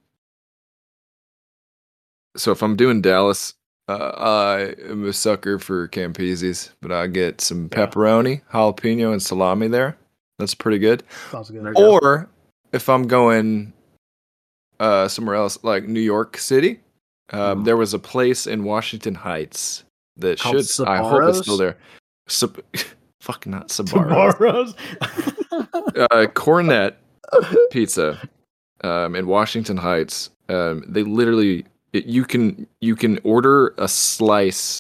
so 2.38 2.52
if 2.52 2.62
I'm 2.62 2.76
doing 2.76 3.02
Dallas, 3.02 3.54
uh, 3.90 4.12
I 4.16 4.60
am 4.90 5.06
a 5.06 5.14
sucker 5.14 5.60
for 5.60 5.88
Campisi's, 5.90 6.72
but 6.82 6.92
I 6.92 7.08
get 7.08 7.42
some 7.42 7.64
Yeah. 7.72 7.86
pepperoni, 7.88 8.42
jalapeno, 8.54 9.12
and 9.12 9.22
salami 9.22 9.68
there. 9.68 9.98
That's 10.38 10.54
pretty 10.56 10.80
good. 10.80 11.04
Sounds 11.32 11.50
good. 11.50 11.62
There 11.64 11.70
you 11.72 11.76
go. 11.76 11.92
Or 11.94 12.30
if 12.72 12.88
I'm 12.88 13.08
going 13.08 13.74
uh 14.80 15.08
somewhere 15.08 15.36
else 15.36 15.58
like 15.63 15.88
New 15.88 16.00
York 16.00 16.38
City, 16.38 16.80
um, 17.32 17.62
Mhm. 17.62 17.65
there 17.65 17.78
was 17.78 17.94
a 17.94 18.00
place 18.00 18.48
in 18.48 18.63
Washington 18.63 19.15
Heights 19.15 19.84
that 20.18 20.39
Called 20.39 20.65
should 20.65 20.88
I 20.88 20.98
hope 20.98 21.24
it's 21.30 21.39
still 21.39 21.58
there. 21.58 21.78
Sab- 22.28 22.63
fuck 23.22 23.46
not 23.48 23.70
Sabarro. 23.70 24.32
Tomorrow's. 24.38 24.76
uh, 26.12 26.28
Koronet 26.34 26.96
Pizza 27.72 28.20
um, 28.84 29.15
in 29.15 29.28
Washington 29.28 29.78
Heights. 29.78 30.30
Um, 30.50 30.84
they 30.88 31.04
literally 31.04 31.65
it, 31.94 32.06
you 32.06 32.24
can 32.26 32.68
you 32.82 32.96
can 32.96 33.20
order 33.24 33.74
a 33.78 33.88
slice 33.88 34.80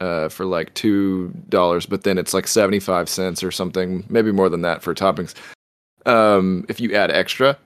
uh, 0.00 0.28
for 0.28 0.44
like 0.44 0.72
two 0.74 1.32
dollars, 1.48 1.86
but 1.86 2.02
then 2.04 2.18
it's 2.18 2.34
like 2.34 2.46
seventy 2.46 2.80
five 2.80 3.08
cents 3.08 3.42
or 3.42 3.50
something, 3.50 4.04
maybe 4.08 4.32
more 4.32 4.48
than 4.48 4.62
that 4.62 4.82
for 4.82 4.94
toppings. 4.94 5.34
Um, 6.06 6.64
if 6.68 6.80
you 6.80 6.94
add 6.94 7.10
extra, 7.12 7.56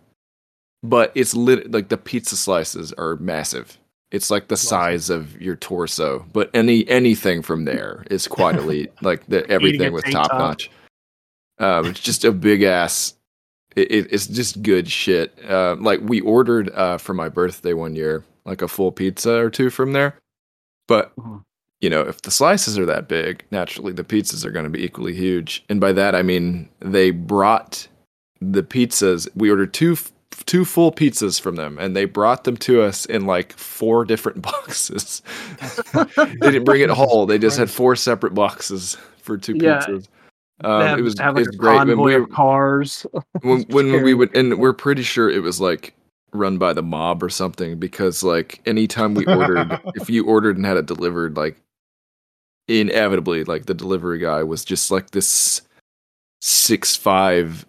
but 0.89 1.13
it's 1.15 1.35
lit 1.35 1.71
like 1.71 1.89
the 1.89 1.97
pizza 1.97 2.37
slices 2.37 2.93
are 2.95 3.17
massive. 3.17 3.79
It's 4.13 4.31
like 4.31 4.49
the 4.49 4.57
size 4.57 5.11
of 5.11 5.41
your 5.41 5.57
torso, 5.57 6.25
but 6.33 6.51
any 6.55 6.89
anything 6.89 7.43
from 7.43 7.65
there 7.65 8.05
is 8.11 8.27
quite 8.29 8.55
elite. 8.63 8.93
like 9.03 9.27
the, 9.27 9.49
everything 9.51 9.93
was 9.93 10.05
top 10.05 10.31
top. 10.31 10.39
notch. 10.39 10.71
Um, 11.59 11.87
it's 11.87 12.01
just 12.01 12.25
a 12.25 12.33
big 12.33 12.63
ass. 12.63 13.15
It, 13.75 13.91
it, 13.91 14.13
it's 14.13 14.27
just 14.27 14.63
good 14.63 14.89
shit. 14.91 15.37
Uh, 15.49 15.77
like 15.77 16.01
we 16.03 16.21
ordered 16.21 16.71
uh, 16.71 16.99
for 16.99 17.15
my 17.15 17.29
birthday 17.29 17.73
one 17.73 17.95
year, 17.97 18.25
like 18.45 18.63
a 18.63 18.69
full 18.69 18.93
pizza 18.93 19.35
or 19.35 19.51
two 19.51 19.71
from 19.71 19.93
there. 19.93 20.15
But 20.89 21.15
Mhm. 21.17 21.43
you 21.81 21.91
know, 21.91 22.03
if 22.03 22.23
the 22.23 22.31
slices 22.31 22.79
are 22.79 22.87
that 22.87 23.09
big, 23.09 23.45
naturally 23.51 23.93
the 23.93 24.05
pizzas 24.05 24.45
are 24.45 24.51
going 24.53 24.65
to 24.65 24.71
be 24.71 24.85
equally 24.85 25.15
huge. 25.15 25.65
And 25.69 25.81
by 25.81 25.93
that 25.93 26.15
I 26.15 26.23
mean 26.23 26.69
they 26.81 27.11
brought 27.11 27.89
the 28.41 28.63
pizzas. 28.63 29.29
We 29.35 29.51
ordered 29.51 29.75
two 29.75 29.93
f- 29.93 30.13
two 30.47 30.65
full 30.65 30.93
pizzas 30.93 31.41
from 31.41 31.57
them, 31.57 31.79
and 31.79 31.95
they 31.95 32.05
brought 32.05 32.45
them 32.45 32.57
to 32.59 32.81
us 32.83 33.05
in 33.05 33.27
like 33.27 33.53
four 33.53 34.05
different 34.05 34.43
boxes. 34.43 35.23
they 35.93 36.35
didn't 36.41 36.65
bring 36.65 36.81
it 36.81 36.91
whole. 36.91 37.27
They 37.27 37.39
just 37.39 37.59
had 37.59 37.71
four 37.71 37.97
separate 37.97 38.35
boxes 38.35 38.97
for 39.19 39.37
two 39.37 39.57
Yeah. 39.57 39.81
pizzas. 39.81 40.09
Um, 40.65 40.99
it 40.99 41.03
was 41.03 41.19
have 41.19 41.35
like 41.35 41.47
it's 41.47 41.55
a 41.55 41.59
great. 41.59 41.87
When 41.87 42.01
we, 42.01 42.15
of 42.15 42.31
cars. 42.31 43.05
when, 43.43 43.63
when 43.65 44.03
we 44.03 44.15
would, 44.15 44.35
and 44.35 44.59
we're 44.59 44.73
pretty 44.73 45.03
sure 45.03 45.29
it 45.29 45.43
was 45.43 45.61
like 45.61 45.93
run 46.33 46.57
by 46.57 46.73
the 46.73 46.83
mob 46.83 47.23
or 47.23 47.29
something 47.29 47.79
because 47.79 48.23
like 48.23 48.63
anytime 48.65 49.13
we 49.13 49.27
ordered, 49.27 49.79
if 49.97 50.09
you 50.09 50.25
ordered 50.25 50.57
and 50.57 50.65
had 50.65 50.79
it 50.79 50.87
delivered, 50.87 51.37
like 51.37 51.59
inevitably, 52.69 53.45
like 53.45 53.67
the 53.67 53.75
delivery 53.75 54.19
guy 54.19 54.43
was 54.43 54.65
just 54.65 54.91
like 54.91 55.11
this 55.11 55.61
six 56.41 56.97
five 56.97 57.67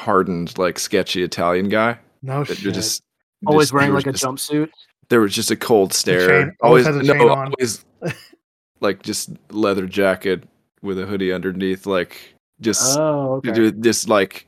hardened 0.00 0.56
like 0.56 0.78
sketchy 0.78 1.24
Italian 1.24 1.68
guy 1.68 1.98
no 2.22 2.44
that 2.44 2.56
shit. 2.56 2.74
just 2.74 3.02
Always 3.46 3.66
just- 3.68 3.72
wearing 3.72 3.88
he 3.90 3.94
was 3.94 4.04
like 4.06 4.14
a 4.14 4.18
just- 4.18 4.24
jumpsuit. 4.24 4.68
there 5.08 5.20
was 5.20 5.34
just 5.34 5.50
a 5.50 5.56
cold 5.56 5.92
stare. 5.92 6.28
chain- 6.28 6.56
always 6.62 6.86
always, 6.86 6.86
has 6.86 6.96
a 6.96 7.02
no, 7.02 7.12
chain 7.14 7.28
on. 7.30 7.52
always 7.54 7.84
like 8.80 9.02
just 9.02 9.30
leather 9.50 9.86
jacket 9.86 10.44
with 10.82 10.98
a 10.98 11.06
hoodie 11.06 11.32
underneath, 11.32 11.86
like 11.86 12.34
just 12.60 12.98
Oh, 12.98 13.34
okay. 13.36 13.52
do 13.52 13.70
this 13.70 14.08
like 14.08 14.46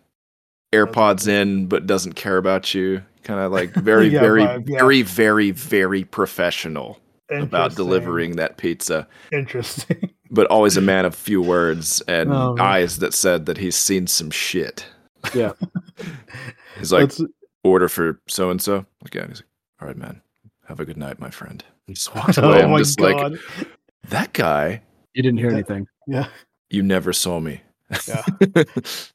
AirPods 0.72 1.28
in, 1.28 1.66
but 1.66 1.86
doesn't 1.86 2.14
care 2.14 2.36
about 2.38 2.72
you. 2.74 3.02
Kind 3.22 3.40
of 3.40 3.52
like 3.52 3.72
very, 3.74 4.08
Yeah, 4.10 4.20
very, 4.20 4.42
vibe, 4.42 4.68
yeah. 4.68 4.78
very, 4.78 5.02
very, 5.02 5.50
very 5.50 6.04
professional 6.04 6.98
about 7.30 7.74
delivering 7.76 8.36
that 8.36 8.56
pizza, 8.58 9.06
Interesting. 9.32 10.10
but 10.30 10.46
always 10.48 10.76
a 10.76 10.80
man 10.82 11.04
of 11.06 11.14
few 11.14 11.40
words 11.40 12.02
and 12.08 12.30
Oh, 12.32 12.56
eyes 12.58 12.98
that 12.98 13.14
said 13.14 13.46
that 13.46 13.56
he's 13.58 13.76
seen 13.76 14.06
some 14.06 14.30
shit. 14.30 14.84
Yeah. 15.34 15.52
He's 16.78 16.92
like, 16.92 17.02
Let's- 17.18 17.22
order 17.64 17.88
for 17.88 18.20
so 18.28 18.50
and 18.50 18.60
so. 18.60 18.84
Again, 19.04 19.28
he's 19.28 19.38
like, 19.38 19.46
all 19.80 19.88
right, 19.88 19.96
man. 19.96 20.20
Have 20.68 20.80
a 20.80 20.84
good 20.84 20.96
night, 20.96 21.18
my 21.20 21.30
friend. 21.30 21.64
He 21.88 21.94
just 21.94 22.14
walks 22.14 22.38
oh 22.38 22.48
away. 22.48 22.62
I'm 22.62 22.70
my 22.70 22.78
just 22.78 23.00
like, 23.00 23.32
that 24.08 24.32
guy, 24.32 24.80
You 25.14 25.22
didn't 25.24 25.38
hear 25.38 25.50
That- 25.50 25.56
anything. 25.56 25.86
yeah. 26.06 26.28
you 26.70 26.82
never 26.82 27.12
saw 27.12 27.40
me. 27.40 27.60
Yeah. 28.06 28.24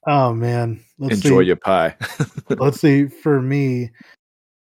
Oh 0.05 0.33
man. 0.33 0.81
Let's 0.99 1.15
Enjoy 1.23 1.41
see. 1.43 1.47
your 1.47 1.55
pie. 1.55 1.95
let's 2.49 2.81
see 2.81 3.07
for 3.07 3.41
me 3.41 3.89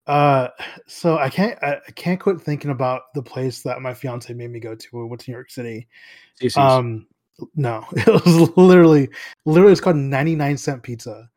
uh 0.08 0.48
so 0.88 1.16
i 1.18 1.28
can't 1.28 1.56
I, 1.62 1.74
I 1.86 1.90
can't 1.92 2.18
quit 2.18 2.40
thinking 2.40 2.72
about 2.72 3.02
the 3.14 3.22
place 3.22 3.62
that 3.62 3.80
my 3.82 3.94
fiance 3.94 4.32
made 4.34 4.50
me 4.50 4.58
go 4.58 4.74
to 4.74 4.88
when 4.90 5.04
we 5.04 5.08
went 5.08 5.20
to 5.20 5.30
new 5.30 5.36
york 5.36 5.48
city 5.48 5.86
CC's. 6.40 6.56
um 6.56 7.06
no 7.54 7.84
it 7.92 8.08
was 8.26 8.50
literally 8.56 9.08
literally 9.46 9.70
it's 9.70 9.80
called 9.80 9.94
99 9.94 10.56
cent 10.56 10.82
pizza 10.82 11.28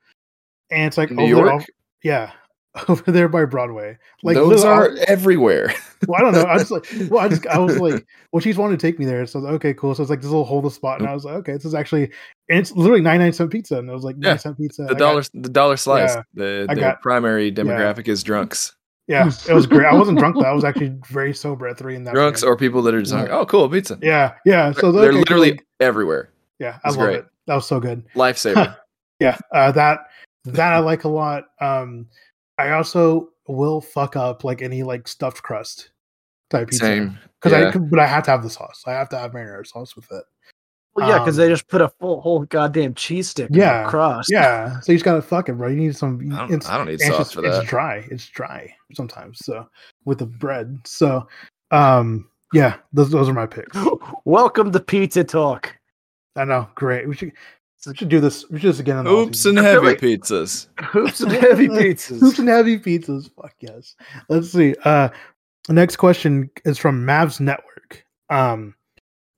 and 0.71 0.87
it's 0.87 0.97
like 0.97 1.11
New 1.11 1.21
over 1.25 1.35
there 1.35 1.45
York? 1.45 1.61
off- 1.61 1.67
yeah 2.05 2.31
over 2.89 3.09
there 3.11 3.27
by 3.27 3.43
broadway 3.45 3.97
like 4.21 4.35
Those 4.35 4.63
are 4.65 4.91
everywhere. 5.07 5.73
well, 6.07 6.19
I 6.19 6.21
don't 6.23 6.33
know. 6.33 6.45
I 6.45 6.57
just 6.57 6.71
like, 6.71 6.85
well, 7.09 7.23
I 7.23 7.29
just, 7.29 7.47
I 7.47 7.57
was 7.57 7.77
like, 7.79 8.05
well, 8.33 8.41
she's 8.41 8.57
wanted 8.57 8.77
to 8.79 8.85
take 8.85 8.99
me 8.99 9.05
there. 9.05 9.25
So 9.25 9.39
I 9.39 9.41
was 9.41 9.45
like, 9.45 9.55
okay, 9.55 9.73
cool. 9.73 9.95
So 9.95 10.03
it's 10.03 10.09
like 10.09 10.19
this 10.19 10.29
little 10.29 10.43
hold 10.43 10.65
the 10.65 10.69
spot. 10.71 10.99
And 10.99 11.07
I 11.09 11.13
was 11.13 11.23
like, 11.23 11.35
okay, 11.35 11.53
this 11.53 11.63
is 11.63 11.73
actually, 11.73 12.03
and 12.49 12.59
it's 12.59 12.71
literally 12.73 13.01
99 13.01 13.31
cent 13.33 13.51
pizza. 13.51 13.77
And 13.79 13.89
it 13.89 13.93
was 13.93 14.03
like, 14.03 14.17
Yeah, 14.19 14.31
9 14.31 14.39
cent 14.39 14.57
pizza. 14.57 14.83
I 14.83 14.87
The 14.87 14.93
got- 14.95 14.99
dollar, 14.99 15.23
the 15.35 15.49
dollar 15.49 15.77
slice. 15.77 16.15
Yeah, 16.15 16.21
the 16.33 16.65
I 16.69 16.75
the 16.75 16.81
got- 16.81 17.01
primary 17.01 17.49
demographic 17.51 18.09
is 18.09 18.23
drunks. 18.23 18.75
yeah, 19.07 19.31
it 19.47 19.53
was 19.53 19.67
great. 19.67 19.85
I 19.85 19.93
wasn't 19.93 20.17
drunk 20.19 20.35
though. 20.35 20.41
I 20.49 20.51
was 20.53 20.65
actually 20.65 20.97
very 21.07 21.33
sober 21.33 21.67
at 21.69 21.77
three 21.77 21.95
in 21.95 22.03
that. 22.03 22.13
Drunks 22.13 22.43
or 22.43 22.57
people 22.57 22.81
that 22.81 22.93
are 22.93 23.01
just 23.01 23.13
like, 23.13 23.29
oh, 23.29 23.45
cool, 23.45 23.69
pizza. 23.69 23.97
yeah, 24.01 24.33
yeah. 24.45 24.73
So 24.73 24.87
I 24.87 24.91
was 24.91 24.95
they're 24.95 25.03
okay, 25.03 25.11
cool. 25.11 25.19
literally 25.19 25.59
everywhere. 25.79 26.29
yeah, 26.59 26.79
I 26.83 26.89
love 26.89 26.97
great. 26.97 27.19
it. 27.19 27.25
That 27.47 27.55
was 27.55 27.67
so 27.67 27.79
good. 27.79 28.03
Lifesaver. 28.15 28.75
Yeah, 29.21 29.37
uh, 29.53 29.71
that 29.71 30.07
that 30.45 30.73
I 30.73 30.79
like 30.79 31.03
a 31.03 31.09
lot. 31.09 31.45
Um, 31.59 32.07
I 32.57 32.71
also 32.71 33.29
will 33.47 33.81
fuck 33.81 34.15
up 34.15 34.43
like 34.43 34.61
any 34.61 34.83
like 34.83 35.07
stuffed 35.07 35.43
crust 35.43 35.89
type 36.49 36.69
pizza 36.69 36.85
Same. 36.85 37.19
because 37.41 37.51
yeah. 37.59 37.71
I 37.73 37.77
but 37.77 37.99
I 37.99 38.07
have 38.07 38.23
to 38.25 38.31
have 38.31 38.43
the 38.43 38.49
sauce. 38.49 38.83
I 38.87 38.91
have 38.91 39.09
to 39.09 39.17
have 39.17 39.31
marinara 39.31 39.65
sauce 39.67 39.95
with 39.95 40.11
it. 40.11 40.23
well, 40.95 41.09
yeah, 41.09 41.19
because 41.19 41.37
um, 41.37 41.43
they 41.43 41.49
just 41.49 41.67
put 41.67 41.81
a 41.81 41.89
full 41.89 42.21
whole 42.21 42.45
goddamn 42.45 42.93
cheese 42.93 43.29
stick 43.29 43.49
Yeah, 43.51 43.79
in 43.79 43.83
the 43.85 43.89
crust. 43.89 44.29
Yeah, 44.31 44.79
so 44.79 44.91
you 44.91 44.97
just 44.97 45.05
gotta 45.05 45.21
fuck 45.21 45.49
it, 45.49 45.53
bro. 45.53 45.67
You 45.67 45.75
need 45.77 45.95
some. 45.95 46.19
I 46.33 46.37
don't, 46.37 46.53
it's- 46.53 46.69
I 46.69 46.77
don't 46.77 46.87
need 46.87 46.99
sauce 47.01 47.17
just- 47.17 47.33
for 47.33 47.41
that. 47.41 47.61
It's 47.61 47.69
dry. 47.69 48.07
It's 48.09 48.27
dry 48.27 48.73
sometimes. 48.93 49.39
So 49.43 49.67
with 50.05 50.19
the 50.19 50.25
bread. 50.25 50.79
So 50.85 51.27
um 51.71 52.29
yeah, 52.53 52.77
those 52.93 53.09
those 53.09 53.27
are 53.27 53.33
my 53.33 53.47
picks. 53.47 53.77
Welcome 54.25 54.71
to 54.71 54.79
Pizza 54.79 55.23
Talk. 55.23 55.75
I 56.37 56.45
know, 56.45 56.67
great. 56.75 57.07
We 57.07 57.15
should 57.15 57.31
we 57.87 57.95
should 57.95 58.09
do 58.09 58.19
this. 58.19 58.49
We 58.49 58.57
should 58.57 58.63
do 58.63 58.67
this 58.69 58.79
again. 58.79 58.97
in 58.99 59.05
the 59.05 59.11
Oops 59.11 59.45
and 59.45 59.57
offseason. 59.57 59.59
I 59.59 59.63
feel 59.63 59.73
heavy 59.83 59.85
like- 59.87 59.99
pizzas. 60.21 60.67
Hoops 60.79 61.21
and 61.21 61.31
heavy 61.43 61.67
pizzas. 61.67 62.19
Hoops 62.19 62.39
and 62.39 62.47
heavy 62.49 62.79
pizzas. 62.79 63.29
Fuck 63.35 63.55
yes. 63.59 63.95
Let's 64.29 64.51
see. 64.51 64.75
Uh 64.83 65.09
the 65.67 65.73
next 65.73 65.95
question 65.97 66.49
is 66.63 66.77
from 66.77 67.05
Mavs 67.05 67.39
Network. 67.39 68.05
Um 68.29 68.75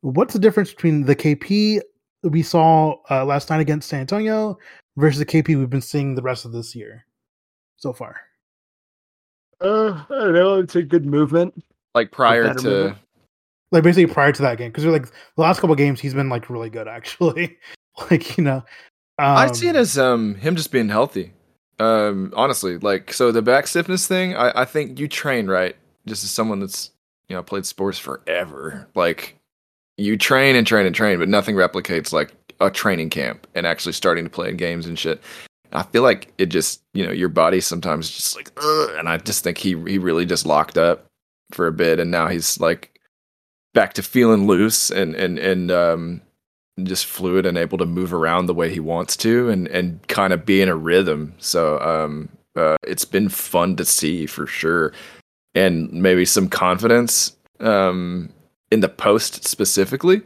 what's 0.01 0.33
the 0.33 0.39
difference 0.39 0.71
between 0.73 1.03
the 1.05 1.15
KP 1.15 1.79
we 2.23 2.41
saw 2.43 2.95
uh, 3.09 3.23
last 3.25 3.49
night 3.49 3.59
against 3.61 3.87
San 3.89 4.01
Antonio 4.01 4.57
versus 4.97 5.19
the 5.19 5.25
KP 5.25 5.57
we've 5.57 5.69
been 5.69 5.81
seeing 5.81 6.15
the 6.15 6.21
rest 6.21 6.45
of 6.45 6.51
this 6.51 6.75
year 6.75 7.05
so 7.77 7.93
far? 7.93 8.17
Uh, 9.61 10.03
I 10.09 10.13
don't 10.13 10.33
know. 10.33 10.59
It's 10.59 10.75
a 10.75 10.83
good 10.83 11.05
movement. 11.05 11.63
Like 11.95 12.11
prior 12.11 12.53
to 12.53 12.61
movement. 12.63 12.97
like 13.71 13.83
basically 13.83 14.11
prior 14.13 14.31
to 14.31 14.41
that 14.43 14.57
game 14.57 14.69
because 14.71 14.85
like 14.85 15.05
the 15.07 15.41
last 15.41 15.59
couple 15.59 15.75
games 15.75 15.99
he's 15.99 16.13
been 16.13 16.29
like 16.29 16.49
really 16.49 16.69
good 16.69 16.87
actually 16.87 17.57
like 18.11 18.37
you 18.37 18.43
know 18.43 18.63
um, 19.19 19.37
I 19.37 19.51
see 19.51 19.67
it 19.67 19.75
as 19.75 19.97
um 19.97 20.35
him 20.35 20.55
just 20.55 20.71
being 20.71 20.89
healthy. 20.89 21.33
Um, 21.79 22.33
honestly, 22.35 22.77
like 22.77 23.13
so 23.13 23.31
the 23.31 23.41
back 23.41 23.67
stiffness 23.67 24.07
thing, 24.07 24.35
I, 24.35 24.61
I 24.61 24.65
think 24.65 24.99
you 24.99 25.07
train 25.07 25.47
right. 25.47 25.75
Just 26.05 26.23
as 26.23 26.31
someone 26.31 26.59
that's 26.59 26.91
you 27.29 27.35
know 27.35 27.43
played 27.43 27.65
sports 27.65 27.99
forever, 27.99 28.87
like 28.95 29.37
you 29.97 30.17
train 30.17 30.55
and 30.55 30.65
train 30.65 30.85
and 30.85 30.95
train, 30.95 31.19
but 31.19 31.29
nothing 31.29 31.55
replicates 31.55 32.13
like 32.13 32.33
a 32.59 32.69
training 32.69 33.09
camp 33.09 33.47
and 33.55 33.65
actually 33.65 33.93
starting 33.93 34.23
to 34.23 34.29
play 34.29 34.49
in 34.49 34.57
games 34.57 34.85
and 34.85 34.97
shit. 34.97 35.21
I 35.73 35.83
feel 35.83 36.03
like 36.03 36.31
it 36.37 36.47
just 36.47 36.81
you 36.93 37.05
know 37.05 37.11
your 37.11 37.29
body 37.29 37.59
sometimes 37.59 38.09
just 38.09 38.35
like, 38.35 38.51
and 38.97 39.09
I 39.09 39.17
just 39.17 39.43
think 39.43 39.57
he 39.57 39.69
he 39.69 39.97
really 39.97 40.25
just 40.25 40.45
locked 40.45 40.77
up 40.77 41.05
for 41.51 41.67
a 41.67 41.73
bit, 41.73 41.99
and 41.99 42.11
now 42.11 42.27
he's 42.27 42.59
like 42.59 42.99
back 43.73 43.93
to 43.93 44.03
feeling 44.03 44.47
loose 44.47 44.89
and 44.91 45.15
and 45.15 45.37
and 45.39 45.71
um 45.71 46.21
just 46.83 47.05
fluid 47.05 47.45
and 47.45 47.57
able 47.57 47.77
to 47.77 47.85
move 47.85 48.13
around 48.13 48.45
the 48.45 48.53
way 48.53 48.71
he 48.71 48.79
wants 48.79 49.17
to 49.17 49.49
and 49.49 49.67
and 49.69 50.05
kind 50.07 50.33
of 50.33 50.45
be 50.45 50.61
in 50.61 50.69
a 50.69 50.75
rhythm. 50.75 51.33
So 51.39 51.79
um 51.79 52.29
uh, 52.55 52.75
it's 52.83 53.05
been 53.05 53.29
fun 53.29 53.75
to 53.75 53.85
see 53.85 54.25
for 54.25 54.47
sure. 54.47 54.91
And 55.53 55.91
maybe 55.91 56.25
some 56.25 56.49
confidence 56.49 57.35
um 57.59 58.29
in 58.71 58.81
the 58.81 58.89
post 58.89 59.47
specifically. 59.47 60.21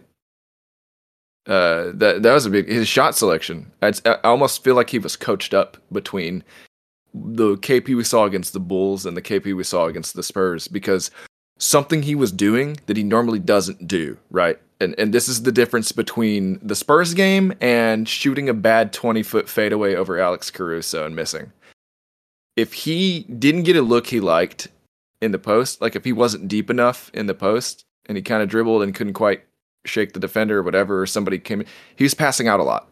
Uh 1.48 1.92
that 1.94 2.22
that 2.24 2.34
was 2.34 2.46
a 2.46 2.50
big 2.50 2.68
his 2.68 2.88
shot 2.88 3.16
selection. 3.16 3.72
I'd, 3.82 4.06
i 4.06 4.16
almost 4.24 4.64
feel 4.64 4.76
like 4.76 4.90
he 4.90 5.00
was 5.00 5.16
coached 5.16 5.54
up 5.54 5.78
between 5.92 6.44
the 7.14 7.58
kp 7.58 7.96
we 7.96 8.06
saw 8.06 8.24
against 8.24 8.54
the 8.54 8.60
bulls 8.60 9.06
and 9.06 9.18
the 9.18 9.22
kp 9.22 9.54
we 9.54 9.64
saw 9.64 9.86
against 9.86 10.16
the 10.16 10.24
spurs 10.24 10.70
because 10.70 11.12
something 11.62 12.02
he 12.04 12.16
was 12.16 12.32
doing 12.32 12.78
that 12.88 12.98
he 12.98 13.04
normally 13.04 13.38
doesn't 13.40 13.88
do 13.88 14.18
right 14.32 14.58
and 14.80 14.96
and 14.98 15.14
this 15.14 15.30
is 15.30 15.44
the 15.44 15.52
difference 15.52 15.92
between 15.92 16.60
the 16.64 16.74
Spurs 16.76 17.14
game 17.14 17.54
and 17.62 18.10
shooting 18.10 18.50
a 18.50 18.54
bad 18.54 18.92
20 18.92 19.22
foot 19.22 19.48
fadeaway 19.48 19.94
over 19.94 20.20
Alex 20.20 20.50
Caruso 20.50 21.06
and 21.06 21.16
missing. 21.16 21.52
If 22.58 22.74
he 22.74 23.22
didn't 23.26 23.64
get 23.64 23.76
a 23.76 23.82
look 23.84 24.08
he 24.08 24.20
liked 24.20 24.68
in 25.22 25.32
the 25.32 25.38
post, 25.40 25.82
like 25.82 25.96
if 25.96 26.04
he 26.04 26.12
wasn't 26.12 26.48
deep 26.48 26.70
enough 26.72 27.12
in 27.14 27.28
the 27.28 27.36
post 27.36 27.86
and 28.08 28.18
he 28.18 28.24
kind 28.24 28.42
of 28.42 28.50
dribbled 28.50 28.82
and 28.82 28.96
couldn't 28.96 29.14
quite 29.14 29.44
shake 29.86 30.14
the 30.14 30.20
defender 30.20 30.58
or 30.60 30.64
whatever, 30.64 31.00
or 31.02 31.06
somebody 31.06 31.38
came 31.38 31.62
in, 31.62 31.68
he 31.96 32.04
was 32.04 32.16
passing 32.16 32.48
out 32.48 32.60
a 32.60 32.64
lot. 32.64 32.90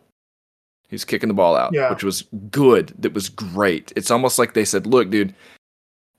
He 0.87 0.93
was 0.93 1.05
kicking 1.05 1.27
the 1.27 1.33
ball 1.33 1.55
out, 1.55 1.73
Yeah. 1.73 1.89
which 1.91 2.03
was 2.03 2.23
good. 2.51 2.93
That 2.99 3.13
was 3.15 3.29
great. 3.29 3.91
It's 3.95 4.11
almost 4.11 4.37
like 4.39 4.53
they 4.53 4.65
said, 4.65 4.85
"Look, 4.87 5.09
dude, 5.09 5.33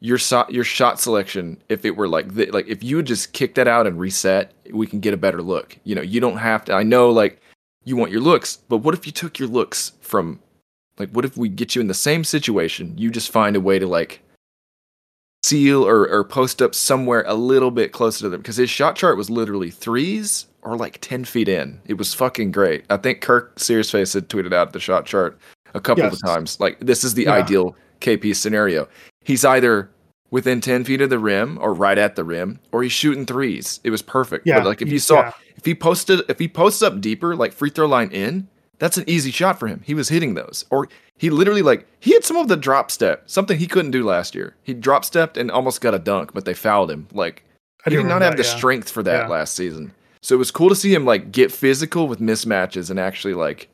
your 0.01 0.19
shot 0.19 0.51
your 0.53 0.65
shot 0.65 0.99
selection 0.99 1.61
if 1.69 1.85
it 1.85 1.95
were 1.97 2.09
like 2.09 2.35
th- 2.35 2.53
like 2.53 2.67
if 2.67 2.83
you 2.83 2.97
would 2.97 3.07
just 3.07 3.33
kick 3.33 3.55
that 3.55 3.69
out 3.69 3.87
and 3.87 4.01
reset 4.01 4.53
we 4.73 4.87
can 4.87 4.99
get 5.01 5.13
a 5.15 5.17
better 5.19 5.43
look. 5.43 5.77
You 5.85 5.95
know 5.95 6.03
you 6.03 6.21
don't 6.21 6.39
have 6.39 6.65
to 6.67 6.73
i 6.75 6.83
know 6.83 7.11
like 7.11 7.41
you 7.85 7.97
want 7.97 8.11
your 8.11 8.21
looks 8.23 8.57
but 8.69 8.79
what 8.79 8.95
if 8.95 9.05
you 9.07 9.13
took 9.13 9.39
your 9.39 9.49
looks 9.49 9.93
from 10.01 10.41
like 10.99 11.11
what 11.11 11.25
if 11.25 11.37
we 11.37 11.49
get 11.49 11.75
you 11.75 11.81
in 11.81 11.87
the 11.89 11.95
same 11.95 12.25
situation? 12.25 12.97
You 12.99 13.11
just 13.11 13.31
find 13.31 13.57
a 13.57 13.61
way 13.61 13.79
to 13.79 13.87
like 13.87 14.21
seal 15.43 15.87
or, 15.87 16.07
or 16.09 16.25
post 16.25 16.61
up 16.61 16.75
somewhere 16.75 17.25
a 17.27 17.35
little 17.35 17.71
bit 17.71 17.93
closer 17.93 18.21
to 18.21 18.29
them. 18.29 18.41
Because 18.43 18.57
his 18.57 18.69
shot 18.69 18.97
chart 18.97 19.17
was 19.17 19.31
literally 19.31 19.71
threes 19.71 20.47
or 20.63 20.77
like 20.77 20.99
10 21.01 21.25
feet 21.25 21.49
in. 21.49 21.81
It 21.87 21.95
was 21.95 22.13
fucking 22.13 22.53
great. 22.53 22.85
I 22.91 22.99
think 22.99 23.23
kirk 23.23 23.59
serious 23.59 23.91
Face 23.91 24.13
had 24.13 24.29
tweeted 24.29 24.53
out 24.53 24.75
the 24.75 24.81
shot 24.81 25.07
chart 25.07 25.39
a 25.75 25.81
couple 25.81 26.05
Yes. 26.05 26.15
of 26.15 26.21
times. 26.23 26.61
Like 26.61 26.79
this 26.81 27.03
is 27.05 27.15
the 27.15 27.25
Yeah. 27.25 27.33
ideal 27.33 27.75
kp 28.01 28.35
scenario 28.35 28.89
he's 29.25 29.45
either 29.45 29.91
within 30.31 30.61
10 30.61 30.85
feet 30.85 31.01
of 31.01 31.11
the 31.11 31.19
rim 31.19 31.59
or 31.61 31.75
right 31.75 31.99
at 31.99 32.17
the 32.17 32.25
rim 32.25 32.61
or 32.73 32.83
he's 32.83 32.93
shooting 32.93 33.27
threes. 33.27 33.81
It 33.85 33.91
was 33.91 34.03
perfect. 34.03 34.47
Yeah, 34.47 34.59
but 34.59 34.67
like 34.67 34.83
if 34.83 34.89
he- 34.89 34.95
you 34.95 35.01
saw 35.01 35.21
yeah. 35.21 35.33
if 35.57 35.65
he 35.65 35.75
posted 35.75 36.21
if 36.29 36.39
he 36.39 36.49
posts 36.49 36.83
up 36.83 37.01
deeper 37.01 37.37
like 37.37 37.53
free 37.53 37.71
throw 37.71 37.87
line 37.87 38.11
in 38.11 38.49
that's 38.79 38.97
an 38.97 39.05
easy 39.07 39.31
shot 39.31 39.59
for 39.59 39.67
him. 39.67 39.83
He 39.85 39.93
was 39.93 40.09
hitting 40.09 40.35
those. 40.35 40.65
Or 40.71 40.89
he 41.17 41.29
literally 41.29 41.63
like 41.63 41.87
he 42.01 42.15
had 42.15 42.25
some 42.25 42.37
of 42.37 42.49
the 42.49 42.57
drop 42.57 42.91
step 42.91 43.29
something 43.29 43.59
he 43.59 43.67
couldn't 43.67 43.91
do 43.91 44.05
last 44.05 44.35
year. 44.35 44.57
He 44.63 44.73
drop 44.73 45.05
stepped 45.05 45.37
and 45.37 45.51
almost 45.51 45.81
got 45.81 45.95
a 45.95 45.99
dunk 45.99 46.33
but 46.33 46.45
they 46.45 46.55
fouled 46.55 46.91
him. 46.91 47.09
Like 47.13 47.45
I 47.85 47.91
he 47.91 47.97
did 47.97 48.07
not 48.07 48.23
have 48.23 48.37
the 48.37 48.45
yeah. 48.45 48.57
strength 48.57 48.91
for 48.91 49.03
that 49.03 49.29
last 49.29 49.55
season. 49.55 49.93
So 50.23 50.35
it 50.35 50.39
was 50.39 50.51
cool 50.51 50.69
to 50.69 50.75
see 50.75 50.93
him 50.93 51.05
like 51.05 51.33
get 51.33 51.51
physical 51.51 52.07
with 52.07 52.21
mismatches 52.21 52.91
and 52.91 53.01
actually 53.01 53.35
like 53.35 53.69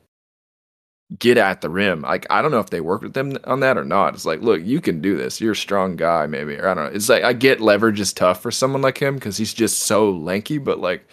get 1.19 1.37
at 1.37 1.61
the 1.61 1.69
rim. 1.69 2.01
Like 2.01 2.25
I 2.29 2.41
don't 2.41 2.51
know 2.51 2.59
if 2.59 2.69
they 2.69 2.81
worked 2.81 3.03
with 3.03 3.13
them 3.13 3.37
on 3.45 3.61
that 3.61 3.77
or 3.77 3.85
not. 3.85 4.13
It's 4.13 4.25
like, 4.25 4.41
look, 4.41 4.61
you 4.63 4.81
can 4.81 5.01
do 5.01 5.15
this. 5.15 5.39
You're 5.39 5.53
a 5.53 5.55
strong 5.55 5.95
guy, 5.95 6.27
maybe. 6.27 6.55
Or 6.55 6.67
I 6.67 6.73
don't 6.73 6.85
know. 6.85 6.91
It's 6.95 7.09
like 7.09 7.23
I 7.23 7.33
get 7.33 7.61
leverage 7.61 7.99
is 7.99 8.11
tough 8.13 8.41
for 8.41 8.51
someone 8.51 8.81
like 8.81 8.97
him 8.97 9.15
because 9.15 9.37
he's 9.37 9.53
just 9.53 9.79
so 9.83 10.09
lanky, 10.11 10.57
but 10.57 10.79
like 10.79 11.07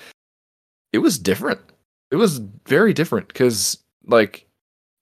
it 0.93 0.99
was 0.99 1.19
different. 1.19 1.61
It 2.11 2.17
was 2.17 2.39
very 2.67 2.93
different 2.93 3.29
because 3.29 3.79
like 4.07 4.47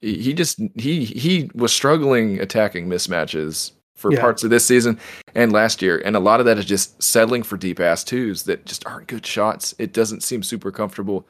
he 0.00 0.32
just 0.34 0.60
he 0.76 1.04
he 1.04 1.50
was 1.54 1.72
struggling 1.72 2.40
attacking 2.40 2.86
mismatches 2.88 3.72
for 3.96 4.12
Yeah. 4.12 4.20
parts 4.20 4.42
of 4.42 4.50
this 4.50 4.64
season 4.66 4.98
and 5.34 5.52
last 5.52 5.80
year, 5.80 6.02
and 6.04 6.16
a 6.16 6.20
lot 6.20 6.40
of 6.40 6.46
that 6.46 6.58
is 6.58 6.64
just 6.64 7.00
settling 7.02 7.42
for 7.42 7.56
deep 7.56 7.78
ass 7.80 8.02
twos 8.04 8.42
that 8.44 8.66
just 8.66 8.84
aren't 8.86 9.06
good 9.06 9.24
shots. 9.24 9.74
It 9.78 9.92
doesn't 9.92 10.22
seem 10.22 10.42
super 10.42 10.72
comfortable, 10.72 11.26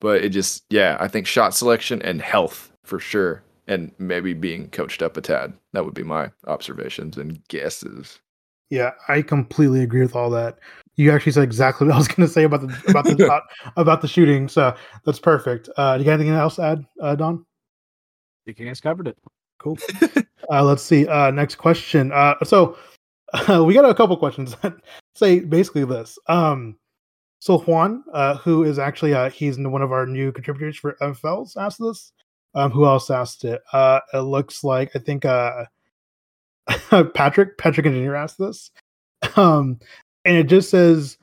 but 0.00 0.22
it 0.22 0.28
just 0.30 0.64
yeah, 0.70 0.96
I 1.00 1.08
think 1.08 1.26
shot 1.26 1.54
selection 1.54 2.02
and 2.02 2.20
health 2.20 2.70
for 2.90 2.98
sure, 2.98 3.42
and 3.68 3.92
maybe 3.98 4.34
being 4.34 4.68
coached 4.70 5.00
up 5.00 5.16
a 5.16 5.20
tad. 5.20 5.54
That 5.72 5.84
would 5.84 5.94
be 5.94 6.02
my 6.02 6.30
observations 6.48 7.16
and 7.16 7.42
guesses. 7.48 8.18
Yeah, 8.68 8.90
I 9.08 9.22
completely 9.22 9.82
agree 9.82 10.02
with 10.02 10.16
all 10.16 10.28
that. 10.30 10.58
You 10.96 11.12
actually 11.12 11.32
said 11.32 11.44
exactly 11.44 11.86
what 11.86 11.94
I 11.94 11.98
was 11.98 12.08
going 12.08 12.26
to 12.26 12.32
say 12.32 12.42
about 12.42 12.62
the 12.62 12.90
about 12.90 13.04
the 13.04 13.16
shot, 13.16 13.44
about 13.76 14.02
the 14.02 14.08
shooting. 14.08 14.48
So 14.48 14.74
that's 15.06 15.20
perfect. 15.20 15.70
Uh, 15.76 15.96
do 15.96 16.02
you 16.02 16.04
got 16.04 16.14
anything 16.14 16.34
else 16.34 16.56
to 16.56 16.62
add, 16.62 16.84
uh, 17.00 17.14
Don? 17.14 17.46
You 18.44 18.54
guys 18.54 18.80
covered 18.80 19.06
it. 19.06 19.16
Cool. 19.60 19.78
uh, 20.50 20.64
let's 20.64 20.82
see. 20.82 21.06
Uh, 21.06 21.30
next 21.30 21.54
question. 21.54 22.10
Uh, 22.10 22.34
so 22.42 22.76
uh, 23.32 23.62
we 23.64 23.72
got 23.72 23.88
a 23.88 23.94
couple 23.94 24.16
questions 24.16 24.56
that 24.62 24.74
say 25.14 25.38
basically 25.38 25.84
this. 25.84 26.18
Um, 26.26 26.76
so 27.38 27.58
Juan, 27.58 28.02
uh, 28.12 28.36
who 28.38 28.64
is 28.64 28.80
actually 28.80 29.14
uh, 29.14 29.30
he's 29.30 29.58
one 29.58 29.82
of 29.82 29.92
our 29.92 30.06
new 30.06 30.32
contributors 30.32 30.76
for 30.76 30.96
MFFLs, 31.00 31.56
asked 31.56 31.78
this. 31.78 32.12
Um, 32.54 32.70
who 32.72 32.84
else 32.84 33.10
asked 33.10 33.44
it? 33.44 33.60
Uh, 33.72 34.00
it 34.12 34.18
looks 34.20 34.64
like 34.64 34.90
I 34.96 34.98
think 34.98 35.24
uh, 35.24 35.64
Patrick 37.14 37.58
Patrick 37.58 37.86
Engineer 37.86 38.14
asked 38.14 38.38
this. 38.38 38.70
Um, 39.36 39.78
and 40.24 40.36
it 40.36 40.44
just 40.44 40.70
says 40.70 41.18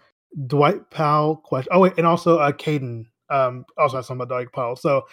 Dwight 0.45 0.89
Powell 0.91 1.35
question. 1.35 1.71
Oh 1.73 1.79
wait, 1.79 1.93
and 1.97 2.05
also 2.05 2.37
uh, 2.37 2.51
Caden 2.51 3.05
um 3.29 3.65
also 3.77 3.97
asked 3.97 4.07
something 4.07 4.21
about 4.21 4.33
Dwight 4.35 4.51
Powell. 4.53 4.75
So 4.75 5.07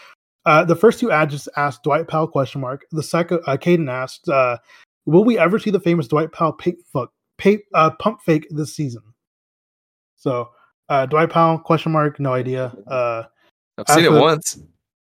uh, 0.45 0.65
the 0.65 0.77
first 0.77 1.01
two 1.01 1.11
ads 1.11 1.33
just 1.33 1.49
asked 1.57 1.83
Dwight 1.83 2.07
Powell 2.09 2.29
question 2.29 2.61
mark. 2.61 2.85
The 2.93 3.03
second, 3.03 3.41
uh, 3.47 3.57
Caden 3.57 3.91
asked, 3.91 4.29
uh, 4.29 4.59
"Will 5.07 5.25
we 5.25 5.39
ever 5.39 5.59
see 5.59 5.71
the 5.71 5.81
famous 5.81 6.07
Dwight 6.09 6.31
Powell 6.33 6.53
pay, 6.53 6.75
fuck, 6.93 7.11
pay, 7.39 7.61
uh, 7.73 7.91
pump 7.99 8.21
fake 8.21 8.47
this 8.51 8.77
season?" 8.77 9.03
So 10.17 10.51
uh, 10.91 11.07
Dwight 11.07 11.31
Powell 11.31 11.59
question 11.59 11.93
mark. 11.93 12.21
No 12.21 12.35
idea. 12.35 12.67
Uh, 12.87 13.23
I've 13.79 13.89
seen 13.89 14.05
it 14.05 14.09
After- 14.09 14.21
once. 14.21 14.59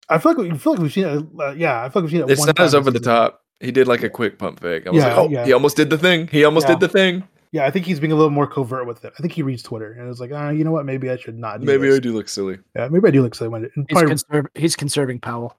I 0.09 0.17
feel 0.17 0.33
like 0.33 0.51
we 0.51 0.57
feel 0.57 0.73
like 0.73 0.81
we've 0.81 0.91
seen 0.93 1.05
it. 1.05 1.25
Uh, 1.39 1.51
yeah, 1.51 1.83
I 1.83 1.89
feel 1.89 2.01
like 2.01 2.11
we've 2.11 2.11
seen 2.19 2.21
it. 2.27 2.31
It's 2.31 2.39
one 2.39 2.47
not 2.47 2.59
as 2.59 2.71
time 2.71 2.79
over 2.79 2.91
the 2.91 2.99
top. 2.99 3.41
He 3.59 3.71
did 3.71 3.87
like 3.87 4.03
a 4.03 4.09
quick 4.09 4.39
pump 4.39 4.59
fake. 4.61 4.87
I 4.87 4.91
was 4.91 4.97
Yeah, 5.03 5.07
like, 5.09 5.17
oh, 5.17 5.29
yeah. 5.29 5.45
he 5.45 5.53
almost 5.53 5.75
did 5.77 5.89
the 5.89 5.97
thing. 5.97 6.27
He 6.27 6.43
almost 6.45 6.67
Yeah. 6.67 6.75
did 6.75 6.79
the 6.81 6.87
thing. 6.89 7.27
Yeah, 7.51 7.65
I 7.65 7.71
think 7.71 7.85
he's 7.85 7.99
being 7.99 8.11
a 8.11 8.15
little 8.15 8.29
more 8.29 8.45
covert 8.47 8.85
with 8.87 9.03
it. 9.03 9.11
I 9.17 9.21
think 9.21 9.33
he 9.33 9.41
reads 9.41 9.63
Twitter 9.63 9.91
and 9.93 10.07
it's 10.09 10.19
like, 10.19 10.31
uh, 10.31 10.49
you 10.49 10.63
know 10.63 10.71
what? 10.71 10.85
Maybe 10.85 11.09
I 11.09 11.17
should 11.17 11.37
not. 11.37 11.59
Do 11.59 11.65
Maybe 11.65 11.91
I 11.91 11.99
do 11.99 12.13
look 12.13 12.29
silly. 12.29 12.59
Yeah, 12.75 12.87
maybe 12.89 13.07
I 13.07 13.11
do 13.11 13.21
look 13.23 13.33
silly. 13.35 13.49
when 13.49 13.65
it- 13.65 13.71
He's, 13.75 13.85
probably- 13.89 14.13
conserv- 14.15 14.47
he's 14.55 14.75
conserving 14.75 15.19
Powell. 15.19 15.57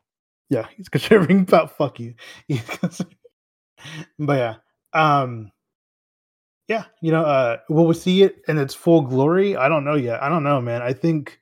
yeah, 0.50 0.66
he's 0.76 0.88
conserving 0.88 1.40
about 1.40 1.76
fuck 1.76 1.98
you. 2.00 2.14
But 4.18 4.34
yeah, 4.38 4.54
um, 4.92 5.50
yeah, 6.68 6.84
you 7.02 7.10
know, 7.12 7.24
uh, 7.24 7.58
will 7.68 7.86
we 7.86 7.94
see 7.94 8.22
it 8.22 8.42
in 8.46 8.58
its 8.58 8.74
full 8.74 9.00
glory? 9.02 9.56
I 9.56 9.68
don't 9.68 9.84
know 9.84 9.94
yet. 9.94 10.22
I 10.22 10.28
don't 10.28 10.44
know, 10.44 10.60
man. 10.60 10.82
I 10.82 10.92
think 10.92 11.40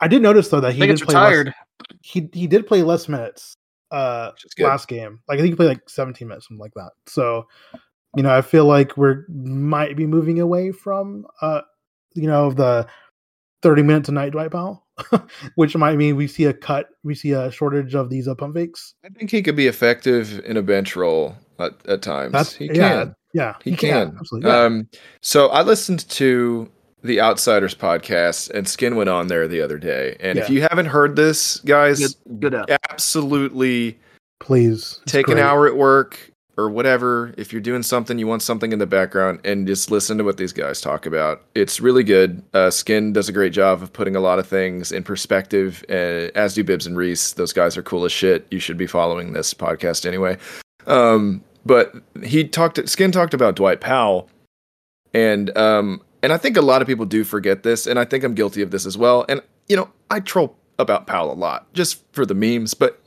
I 0.00 0.08
did 0.08 0.22
notice 0.22 0.48
though 0.48 0.60
that 0.60 0.68
I 0.68 0.72
he 0.72 0.80
think 0.80 0.90
did 0.90 0.92
it's 0.94 1.04
play 1.04 1.14
less, 1.14 1.30
retired. 1.30 1.54
He 2.02 2.28
he 2.32 2.46
did 2.46 2.66
play 2.66 2.82
less 2.82 3.08
minutes 3.08 3.54
uh 3.90 4.30
Which 4.32 4.44
is 4.46 4.54
good. 4.54 4.64
last 4.64 4.88
game. 4.88 5.20
Like 5.28 5.38
I 5.38 5.42
think 5.42 5.52
he 5.52 5.56
played 5.56 5.68
like 5.68 5.88
17 5.88 6.26
minutes, 6.26 6.48
something 6.48 6.60
like 6.60 6.74
that. 6.74 6.90
So, 7.06 7.46
you 8.16 8.22
know, 8.22 8.34
I 8.34 8.42
feel 8.42 8.64
like 8.66 8.96
we're 8.96 9.24
might 9.28 9.96
be 9.96 10.06
moving 10.06 10.40
away 10.40 10.72
from 10.72 11.26
uh 11.42 11.60
you 12.14 12.26
know 12.26 12.50
the 12.52 12.86
30 13.62 13.82
minute 13.82 14.04
tonight 14.04 14.30
Dwight 14.30 14.50
Powell, 14.52 14.86
which 15.54 15.74
might 15.76 15.96
mean 15.96 16.16
we 16.16 16.26
see 16.28 16.44
a 16.44 16.52
cut, 16.52 16.88
we 17.02 17.14
see 17.14 17.32
a 17.32 17.50
shortage 17.50 17.94
of 17.94 18.10
these 18.10 18.28
uh, 18.28 18.34
pump 18.34 18.54
fakes. 18.54 18.94
I 19.04 19.08
think 19.08 19.30
he 19.30 19.42
could 19.42 19.56
be 19.56 19.66
effective 19.66 20.40
in 20.44 20.56
a 20.58 20.62
bench 20.62 20.94
role 20.96 21.34
at, 21.58 21.72
at 21.86 22.02
times. 22.02 22.32
That's 22.32 22.54
he 22.54 22.66
yeah, 22.66 22.72
can. 22.74 23.14
yeah, 23.32 23.54
He, 23.64 23.74
can. 23.74 24.16
absolutely. 24.18 24.50
Yeah. 24.50 24.60
Um, 24.60 24.88
so 25.22 25.48
I 25.48 25.62
listened 25.62 26.08
to 26.10 26.70
the 27.04 27.20
Outsiders 27.20 27.74
podcast, 27.74 28.50
and 28.50 28.66
Skin 28.66 28.96
went 28.96 29.10
on 29.10 29.28
there 29.28 29.46
the 29.46 29.60
other 29.60 29.78
day. 29.78 30.16
And 30.18 30.38
if 30.38 30.50
you 30.50 30.62
haven't 30.62 30.86
heard 30.86 31.14
this, 31.14 31.58
guys, 31.58 32.14
Good, 32.14 32.40
good 32.40 32.78
absolutely 32.90 33.98
Please 34.40 35.00
take 35.06 35.28
an 35.28 35.38
hour 35.38 35.66
at 35.66 35.76
work 35.76 36.30
or 36.58 36.68
whatever. 36.68 37.32
If 37.38 37.52
you're 37.52 37.62
doing 37.62 37.82
something, 37.82 38.18
you 38.18 38.26
want 38.26 38.42
something 38.42 38.72
in 38.72 38.78
the 38.78 38.86
background, 38.86 39.40
and 39.42 39.66
just 39.66 39.90
listen 39.90 40.18
to 40.18 40.24
what 40.24 40.36
these 40.36 40.52
guys 40.52 40.82
talk 40.82 41.06
about. 41.06 41.42
It's 41.54 41.80
really 41.80 42.04
good. 42.04 42.42
Uh, 42.52 42.70
Skin 42.70 43.12
does 43.14 43.28
a 43.28 43.32
great 43.32 43.54
job 43.54 43.82
of 43.82 43.92
putting 43.92 44.16
a 44.16 44.20
lot 44.20 44.38
of 44.38 44.46
things 44.46 44.92
in 44.92 45.02
perspective, 45.02 45.82
uh, 45.88 46.28
as 46.34 46.52
do 46.52 46.62
Bibbs 46.62 46.86
and 46.86 46.96
Reese. 46.96 47.32
Those 47.32 47.54
guys 47.54 47.76
are 47.76 47.82
cool 47.82 48.04
as 48.04 48.12
shit. 48.12 48.46
You 48.50 48.58
should 48.58 48.76
be 48.76 48.86
following 48.86 49.32
this 49.32 49.54
podcast 49.54 50.04
anyway. 50.04 50.36
Um, 50.86 51.42
but 51.64 51.94
he 52.22 52.46
talked. 52.46 52.86
Skin 52.86 53.12
talked 53.12 53.32
about 53.32 53.56
Dwight 53.56 53.80
Powell, 53.80 54.28
and 55.14 55.56
um, 55.56 56.02
and 56.24 56.32
I 56.32 56.38
think 56.38 56.56
a 56.56 56.62
lot 56.62 56.80
of 56.80 56.88
people 56.88 57.04
do 57.04 57.22
forget 57.22 57.62
this, 57.64 57.86
and 57.86 57.98
I 57.98 58.06
think 58.06 58.24
I'm 58.24 58.34
guilty 58.34 58.62
of 58.62 58.70
this 58.70 58.86
as 58.86 58.96
well. 58.96 59.26
And 59.28 59.42
you 59.68 59.76
know, 59.76 59.90
I 60.10 60.20
troll 60.20 60.56
about 60.78 61.06
Powell 61.06 61.30
a 61.30 61.34
lot 61.34 61.70
just 61.74 62.02
for 62.12 62.24
the 62.24 62.34
memes, 62.34 62.72
but 62.72 62.98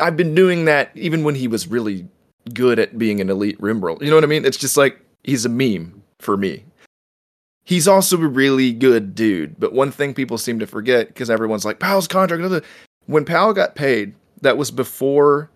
I've 0.00 0.16
been 0.16 0.32
doing 0.32 0.64
that 0.66 0.92
even 0.94 1.24
when 1.24 1.34
he 1.34 1.48
was 1.48 1.66
really 1.66 2.06
good 2.54 2.78
at 2.78 2.96
being 2.96 3.20
an 3.20 3.30
elite 3.30 3.60
rim 3.60 3.84
roller. 3.84 4.02
You 4.04 4.10
know 4.10 4.16
what 4.16 4.22
I 4.22 4.28
mean? 4.28 4.44
It's 4.44 4.56
just 4.56 4.76
like 4.76 5.00
he's 5.24 5.44
a 5.44 5.48
meme 5.48 6.04
for 6.20 6.36
me. 6.36 6.64
He's 7.64 7.88
also 7.88 8.16
a 8.16 8.28
really 8.28 8.72
good 8.72 9.16
dude, 9.16 9.58
but 9.58 9.72
one 9.72 9.90
thing 9.90 10.14
people 10.14 10.38
seem 10.38 10.60
to 10.60 10.68
forget 10.68 11.08
because 11.08 11.28
everyone's 11.28 11.64
like 11.64 11.80
Powell's 11.80 12.06
contract. 12.06 12.64
When 13.06 13.24
Powell 13.24 13.54
got 13.54 13.74
paid, 13.74 14.14
that 14.42 14.56
was 14.56 14.70
before 14.70 15.50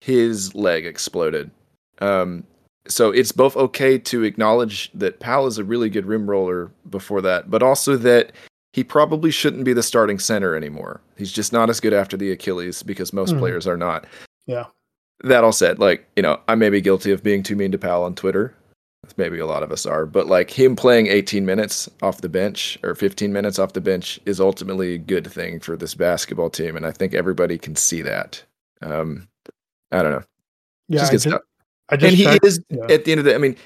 his 0.00 0.54
leg 0.54 0.86
exploded. 0.86 1.50
Um, 1.98 2.44
so 2.88 3.10
it's 3.10 3.32
both 3.32 3.56
okay 3.56 3.98
to 3.98 4.24
acknowledge 4.24 4.90
that 4.94 5.20
Powell 5.20 5.46
is 5.46 5.58
a 5.58 5.64
really 5.64 5.88
good 5.90 6.06
rim 6.06 6.28
roller 6.28 6.70
before 6.90 7.20
that, 7.22 7.50
but 7.50 7.62
also 7.62 7.96
that 7.96 8.32
he 8.72 8.82
probably 8.82 9.30
shouldn't 9.30 9.64
be 9.64 9.72
the 9.72 9.82
starting 9.82 10.18
center 10.18 10.56
anymore. 10.56 11.00
He's 11.16 11.30
just 11.32 11.52
not 11.52 11.68
as 11.70 11.78
good 11.80 11.92
after 11.92 12.16
the 12.16 12.32
Achilles 12.32 12.82
because 12.82 13.12
most 13.12 13.34
Mhm. 13.34 13.38
players 13.38 13.66
are 13.66 13.76
not. 13.76 14.06
Yeah. 14.46 14.66
That 15.24 15.44
all 15.44 15.52
said, 15.52 15.78
like, 15.78 16.06
you 16.16 16.22
know, 16.22 16.40
I 16.48 16.54
may 16.54 16.70
be 16.70 16.80
guilty 16.80 17.12
of 17.12 17.22
being 17.22 17.42
too 17.42 17.54
mean 17.54 17.70
to 17.72 17.78
Powell 17.78 18.02
on 18.04 18.14
Twitter. 18.14 18.54
Maybe 19.16 19.38
a 19.40 19.46
lot 19.46 19.62
of 19.64 19.72
us 19.72 19.84
are, 19.84 20.06
but 20.06 20.26
like 20.28 20.48
him 20.50 20.74
playing 20.76 21.08
18 21.08 21.44
minutes 21.44 21.88
off 22.02 22.20
the 22.20 22.28
bench 22.28 22.78
or 22.84 22.94
15 22.94 23.32
minutes 23.32 23.58
off 23.58 23.72
the 23.72 23.80
bench 23.80 24.20
is 24.26 24.40
ultimately 24.40 24.94
a 24.94 24.98
good 24.98 25.26
thing 25.30 25.58
for 25.60 25.76
this 25.76 25.94
basketball 25.94 26.50
team, 26.50 26.76
and 26.76 26.86
I 26.86 26.92
think 26.92 27.12
everybody 27.12 27.58
can 27.58 27.74
see 27.74 28.00
that. 28.02 28.42
Um, 28.80 29.28
I 29.90 30.02
don't 30.02 30.12
know, 30.12 30.22
Yeah. 30.88 31.00
just 31.08 31.26
I 31.92 31.96
just, 31.96 32.00
just 32.00 32.10
And 32.10 32.16
he 32.18 32.24
checked- 32.24 32.44
is 32.46 32.60
yeah. 32.70 32.84
at 32.94 33.04
the 33.04 33.12
end 33.12 33.18
of 33.20 33.24
the. 33.24 33.34
I 33.34 33.38
mean, 33.38 33.56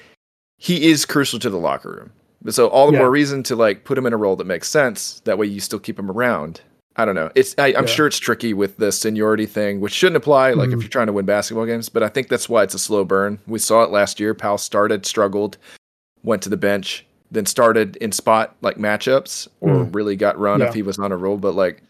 he 0.57 0.89
is 0.89 1.05
crucial 1.05 1.39
to 1.39 1.49
the 1.49 1.57
locker 1.57 1.89
room. 1.89 2.11
So 2.51 2.67
all 2.67 2.87
the 2.87 2.93
Yeah. 2.93 2.99
more 2.99 3.09
reason 3.11 3.41
to 3.43 3.55
like 3.55 3.83
put 3.83 3.97
him 3.97 4.05
in 4.05 4.13
a 4.13 4.17
role 4.17 4.35
that 4.35 4.45
makes 4.45 4.69
sense. 4.69 5.21
That 5.25 5.37
way 5.37 5.47
you 5.47 5.59
still 5.59 5.79
keep 5.79 5.97
him 5.97 6.11
around. 6.11 6.61
I 6.95 7.05
don't 7.05 7.15
know. 7.15 7.29
It's 7.35 7.53
I, 7.57 7.67
I'm 7.67 7.73
Yeah. 7.73 7.85
sure 7.85 8.07
it's 8.07 8.17
tricky 8.17 8.53
with 8.53 8.77
the 8.77 8.91
seniority 8.91 9.45
thing, 9.45 9.81
which 9.81 9.93
shouldn't 9.93 10.17
apply 10.17 10.51
like 10.53 10.69
if 10.69 10.75
Mhm. 10.75 10.81
you're 10.81 10.89
trying 10.89 11.07
to 11.07 11.13
win 11.13 11.25
basketball 11.25 11.65
games. 11.65 11.89
But 11.89 12.03
I 12.03 12.09
think 12.09 12.27
that's 12.29 12.47
why 12.49 12.63
it's 12.63 12.73
a 12.73 12.79
slow 12.79 13.03
burn. 13.05 13.39
We 13.47 13.59
saw 13.59 13.83
it 13.83 13.91
last 13.91 14.19
year. 14.19 14.33
Powell 14.33 14.57
started, 14.57 15.05
struggled, 15.05 15.57
went 16.23 16.41
to 16.43 16.49
the 16.49 16.57
bench, 16.57 17.05
then 17.31 17.45
started 17.45 17.95
in 17.97 18.11
spot 18.11 18.55
like 18.61 18.77
matchups, 18.77 19.47
or 19.61 19.69
Mm. 19.85 19.95
really 19.95 20.15
got 20.15 20.39
run 20.39 20.59
Yeah. 20.59 20.67
if 20.69 20.73
he 20.73 20.81
was 20.81 20.97
on 20.99 21.11
a 21.11 21.17
roll. 21.17 21.37
But 21.37 21.53
like, 21.55 21.83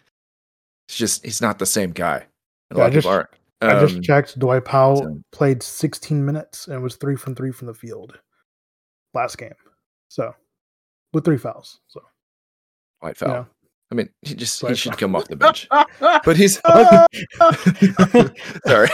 it's 0.89 0.97
just 0.97 1.23
he's 1.23 1.41
not 1.41 1.59
the 1.59 1.65
same 1.65 1.91
guy. 1.91 2.25
A 2.71 2.75
Yeah, 2.75 2.77
lot 2.77 2.83
I 2.83 2.87
of 2.87 2.93
people 3.03 3.11
aren't. 3.61 3.75
I 3.75 3.79
Um, 3.79 3.87
just 3.87 4.03
checked. 4.03 4.37
Dwight 4.39 4.65
Powell 4.65 4.97
so- 4.97 5.21
played 5.31 5.63
16 5.63 6.25
minutes 6.25 6.67
and 6.67 6.81
was 6.83 6.95
three 6.95 7.15
from 7.15 7.35
three 7.35 7.51
from 7.51 7.67
the 7.67 7.73
field 7.73 8.19
last 9.13 9.37
game. 9.37 9.53
So 10.09 10.33
with 11.13 11.25
three 11.25 11.37
fouls. 11.37 11.79
So 11.87 12.01
White 12.99 13.17
foul. 13.17 13.29
yeah. 13.29 13.45
I 13.89 13.95
mean, 13.95 14.09
he 14.21 14.35
just 14.35 14.59
he 14.67 14.75
should 14.75 14.91
foul. 14.93 14.99
come 14.99 15.15
off 15.15 15.27
the 15.29 15.35
bench. 15.37 15.67
But 15.69 16.35
he's 16.35 16.59
sorry. 18.65 18.89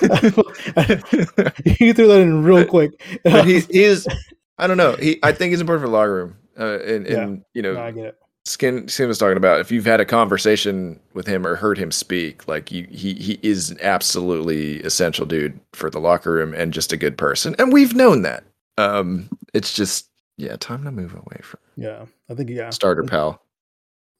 you 1.80 1.94
threw 1.94 2.08
that 2.08 2.20
in 2.20 2.42
real 2.44 2.64
quick. 2.64 2.90
but 3.24 3.46
he 3.46 3.60
he 3.60 3.84
is 3.84 4.06
I 4.58 4.66
don't 4.66 4.76
know. 4.76 4.92
He 4.96 5.18
I 5.22 5.32
think 5.32 5.50
he's 5.50 5.60
important 5.60 5.82
for 5.84 5.88
the 5.88 5.96
locker 5.96 6.14
room. 6.14 6.36
Uh, 6.58 6.78
and, 6.80 7.06
Yeah. 7.06 7.20
and 7.22 7.42
you 7.54 7.62
know, 7.62 7.74
No, 7.74 7.80
I 7.82 7.90
get 7.92 8.04
it. 8.06 8.18
Skin 8.48 8.88
Skin 8.88 9.08
was 9.08 9.18
talking 9.18 9.36
about 9.36 9.60
if 9.60 9.70
you've 9.70 9.84
had 9.84 10.00
a 10.00 10.04
conversation 10.06 10.98
with 11.12 11.26
him 11.26 11.46
or 11.46 11.54
heard 11.56 11.76
him 11.78 11.90
speak, 11.90 12.48
like 12.48 12.72
you, 12.72 12.86
he 12.90 13.14
he 13.14 13.38
is 13.42 13.70
an 13.70 13.78
absolutely 13.82 14.80
essential 14.80 15.26
dude 15.26 15.58
for 15.74 15.90
the 15.90 16.00
locker 16.00 16.32
room 16.32 16.54
and 16.54 16.72
just 16.72 16.92
a 16.92 16.96
good 16.96 17.18
person, 17.18 17.54
and 17.58 17.72
we've 17.72 17.94
known 17.94 18.22
that. 18.22 18.44
Um, 18.78 19.28
it's 19.54 19.74
just 19.74 20.08
yeah, 20.38 20.56
time 20.56 20.84
to 20.84 20.90
move 20.90 21.12
away 21.14 21.40
from 21.42 21.60
Yeah, 21.76 22.06
I 22.30 22.34
think 22.34 22.48
yeah. 22.50 22.70
starter 22.70 23.02
Let's- 23.02 23.10
pal. 23.10 23.42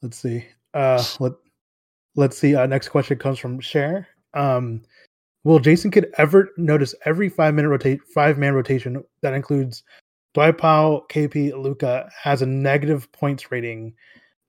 Let's 0.03 0.19
see. 0.19 0.45
Uh, 0.75 1.03
let 1.21 1.33
Let's 2.15 2.37
see. 2.37 2.55
Uh, 2.55 2.67
next 2.67 2.89
question 2.89 3.17
comes 3.19 3.39
from 3.39 3.61
Share. 3.61 4.09
Um, 4.35 4.83
will 5.45 5.59
Jason 5.61 5.91
Kidd 5.91 6.13
ever 6.19 6.51
notice 6.57 6.95
every 7.05 7.29
five 7.29 7.55
minute 7.55 7.69
rotate 7.69 8.01
five 8.15 8.37
man 8.39 8.55
rotation 8.55 9.03
that 9.23 9.33
includes 9.35 9.83
Dwight 10.39 10.57
Powell, 10.57 11.05
KP, 11.09 11.53
Luka 11.61 12.09
has 12.17 12.43
a 12.43 12.47
negative 12.47 13.11
points 13.11 13.51
rating, 13.51 13.93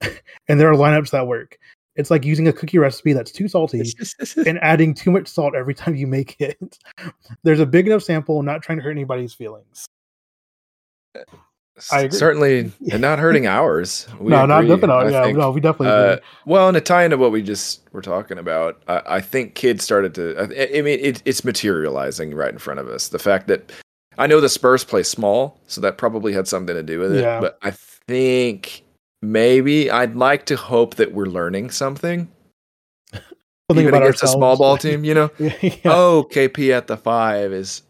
and 0.00 0.60
there 0.60 0.70
are 0.70 0.76
lineups 0.76 1.10
that 1.10 1.26
work. 1.26 1.58
It's 1.96 2.12
like 2.12 2.24
using 2.24 2.46
a 2.46 2.52
cookie 2.52 2.78
recipe 2.78 3.12
that's 3.12 3.32
too 3.32 3.48
salty 3.48 3.82
and 4.46 4.60
adding 4.62 4.94
too 4.94 5.10
much 5.10 5.26
salt 5.26 5.56
every 5.56 5.74
time 5.74 5.96
you 5.96 6.06
make 6.06 6.40
it. 6.40 6.78
There's 7.42 7.58
a 7.58 7.66
big 7.66 7.88
enough 7.88 8.04
sample, 8.04 8.40
not 8.44 8.62
trying 8.62 8.78
to 8.78 8.84
hurt 8.84 8.92
anybody's 8.92 9.34
feelings. 9.34 9.84
I 11.90 12.02
agree. 12.02 12.16
Certainly, 12.16 12.72
and 12.92 13.00
not 13.00 13.18
hurting 13.18 13.48
ours. 13.48 14.06
We 14.20 14.30
no, 14.30 14.46
not 14.46 14.62
agree, 14.62 14.76
definitely. 14.76 15.12
Yeah, 15.12 15.24
think. 15.24 15.38
no, 15.38 15.50
we 15.50 15.60
definitely 15.60 15.88
Uh, 15.88 16.18
well, 16.46 16.68
and 16.68 16.76
to 16.76 16.80
tie 16.80 17.02
into 17.02 17.16
what 17.16 17.32
we 17.32 17.42
just 17.42 17.82
were 17.90 18.02
talking 18.02 18.38
about, 18.38 18.80
I, 18.86 19.02
I 19.16 19.20
think 19.20 19.56
Kidd's 19.56 19.82
started 19.82 20.14
to. 20.14 20.36
I, 20.38 20.78
I 20.78 20.82
mean, 20.82 21.00
it, 21.00 21.20
it's 21.24 21.44
materializing 21.44 22.32
right 22.32 22.52
in 22.52 22.58
front 22.58 22.78
of 22.78 22.86
us. 22.86 23.08
The 23.08 23.18
fact 23.18 23.48
that 23.48 23.72
I 24.20 24.26
know 24.26 24.38
the 24.38 24.50
Spurs 24.50 24.84
play 24.84 25.02
small, 25.02 25.58
so 25.66 25.80
that 25.80 25.96
probably 25.96 26.34
had 26.34 26.46
something 26.46 26.74
to 26.74 26.82
do 26.82 26.98
with 26.98 27.16
it. 27.16 27.22
Yeah. 27.22 27.40
But 27.40 27.58
I 27.62 27.70
think 27.70 28.84
maybe 29.22 29.90
I'd 29.90 30.14
like 30.14 30.44
to 30.46 30.56
hope 30.56 30.96
that 30.96 31.14
we're 31.14 31.24
learning 31.24 31.70
something, 31.70 32.30
Something 33.12 33.26
even 33.78 33.88
about 33.88 34.02
against 34.02 34.22
a 34.22 34.28
small 34.28 34.58
ball 34.58 34.76
team. 34.76 35.04
You 35.04 35.14
know, 35.14 35.30
yeah, 35.38 35.72
oh, 35.86 36.28
KP 36.30 36.70
at 36.70 36.86
the 36.86 36.98
five 36.98 37.50
is 37.50 37.82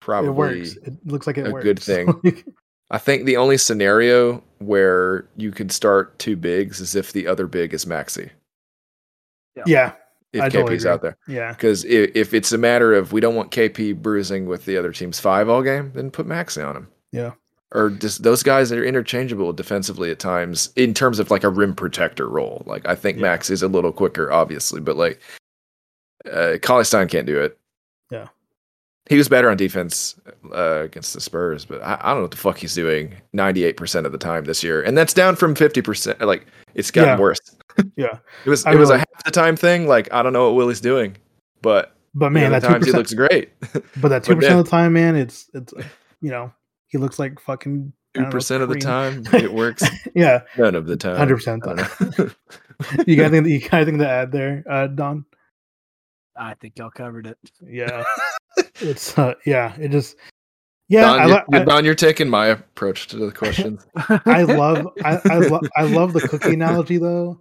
probably 0.00 0.28
it 0.28 0.34
works. 0.34 0.76
It 0.76 0.94
looks 1.04 1.26
like 1.26 1.36
it 1.36 1.42
works 1.42 1.50
a 1.50 1.54
works. 1.54 1.64
good 1.64 1.80
thing. 1.80 2.44
I 2.92 2.98
think 2.98 3.24
the 3.24 3.36
only 3.36 3.56
scenario 3.58 4.44
where 4.58 5.26
you 5.36 5.50
could 5.50 5.72
start 5.72 6.16
two 6.20 6.36
bigs 6.36 6.78
is 6.78 6.94
if 6.94 7.12
the 7.12 7.26
other 7.26 7.48
big 7.48 7.74
is 7.74 7.84
Maxi. 7.84 8.30
yeah, 9.66 9.94
If 10.36 10.42
I 10.42 10.48
KP's 10.48 10.52
totally 10.52 10.88
out 10.88 11.02
there. 11.02 11.16
yeah, 11.28 11.52
Because 11.52 11.84
if, 11.84 12.10
if 12.14 12.34
it's 12.34 12.52
a 12.52 12.58
matter 12.58 12.94
of 12.94 13.12
we 13.12 13.20
don't 13.20 13.34
want 13.34 13.50
KP 13.50 14.00
bruising 14.00 14.46
with 14.46 14.64
the 14.64 14.76
other 14.76 14.92
team's 14.92 15.18
five 15.20 15.48
all 15.48 15.62
game, 15.62 15.92
then 15.94 16.10
put 16.10 16.26
Maxi 16.26 16.66
on 16.66 16.76
him. 16.76 16.88
Yeah. 17.12 17.32
Or 17.74 17.90
just 17.90 18.22
those 18.22 18.42
guys 18.42 18.70
that 18.70 18.78
are 18.78 18.84
interchangeable 18.84 19.52
defensively 19.52 20.10
at 20.10 20.18
times 20.20 20.70
in 20.76 20.94
terms 20.94 21.18
of 21.18 21.30
like 21.30 21.42
a 21.44 21.48
rim 21.48 21.74
protector 21.74 22.28
role. 22.28 22.62
Like 22.66 22.86
I 22.86 22.94
think 22.94 23.16
Yeah. 23.16 23.22
Max 23.22 23.50
is 23.50 23.62
a 23.62 23.68
little 23.68 23.92
quicker, 23.92 24.30
obviously, 24.30 24.80
but 24.80 24.96
like 24.96 25.20
uh 26.32 26.58
Cauley-Stein 26.62 27.08
can't 27.08 27.26
do 27.26 27.40
it. 27.40 27.58
Yeah. 28.10 28.28
He 29.08 29.16
was 29.16 29.28
better 29.28 29.48
on 29.50 29.56
defense 29.56 30.18
uh, 30.52 30.80
against 30.84 31.14
the 31.14 31.20
Spurs, 31.20 31.64
but 31.64 31.80
I, 31.82 31.96
I 32.00 32.08
don't 32.08 32.16
know 32.16 32.22
what 32.22 32.30
the 32.32 32.36
fuck 32.36 32.58
he's 32.58 32.74
doing 32.74 33.14
98% 33.36 34.04
of 34.04 34.10
the 34.12 34.18
time 34.18 34.44
this 34.44 34.64
year. 34.64 34.82
And 34.82 34.98
that's 34.98 35.14
down 35.14 35.36
from 35.36 35.54
50%. 35.54 36.20
Like 36.22 36.46
it's 36.74 36.90
gotten 36.90 37.10
Yeah. 37.16 37.20
worse. 37.20 37.38
yeah. 37.96 38.18
It 38.44 38.50
was 38.50 38.66
I 38.66 38.72
it 38.72 38.76
was 38.78 38.90
a 38.90 38.98
half 38.98 39.24
the 39.24 39.30
time 39.30 39.54
thing. 39.56 39.86
Like 39.86 40.12
I 40.12 40.22
don't 40.22 40.32
know 40.32 40.46
what 40.46 40.56
Willie's 40.56 40.80
doing, 40.80 41.16
but 41.62 41.94
But 42.14 42.32
man, 42.32 42.50
that 42.52 42.62
times 42.62 42.86
he 42.86 42.92
looks 42.92 43.14
great. 43.14 43.50
But 44.00 44.08
that 44.08 44.24
two 44.24 44.34
but 44.34 44.40
percent 44.40 44.40
then- 44.42 44.58
of 44.58 44.64
the 44.64 44.70
time, 44.70 44.92
man, 44.94 45.14
it's 45.16 45.48
it's 45.54 45.72
you 46.20 46.30
know 46.30 46.52
he 46.88 46.98
looks 46.98 47.18
like 47.18 47.38
fucking 47.40 47.92
Two 48.14 48.22
know, 48.22 48.30
percent 48.30 48.62
of 48.62 48.70
the 48.70 48.76
time 48.76 49.22
it 49.34 49.52
works. 49.52 49.84
yeah, 50.14 50.40
None 50.56 50.74
of 50.74 50.86
the 50.86 50.96
time. 50.96 51.16
hundred 51.16 51.36
percent. 51.36 51.62
You 53.06 53.16
got 53.16 53.32
anything? 53.32 53.46
You 53.46 53.60
got 53.60 53.74
anything 53.74 53.98
to 53.98 54.08
add 54.08 54.32
there, 54.32 54.64
uh, 54.68 54.86
Don? 54.86 55.24
I 56.38 56.54
think 56.54 56.78
y'all 56.78 56.90
covered 56.90 57.26
it. 57.26 57.38
Yeah, 57.66 58.04
it's 58.80 59.16
uh, 59.18 59.34
yeah. 59.44 59.74
It 59.78 59.90
just 59.90 60.16
yeah. 60.88 61.02
Don, 61.02 61.20
I, 61.20 61.26
you're, 61.26 61.44
I, 61.52 61.64
Don, 61.64 61.84
you're 61.84 61.94
taking 61.94 62.28
my 62.28 62.46
approach 62.48 63.08
to 63.08 63.16
the 63.16 63.32
questions. 63.32 63.86
I 64.26 64.42
love 64.42 64.88
I 65.04 65.20
I, 65.24 65.38
lo- 65.38 65.60
I 65.76 65.82
love 65.84 66.12
the 66.12 66.20
cookie 66.20 66.54
analogy 66.54 66.98
though 66.98 67.40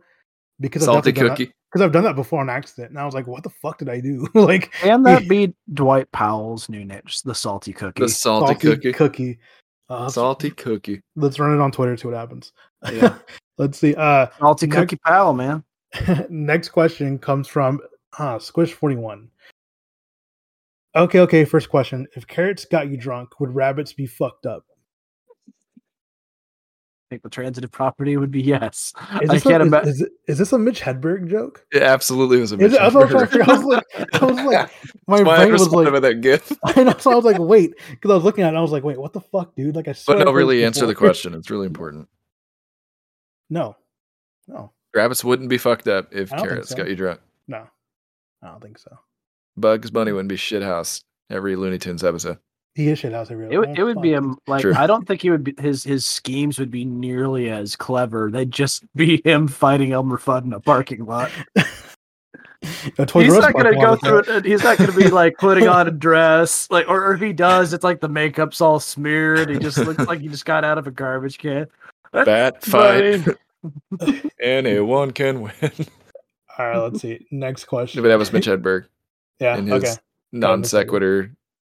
because 0.60 0.86
Salty 0.86 1.10
I've 1.10 1.16
cookie. 1.16 1.52
because 1.72 1.82
I've 1.84 1.92
done 1.92 2.04
that 2.06 2.16
before 2.16 2.40
on 2.42 2.50
accident 2.50 2.92
and 2.92 3.00
I 3.00 3.06
was 3.06 3.14
like, 3.14 3.28
what 3.28 3.44
the 3.44 3.50
fuck 3.50 3.78
did 3.78 3.90
I 3.90 4.00
do? 4.00 4.28
like 4.34 4.74
and 4.84 5.06
that 5.06 5.28
be 5.28 5.54
Dwight 5.74 6.12
Powell's 6.12 6.70
new 6.70 6.86
niche, 6.86 7.22
the 7.24 7.36
salty 7.36 7.74
cookie. 7.74 8.02
The 8.04 8.10
salty, 8.10 8.56
cookie. 8.56 8.94
cookie. 8.94 9.40
Uh, 9.88 10.10
Salty 10.10 10.50
cookie. 10.50 11.00
Let's 11.16 11.38
run 11.38 11.54
it 11.54 11.62
on 11.62 11.72
Twitter. 11.72 11.96
See 11.96 12.08
what 12.08 12.18
happens. 12.18 12.54
Yeah. 12.92 13.20
let's 13.60 13.78
see. 13.78 13.94
Uh, 13.94 14.26
salty 14.40 14.66
Next- 14.66 14.80
cookie 14.80 14.96
Powell, 15.06 15.34
man. 15.34 15.64
next 16.30 16.70
question 16.70 17.20
comes 17.20 17.48
from 17.48 17.80
uh, 18.18 18.40
Squish 18.40 18.74
Forty 18.74 18.96
One. 18.96 19.30
Okay, 20.96 21.20
okay. 21.20 21.46
First 21.46 21.70
question: 21.70 22.08
If 22.16 22.28
carrots 22.28 22.66
got 22.66 22.90
you 22.90 22.98
drunk, 22.98 23.40
would 23.40 23.54
rabbits 23.54 23.94
be 23.94 24.06
fucked 24.06 24.46
up? 24.46 24.64
I 25.48 27.08
think 27.10 27.22
the 27.22 27.30
transitive 27.30 27.72
property 27.72 28.18
would 28.18 28.32
be 28.32 28.42
yes. 28.42 28.92
Is 29.22 29.30
I 29.30 29.34
this, 29.36 29.44
can't 29.44 29.62
a, 29.62 29.66
is, 29.66 29.68
imagine. 29.68 30.08
is, 30.28 30.38
this 30.40 30.54
a 30.54 30.58
Mitch 30.58 30.82
Hedberg 30.82 31.30
joke? 31.30 31.64
It 31.72 31.84
absolutely 31.84 32.40
was 32.40 32.52
a 32.52 32.58
Is 32.58 32.74
it, 32.74 32.80
I, 32.82 32.88
was 32.88 32.94
trying 33.12 33.22
Mitch 33.22 33.30
figure- 33.32 33.44
I 33.48 33.54
was 33.56 33.64
like, 33.64 33.84
I 34.22 34.26
was 34.26 34.36
like, 34.38 34.72
my 35.08 35.18
That's 35.18 35.28
why 35.28 35.36
I 35.36 35.38
brain 35.38 35.52
was 35.52 35.70
like, 35.70 35.92
with 35.92 36.02
that 36.02 36.22
gif. 36.22 36.52
and 36.76 36.88
that's 36.88 37.06
why 37.06 37.12
I 37.12 37.16
was 37.16 37.26
like, 37.26 37.38
wait, 37.38 37.76
because 37.92 38.10
I 38.10 38.16
was 38.16 38.24
looking 38.24 38.44
at 38.44 38.48
it, 38.48 38.50
and 38.50 38.58
I 38.58 38.62
was 38.62 38.72
like, 38.72 38.84
wait, 38.84 39.00
what 39.00 39.14
the 39.14 39.22
fuck, 39.22 39.56
dude? 39.56 39.76
Like, 39.76 39.88
I 39.88 39.92
swear 39.92 40.18
But 40.18 40.24
no, 40.24 40.30
I've 40.30 40.34
heard 40.34 40.40
really 40.40 40.58
this 40.62 40.66
answer 40.66 40.88
the 40.88 40.96
question. 40.96 41.36
It's 41.36 41.52
really 41.52 41.68
important. 41.68 42.08
No, 43.52 43.76
no, 44.48 44.72
Rabbits 44.96 45.24
wouldn't 45.24 45.50
be 45.50 45.60
fucked 45.60 45.88
up 45.88 46.08
if 46.12 46.34
I 46.34 46.38
don't 46.38 46.40
think 46.40 46.50
carrots 46.54 46.70
so. 46.70 46.76
got 46.76 46.90
you 46.90 46.96
drunk. 46.96 47.20
no, 47.48 47.68
I 48.46 48.50
don't 48.50 48.62
think 48.62 48.78
so. 48.78 48.98
Bugs 49.58 49.90
Bunny 49.90 50.12
wouldn't 50.12 50.30
be 50.30 50.36
shithoused 50.36 51.02
every 51.30 51.56
Looney 51.56 51.78
Tunes 51.78 52.04
episode. 52.04 52.38
He 52.76 52.90
is 52.90 53.00
shit 53.00 53.14
house 53.14 53.32
every. 53.32 53.48
It 53.50 53.58
would 53.58 53.78
it 53.80 53.84
would 53.84 54.02
be 54.02 54.14
a 54.14 54.18
him 54.18 54.38
like 54.48 54.62
True. 54.62 54.74
I 54.76 54.86
don't 54.86 55.08
think 55.08 55.22
he 55.22 55.30
would 55.30 55.46
be 55.46 55.56
his 55.58 55.84
his 55.84 56.06
schemes 56.06 56.60
would 56.60 56.72
be 56.72 56.84
nearly 56.84 57.50
as 57.50 57.76
clever. 57.76 58.30
They'd 58.30 58.52
just 58.52 58.84
be 58.96 59.22
him 59.24 59.48
fighting 59.48 59.94
Elmer 59.94 60.18
Fudd 60.18 60.44
in 60.44 60.52
a 60.52 60.60
parking 60.60 61.06
lot. 61.06 61.32
he's 62.62 63.38
not 63.38 63.54
gonna 63.54 63.76
go 63.76 63.96
through 63.96 64.20
it. 64.20 64.28
and 64.28 64.46
He's 64.46 64.62
not 64.64 64.78
gonna 64.78 64.92
be 64.92 65.08
like 65.10 65.38
putting 65.38 65.70
on 65.70 65.88
a 65.88 65.92
dress, 65.92 66.70
like, 66.70 66.88
or, 66.90 67.06
or 67.06 67.14
if 67.14 67.22
he 67.22 67.32
does, 67.32 67.72
it's 67.72 67.84
like 67.84 68.02
the 68.02 68.10
makeup's 68.10 68.60
all 68.60 68.82
smeared. 68.82 69.50
He 69.50 69.58
just 69.58 69.78
looks 69.78 70.06
like 70.06 70.20
he 70.20 70.28
just 70.28 70.46
got 70.46 70.66
out 70.66 70.78
of 70.78 70.86
a 70.86 70.92
garbage 70.92 71.38
can. 71.38 71.68
Bat 72.12 72.64
fight. 72.64 73.26
Anyone 74.42 75.12
can 75.12 75.42
win. 75.42 75.72
All 76.58 76.66
right, 76.68 76.78
let's 76.78 77.02
see. 77.02 77.26
Next 77.32 77.66
question. 77.66 78.02
but 78.02 78.10
that 78.10 78.18
was 78.20 78.32
Mitch 78.34 78.48
Hedberg 78.48 78.86
Yeah. 79.40 79.58
in 79.58 79.68
his 79.68 79.84
Okay. 79.84 79.94
non 80.32 80.64
sequitur 80.64 81.32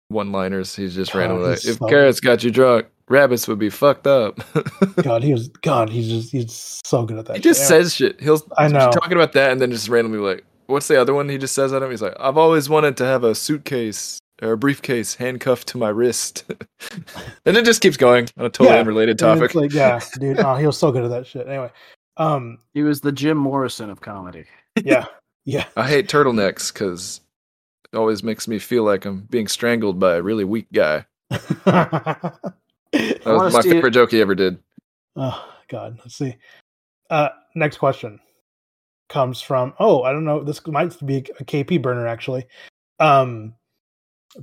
one 0.09 0.31
liners. 0.31 0.75
He's 0.75 0.95
just 0.95 1.11
God, 1.13 1.19
randomly 1.19 1.49
like, 1.49 1.59
he's 1.59 1.71
if 1.71 1.77
so- 1.77 1.87
carrots 1.87 2.19
got 2.19 2.43
you 2.43 2.51
drunk, 2.51 2.87
rabbits 3.09 3.47
would 3.47 3.59
be 3.59 3.69
fucked 3.69 4.07
up. 4.07 4.39
God, 5.03 5.23
he 5.23 5.33
was. 5.33 5.49
God, 5.49 5.89
he's 5.89 6.07
just. 6.07 6.31
He's 6.31 6.79
so 6.85 7.03
good 7.05 7.17
at 7.19 7.25
that. 7.25 7.35
he 7.37 7.41
just 7.41 7.59
shit. 7.61 7.67
says 7.67 7.93
shit. 7.95 8.19
He'll 8.21 8.41
I 8.57 8.67
know. 8.69 8.89
talking 8.91 9.13
about 9.13 9.33
that 9.33 9.51
and 9.51 9.59
then 9.61 9.71
just 9.71 9.89
randomly 9.89 10.19
like, 10.19 10.43
what's 10.67 10.87
the 10.87 10.99
other 10.99 11.13
one 11.13 11.27
he 11.29 11.37
just 11.37 11.53
says 11.55 11.73
at 11.73 11.83
him? 11.83 11.89
He's 11.91 12.01
like, 12.01 12.15
I've 12.19 12.37
always 12.37 12.69
wanted 12.69 12.97
to 12.97 13.05
have 13.05 13.23
a 13.23 13.35
suitcase 13.35 14.19
or 14.41 14.53
a 14.53 14.57
briefcase 14.57 15.15
handcuffed 15.15 15.67
to 15.67 15.77
my 15.77 15.89
wrist. 15.89 16.45
and 17.45 17.57
it 17.57 17.65
just 17.65 17.81
keeps 17.81 17.97
going 17.97 18.29
on 18.37 18.45
a 18.45 18.49
totally 18.49 18.69
Yeah, 18.75 18.79
unrelated 18.81 19.21
And 19.21 19.41
it's 19.43 19.53
topic. 19.53 19.55
like, 19.55 19.73
yeah, 19.73 19.99
dude. 20.19 20.39
Oh, 20.39 20.55
he 20.55 20.65
was 20.65 20.77
so 20.77 20.91
good 20.93 21.03
at 21.03 21.09
that 21.09 21.27
shit. 21.27 21.45
Anyway, 21.47 21.69
um, 22.17 22.57
He 22.73 22.81
was 22.83 23.01
the 23.01 23.11
Jim 23.11 23.35
Morrison 23.37 23.89
of 23.89 23.99
comedy. 24.01 24.45
Yeah, 24.83 25.05
yeah. 25.45 25.65
I 25.75 25.87
hate 25.87 26.07
turtlenecks 26.07 26.71
because 26.73 27.21
it 27.91 27.97
always 27.97 28.23
makes 28.23 28.47
me 28.47 28.59
feel 28.59 28.83
like 28.83 29.05
I'm 29.05 29.21
being 29.29 29.47
strangled 29.47 29.99
by 29.99 30.15
a 30.15 30.21
really 30.21 30.43
weak 30.45 30.67
guy. 30.73 31.05
That 32.91 33.21
wanna 33.23 33.43
was 33.43 33.53
my 33.53 33.61
see- 33.61 33.69
favorite 33.71 33.91
joke 33.91 34.09
he 34.09 34.19
ever 34.19 34.33
did. 34.33 34.57
oh 35.15 35.47
God, 35.67 35.99
let's 35.99 36.15
see. 36.15 36.35
Uh, 37.11 37.29
next 37.53 37.77
question 37.77 38.19
comes 39.09 39.41
from. 39.41 39.73
Oh, 39.79 40.01
I 40.03 40.11
don't 40.11 40.25
know. 40.25 40.43
This 40.43 40.65
might 40.65 40.95
be 41.05 41.17
a 41.17 41.21
KP 41.45 41.79
burner 41.81 42.07
actually. 42.07 42.47
Um, 42.99 43.53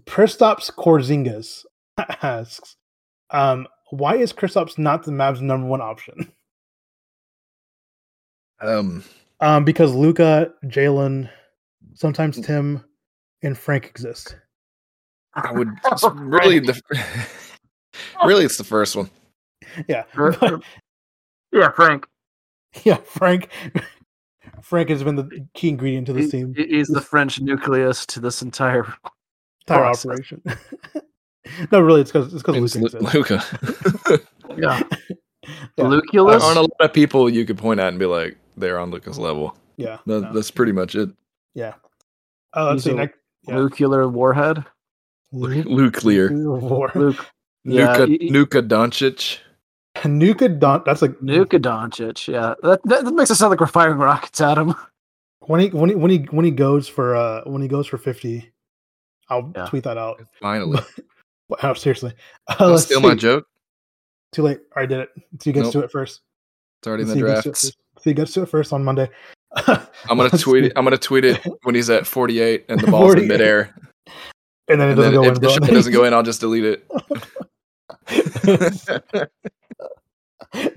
Kristaps 0.05 0.73
Korzingas 0.73 1.65
asks, 2.23 2.77
um, 3.31 3.67
why 3.91 4.15
is 4.17 4.33
Kristaps 4.33 4.79
not 4.79 5.03
the 5.05 5.11
Mavs' 5.13 5.41
number 5.41 5.67
one 5.67 5.81
option? 5.81 6.33
Um, 8.61 9.05
Um, 9.41 9.65
because 9.65 9.95
Luka, 9.95 10.53
Jalen, 10.65 11.29
sometimes 11.95 12.41
Tim, 12.41 12.83
and 13.43 13.57
Frank 13.57 13.87
exist. 13.87 14.37
I 15.35 15.53
would 15.53 15.69
it's 15.93 16.05
really 16.15 16.59
the 16.61 16.81
really 18.25 18.45
it's 18.45 18.57
the 18.57 18.65
first 18.65 18.97
one. 18.97 19.11
Yeah, 19.89 20.05
but- 20.17 20.63
yeah, 21.53 21.71
Frank. 21.71 22.07
yeah. 22.85 22.97
Frank, 22.97 23.51
Frank 24.63 24.89
has 24.89 25.03
been 25.03 25.17
the 25.17 25.47
key 25.55 25.69
ingredient 25.69 26.07
to 26.09 26.13
this 26.15 26.27
He- 26.27 26.31
team 26.39 26.55
he- 26.57 26.67
he's 26.69 26.89
the 26.89 27.01
French 27.01 27.41
nucleus 27.41 28.07
to 28.07 28.21
this 28.21 28.43
entire. 28.43 28.81
entire 29.67 29.83
process. 29.85 30.07
operation. 30.07 30.43
no, 31.73 31.81
really, 31.81 32.01
it's 32.03 32.13
because 32.13 32.33
it's 32.33 32.43
because 32.43 32.77
Luka. 32.77 32.99
Luka. 33.15 34.21
Yeah, 34.57 34.81
Yeah. 35.77 35.85
Luculus. 35.85 36.41
Aren't 36.41 36.59
a 36.59 36.63
lot 36.63 36.71
of 36.81 36.93
people 36.95 37.29
you 37.29 37.45
could 37.45 37.59
point 37.59 37.79
at 37.81 37.89
and 37.89 37.99
be 37.99 38.07
like, 38.07 38.37
they're 38.57 38.79
on 38.79 38.91
Luka's 38.91 39.19
level. 39.19 39.57
Yeah, 39.77 39.99
That, 40.07 40.21
no. 40.23 40.33
That's 40.33 40.51
pretty 40.51 40.73
much 40.73 40.95
it. 40.95 41.11
yeah. 41.55 41.75
Uh, 42.55 42.71
let's 42.71 42.75
He's 42.77 42.85
see 42.85 42.91
a- 42.93 42.95
next. 42.95 43.19
yeah. 43.47 43.55
Nuclear 43.57 44.09
warhead. 44.09 44.65
Nuclear. 45.33 46.31
War. 46.33 46.91
Luke. 46.95 47.27
Yeah, 47.65 47.97
Nuka, 47.97 48.07
y- 48.11 48.19
y- 48.21 48.29
Nuka 48.31 48.63
Doncic. 48.63 49.39
Nuka 50.05 50.49
Don. 50.49 50.83
That's 50.87 51.03
like 51.03 51.21
Nuka 51.23 51.59
Doncic. 51.59 52.29
Yeah, 52.29 52.55
that, 52.63 52.81
that, 52.85 53.05
that 53.05 53.15
makes 53.15 53.31
it 53.31 53.35
sound 53.35 53.51
like 53.51 53.61
we're 53.61 53.67
firing 53.67 53.99
rockets 53.99 54.41
at 54.41 54.57
him. 54.59 54.75
when 55.41 55.61
he 55.61 55.69
when 55.69 55.91
he 55.91 55.95
when 55.97 56.11
he 56.11 56.19
when 56.31 56.45
he 56.45 56.51
goes 56.51 56.89
for 56.89 57.15
uh 57.17 57.43
when 57.45 57.61
he 57.63 57.69
goes 57.69 57.87
for 57.87 57.99
fifty. 57.99 58.53
I'll 59.29 59.53
Yeah. 59.57 59.67
tweet 59.67 59.83
that 59.85 59.99
out. 59.99 60.23
Finally. 60.41 60.81
Wow, 61.49 61.75
seriously. 61.75 62.13
Uh, 62.49 62.55
Don't 62.57 62.73
let's 62.73 62.85
steal 62.85 63.01
my 63.01 63.15
joke. 63.15 63.47
Too 64.33 64.43
late. 64.43 64.61
I 64.77 64.87
did 64.87 65.01
it. 65.01 65.11
So 65.41 65.51
you 65.51 65.53
gets 65.53 65.67
Nope. 65.67 65.73
to 65.73 65.81
it 65.81 65.91
first. 65.93 66.21
It's 66.81 66.87
already 66.89 67.03
in 67.05 67.09
the 67.09 67.17
you 67.19 67.27
gets 68.15 68.33
to 68.35 68.43
it 68.43 68.51
drafts. 68.51 68.53
first. 68.53 68.71
So 68.71 68.77
he 68.77 68.95
gets 68.95 69.13
to 69.13 69.23
it 69.23 69.29
first 69.53 69.53
on 69.65 69.65
Monday. 69.77 69.89
I'm 70.09 70.17
gonna 70.19 70.31
tweet 70.39 70.65
it. 70.67 70.73
I'm 70.77 70.85
gonna 70.85 70.99
tweet 70.99 71.25
it 71.25 71.41
when 71.63 71.75
he's 71.75 71.91
at 71.91 72.07
48 72.07 72.67
and 72.69 72.81
the 72.81 72.91
ball's 72.91 73.15
48. 73.15 73.23
in 73.23 73.29
midair. 73.29 73.75
and 74.69 74.81
then 74.81 74.89
it 74.91 74.93
And 74.93 74.97
doesn't 74.97 75.13
then 75.13 75.15
go 75.15 75.23
if 75.23 75.29
in. 75.29 75.35
the 75.35 75.41
bro. 75.41 75.49
shot 75.51 75.63
doesn't 75.69 75.93
go 75.93 76.05
in, 76.05 76.15
I'll 76.15 76.23
just 76.23 76.41
delete 76.41 76.65
it. 76.65 76.87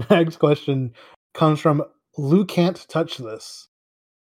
Next 0.10 0.38
question 0.38 0.94
comes 1.34 1.60
from 1.60 1.84
Lou 2.18 2.46
can't 2.46 2.86
touch 2.90 3.18
this. 3.18 3.68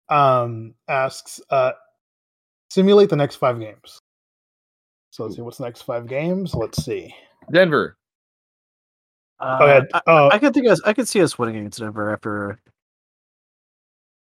Um, 0.10 0.74
asks, 0.88 1.42
uh, 1.50 1.72
simulate 2.70 3.10
the 3.10 3.16
next 3.16 3.36
five 3.38 3.60
games. 3.60 4.00
So 5.12 5.24
let's 5.24 5.36
see 5.36 5.42
what's 5.42 5.58
the 5.58 5.66
next 5.66 5.82
five 5.84 6.08
games. 6.08 6.54
Let's 6.54 6.84
see. 6.84 7.14
Denver. 7.52 7.98
Uh, 9.40 9.58
Oh, 9.62 9.66
yeah. 9.66 9.82
I, 9.94 10.02
Oh, 10.08 10.30
I 10.32 10.40
could 10.40 10.54
think 10.54 10.68
us. 10.68 10.82
I 10.86 10.94
could 10.94 11.08
see 11.08 11.22
us 11.22 11.40
winning 11.40 11.58
against 11.58 11.80
Denver 11.80 12.12
after. 12.14 12.60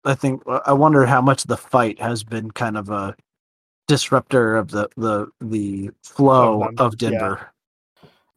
I 0.05 0.15
think 0.15 0.41
I 0.65 0.73
wonder 0.73 1.05
how 1.05 1.21
much 1.21 1.43
the 1.43 1.57
fight 1.57 1.99
has 2.01 2.23
been 2.23 2.51
kind 2.51 2.77
of 2.77 2.89
a 2.89 3.15
disruptor 3.87 4.55
of 4.55 4.69
the 4.71 4.89
the 4.97 5.27
the 5.41 5.91
flow 6.03 6.63
Of 6.63 6.79
of, 6.79 6.97
them, 6.97 7.13
yeah. 7.13 7.19
Denver. 7.19 7.53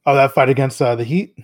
oh, 0.07 0.15
that 0.15 0.33
fight 0.33 0.49
against 0.49 0.81
uh, 0.81 0.95
the 0.97 1.05
Heat. 1.05 1.35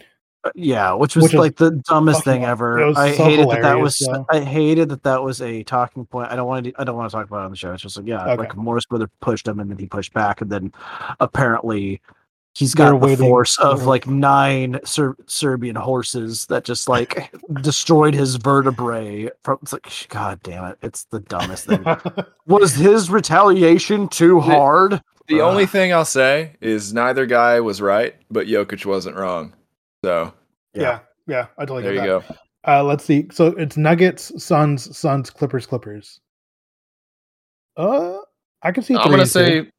Uh, 0.45 0.51
Yeah, 0.55 0.93
which 0.93 1.17
was 1.17 1.25
Which 1.25 1.35
like 1.35 1.57
the 1.57 1.73
dumbest 1.89 2.25
thing 2.25 2.45
ever. 2.45 2.83
I 2.97 3.13
so 3.13 3.25
hated 3.25 3.51
that 3.51 3.63
that 3.63 3.79
was. 3.79 4.09
I 4.31 4.41
hated 4.41 4.89
that 4.91 5.03
that 5.03 5.23
was 5.23 5.41
a 5.43 5.63
talking 5.65 6.07
point. 6.07 6.31
I 6.31 6.37
don't 6.37 6.47
want 6.47 6.67
to. 6.67 6.73
I 6.79 6.85
don't 6.85 6.97
want 6.97 7.11
to 7.11 7.17
talk 7.17 7.27
about 7.27 7.43
it 7.43 7.45
on 7.47 7.51
the 7.51 7.57
show. 7.57 7.73
It's 7.73 7.83
just 7.83 7.97
like 7.97 8.07
yeah, 8.07 8.23
Okay. 8.25 8.37
like 8.37 8.57
Morris 8.57 8.87
brother 8.87 9.09
pushed 9.21 9.47
him 9.49 9.61
and 9.61 9.71
then 9.71 9.79
he 9.79 9.87
pushed 9.87 10.13
back 10.13 10.41
and 10.41 10.51
then 10.51 10.73
apparently 11.21 12.01
he's 12.57 12.73
They're 12.73 12.93
got 12.93 13.01
the 13.01 13.07
waiting- 13.07 13.27
force 13.29 13.59
of 13.59 13.81
they're- 13.81 13.87
like 13.89 14.07
nine 14.07 14.81
Ser- 14.85 15.17
Serbian 15.27 15.77
horses 15.77 16.47
that 16.47 16.65
just 16.65 16.89
like 16.89 17.31
destroyed 17.61 18.15
his 18.15 18.37
vertebrae. 18.37 19.29
From 19.45 19.59
it's 19.63 19.73
like 19.75 20.07
god 20.09 20.41
damn 20.43 20.65
it, 20.65 20.79
it's 20.83 21.05
the 21.05 21.21
dumbest 21.21 21.67
thing. 21.67 21.85
was 22.47 22.75
his 22.75 23.11
retaliation 23.11 24.09
too 24.09 24.41
hard? 24.41 25.03
The 25.29 25.41
Ugh. 25.41 25.51
only 25.51 25.67
thing 25.67 25.93
I'll 25.93 26.05
say 26.05 26.53
is 26.61 26.95
neither 26.95 27.27
guy 27.27 27.61
was 27.61 27.83
right, 27.83 28.15
but 28.31 28.47
Jokic 28.47 28.87
wasn't 28.87 29.17
wrong. 29.17 29.53
So 30.05 30.33
yeah, 30.73 31.01
yeah, 31.27 31.49
I 31.59 31.63
totally 31.65 31.83
there 31.83 31.95
get 31.95 32.05
you 32.05 32.21
that. 32.21 32.29
go. 32.29 32.35
Uh, 32.69 32.83
let's 32.85 33.05
see. 33.05 33.27
So 33.33 33.49
it's 33.49 33.77
Nuggets, 33.77 34.43
Suns, 34.43 34.97
Suns, 34.97 35.31
Clippers, 35.31 35.67
Clippers. 35.67 36.21
Uh, 37.77 38.19
I 38.63 38.73
can 38.73 38.83
see. 38.83 38.95
I'm 38.95 39.03
three 39.03 39.11
gonna 39.11 39.23
and 39.23 39.31
two. 39.31 39.65
say 39.65 39.71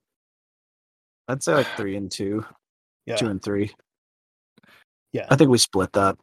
I'd 1.27 1.43
say 1.43 1.53
like 1.55 1.67
three 1.75 1.95
and 1.97 2.11
two, 2.11 2.45
yeah, 3.07 3.15
two 3.15 3.27
and 3.27 3.41
three. 3.41 3.71
yeah. 5.13 5.25
I 5.29 5.35
think 5.35 5.49
we 5.49 5.57
split 5.57 5.93
that. 5.93 6.17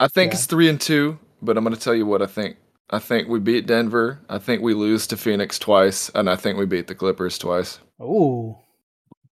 I 0.00 0.08
think 0.08 0.32
Yeah. 0.32 0.36
it's 0.38 0.46
three 0.46 0.68
and 0.68 0.80
two, 0.80 1.18
but 1.42 1.56
I'm 1.56 1.64
gonna 1.64 1.76
tell 1.76 1.94
you 1.94 2.06
what 2.06 2.22
I 2.22 2.26
think. 2.26 2.56
I 2.90 2.98
think 2.98 3.28
we 3.28 3.38
beat 3.38 3.66
Denver. 3.66 4.18
I 4.30 4.38
think 4.38 4.62
we 4.62 4.72
lose 4.74 5.06
to 5.08 5.16
Phoenix 5.16 5.58
twice, 5.58 6.08
and 6.14 6.30
I 6.30 6.36
think 6.36 6.58
we 6.58 6.64
beat 6.66 6.86
the 6.86 6.94
Clippers 6.94 7.36
twice. 7.38 7.80
Oh, 8.00 8.58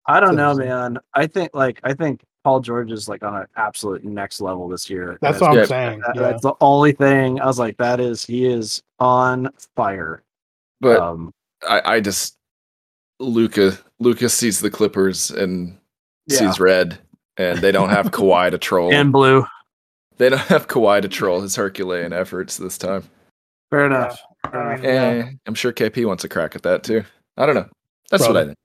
I 0.07 0.21
don't 0.21 0.37
know, 0.37 0.55
man. 0.55 0.99
I 1.15 1.27
think 1.27 1.51
like 1.55 1.81
I 1.85 1.95
think 1.95 2.23
Paul 2.45 2.61
George 2.61 2.93
is 2.93 3.09
like 3.09 3.23
on 3.25 3.35
an 3.35 3.47
absolute 3.57 4.05
next 4.05 4.41
level 4.41 4.69
this 4.69 4.89
year. 4.91 5.19
that's 5.21 5.41
what 5.41 5.51
I'm 5.51 5.57
Yeah. 5.59 5.65
saying. 5.65 6.01
that- 6.01 6.15
Yeah. 6.17 6.23
That's 6.23 6.43
the 6.43 6.55
only 6.61 6.93
thing 6.93 7.41
I 7.41 7.47
was 7.47 7.59
like, 7.59 7.77
that 7.79 7.99
is 7.99 8.25
he 8.25 8.45
is 8.47 8.83
on 9.01 9.49
fire. 9.75 10.23
But 10.81 11.01
um, 11.01 11.33
I, 11.69 11.95
I 11.97 12.01
just 12.01 12.37
Luka 13.19 13.79
Lucas 13.99 14.35
sees 14.35 14.61
the 14.61 14.71
Clippers 14.71 15.31
and 15.31 15.79
Yeah. 16.29 16.39
sees 16.39 16.59
red, 16.61 16.99
and 17.37 17.59
they 17.61 17.73
don't 17.73 17.91
have 17.91 18.11
Kawhi 18.11 18.51
to 18.51 18.59
troll. 18.59 18.93
and 18.93 19.13
blue. 19.13 19.47
they 20.19 20.29
don't 20.29 20.41
have 20.43 20.69
Kawhi 20.69 21.03
to 21.03 21.09
troll 21.09 21.41
his 21.41 21.57
Herculean 21.57 22.13
efforts 22.13 22.57
this 22.57 22.79
time. 22.79 23.05
Fair 23.71 23.87
enough. 23.87 24.19
I 24.45 24.77
mean, 24.77 24.85
Eh, 24.85 25.15
yeah. 25.17 25.31
I'm 25.47 25.55
sure 25.55 25.73
KP 25.73 26.07
wants 26.07 26.25
a 26.25 26.29
crack 26.29 26.55
at 26.57 26.63
that 26.63 26.83
too. 26.85 27.03
I 27.37 27.47
don't 27.47 27.55
know. 27.57 27.69
That's 28.11 28.27
what 28.27 28.37
I 28.37 28.45
think. 28.47 28.57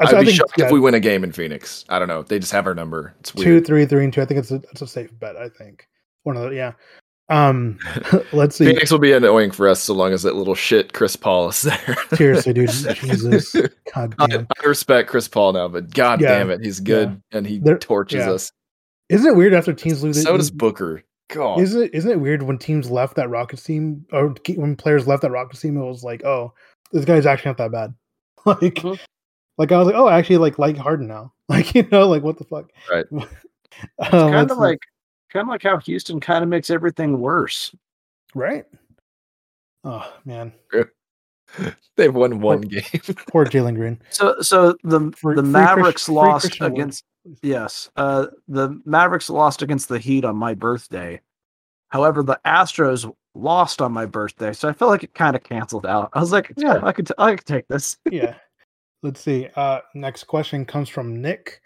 I, 0.00 0.04
I'd 0.04 0.14
I 0.14 0.20
be 0.20 0.26
think 0.26 0.38
shocked 0.38 0.54
yeah, 0.56 0.64
if 0.66 0.72
we 0.72 0.80
win 0.80 0.94
a 0.94 1.00
game 1.00 1.22
in 1.22 1.32
Phoenix. 1.32 1.84
I 1.88 1.98
don't 1.98 2.08
know. 2.08 2.22
They 2.22 2.38
just 2.38 2.50
have 2.52 2.66
our 2.66 2.74
number. 2.74 3.14
It's 3.20 3.30
two, 3.30 3.52
weird. 3.52 3.66
three, 3.66 3.84
three, 3.86 4.04
and 4.04 4.12
two. 4.12 4.22
I 4.22 4.24
think 4.24 4.38
it's 4.40 4.50
a 4.50 4.56
it's 4.72 4.80
a 4.82 4.86
safe 4.86 5.10
bet. 5.20 5.36
I 5.36 5.48
think 5.50 5.86
one 6.24 6.36
of 6.36 6.42
the 6.50 6.56
yeah. 6.56 6.72
Um, 7.28 7.78
let's 8.32 8.56
see. 8.56 8.66
Phoenix 8.66 8.90
will 8.90 8.98
be 8.98 9.12
annoying 9.12 9.50
for 9.50 9.68
us 9.68 9.80
so 9.80 9.94
long 9.94 10.12
as 10.12 10.22
that 10.24 10.34
little 10.36 10.54
shit 10.54 10.92
Chris 10.92 11.16
Paul 11.16 11.48
is 11.48 11.62
there. 11.62 11.96
Seriously, 12.14 12.52
dude. 12.52 12.70
Jesus, 12.70 13.52
God 13.94 14.14
I, 14.18 14.26
damn. 14.26 14.46
I 14.62 14.66
respect 14.66 15.08
Chris 15.08 15.28
Paul 15.28 15.52
now, 15.54 15.68
but 15.68 15.92
god 15.94 16.20
Yeah, 16.20 16.38
damn 16.38 16.50
it, 16.50 16.62
he's 16.62 16.80
good 16.80 17.20
and 17.32 17.46
he 17.46 17.58
There- 17.58 17.78
torches 17.78 18.20
yeah. 18.26 18.32
us. 18.32 18.52
Isn't 19.08 19.26
it 19.30 19.36
weird 19.36 19.52
after 19.54 19.72
teams 19.74 20.02
lose? 20.02 20.22
So 20.22 20.36
does 20.36 20.50
Booker. 20.50 21.02
God. 21.28 21.60
Isn't 21.60 21.82
it, 21.84 21.94
isn't 21.94 22.10
it 22.10 22.20
weird 22.20 22.42
when 22.42 22.58
teams 22.58 22.90
left 22.90 23.16
that 23.16 23.28
Rockets 23.30 23.62
team 23.62 24.04
or 24.12 24.34
when 24.56 24.76
players 24.76 25.06
left 25.06 25.22
that 25.22 25.30
Rockets 25.30 25.60
team? 25.60 25.76
It 25.76 25.84
was 25.84 26.02
like, 26.04 26.24
oh, 26.24 26.52
this 26.92 27.04
guy's 27.04 27.26
actually 27.26 27.50
not 27.50 27.58
that 27.58 27.72
bad. 27.72 27.94
like, 28.46 28.74
Mhm. 28.74 28.98
Like 29.58 29.70
I 29.70 29.78
was 29.78 29.86
like, 29.86 29.96
oh, 29.96 30.06
I 30.06 30.18
actually 30.18 30.38
like 30.38 30.58
like 30.58 30.76
Harden 30.76 31.06
now. 31.06 31.32
Like 31.48 31.74
you 31.74 31.86
know, 31.92 32.08
like 32.08 32.22
what 32.22 32.38
the 32.38 32.44
fuck? 32.44 32.70
Right. 32.90 33.04
um, 33.12 33.26
kind 34.08 34.50
of 34.50 34.56
like 34.56 34.78
kind 35.32 35.42
of 35.44 35.48
like 35.48 35.62
how 35.62 35.78
Houston 35.78 36.20
kind 36.20 36.42
of 36.42 36.48
makes 36.50 36.70
everything 36.70 37.20
worse. 37.20 37.74
right. 38.34 38.64
Oh 39.84 40.12
man, 40.24 40.52
They've 41.96 42.14
won 42.14 42.40
one 42.40 42.60
game. 42.62 42.82
poor 43.30 43.44
Jalen 43.44 43.74
Green. 43.74 44.00
So 44.10 44.40
so 44.40 44.76
the 44.84 45.12
Free- 45.16 45.34
the 45.34 45.42
Mavericks 45.42 46.06
free 46.06 46.14
lost 46.14 46.44
Christian 46.46 46.64
Wood, 46.64 46.72
against 46.72 47.04
please. 47.24 47.38
yes, 47.42 47.90
uh 47.96 48.26
the 48.48 48.80
Mavericks 48.84 49.28
lost 49.28 49.60
against 49.60 49.88
the 49.88 49.98
Heat 49.98 50.24
on 50.24 50.36
my 50.36 50.54
birthday. 50.54 51.20
However, 51.88 52.22
the 52.22 52.40
Astros 52.46 53.12
lost 53.34 53.82
on 53.82 53.92
my 53.92 54.06
birthday, 54.06 54.52
so 54.52 54.68
I 54.68 54.72
felt 54.72 54.90
like 54.90 55.02
it 55.04 55.14
kind 55.14 55.34
of 55.36 55.42
canceled 55.42 55.84
out. 55.84 56.10
I 56.14 56.20
was 56.20 56.32
like, 56.32 56.52
yeah, 56.56 56.80
I 56.82 56.92
could 56.92 57.08
t- 57.08 57.14
I 57.18 57.34
could 57.36 57.46
take 57.46 57.66
this. 57.68 57.98
yeah. 58.10 58.34
Let's 59.02 59.20
see. 59.20 59.48
Uh, 59.56 59.80
next 59.94 60.24
question 60.24 60.64
comes 60.64 60.88
from 60.88 61.20
Nick. 61.20 61.60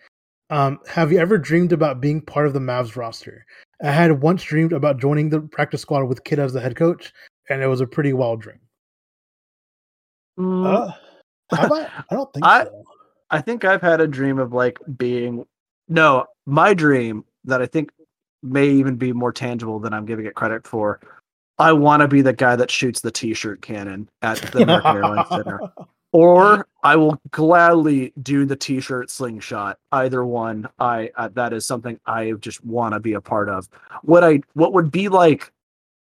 Um, 0.50 0.78
have 0.86 1.10
you 1.12 1.18
ever 1.18 1.38
dreamed 1.38 1.72
about 1.72 2.00
being 2.00 2.20
part 2.20 2.46
of 2.46 2.52
the 2.52 2.60
Mavs 2.60 2.96
roster? 2.96 3.44
I 3.82 3.90
had 3.90 4.22
once 4.22 4.42
dreamed 4.44 4.72
about 4.72 4.98
joining 5.00 5.28
the 5.28 5.40
practice 5.40 5.82
squad 5.82 6.04
with 6.04 6.24
Kidd 6.24 6.38
as 6.38 6.52
the 6.52 6.60
head 6.60 6.76
coach, 6.76 7.12
and 7.50 7.62
it 7.62 7.66
was 7.66 7.80
a 7.80 7.86
pretty 7.86 8.12
wild 8.12 8.40
dream. 8.40 8.60
Mm, 10.38 10.66
Uh, 10.66 10.92
I? 11.52 11.90
I 12.10 12.14
don't 12.14 12.32
think 12.32 12.46
I- 12.46 12.64
so. 12.64 12.84
I 13.28 13.40
think 13.40 13.64
I've 13.64 13.82
had 13.82 14.00
a 14.00 14.06
dream 14.06 14.38
of 14.38 14.52
like 14.52 14.78
being 14.96 15.44
no, 15.88 16.26
my 16.46 16.74
dream 16.74 17.24
that 17.44 17.60
I 17.60 17.66
think 17.66 17.90
may 18.44 18.68
even 18.68 18.94
be 18.94 19.12
more 19.12 19.32
tangible 19.32 19.80
than 19.80 19.92
I'm 19.92 20.04
giving 20.06 20.26
it 20.26 20.36
credit 20.36 20.64
for. 20.64 21.00
I 21.58 21.72
want 21.72 22.02
to 22.02 22.08
be 22.08 22.22
the 22.22 22.32
guy 22.32 22.54
that 22.54 22.70
shoots 22.70 23.00
the 23.00 23.10
t-shirt 23.10 23.62
cannon 23.62 24.08
at 24.22 24.38
the 24.52 24.62
American 24.62 24.96
Airlines 24.96 25.28
Center. 25.28 25.60
Or 26.16 26.66
I 26.82 26.96
will 26.96 27.20
gladly 27.30 28.14
do 28.22 28.46
the 28.46 28.56
t-shirt 28.56 29.10
slingshot. 29.10 29.78
Either 29.92 30.24
one, 30.24 30.66
I 30.78 31.10
uh, 31.14 31.28
that 31.34 31.52
is 31.52 31.66
something 31.66 32.00
I 32.06 32.32
just 32.40 32.64
want 32.64 32.94
to 32.94 33.00
be 33.00 33.12
a 33.12 33.20
part 33.20 33.50
of. 33.50 33.68
What 34.00 34.24
I 34.24 34.40
what 34.54 34.72
would 34.72 34.90
be 34.90 35.10
like 35.10 35.52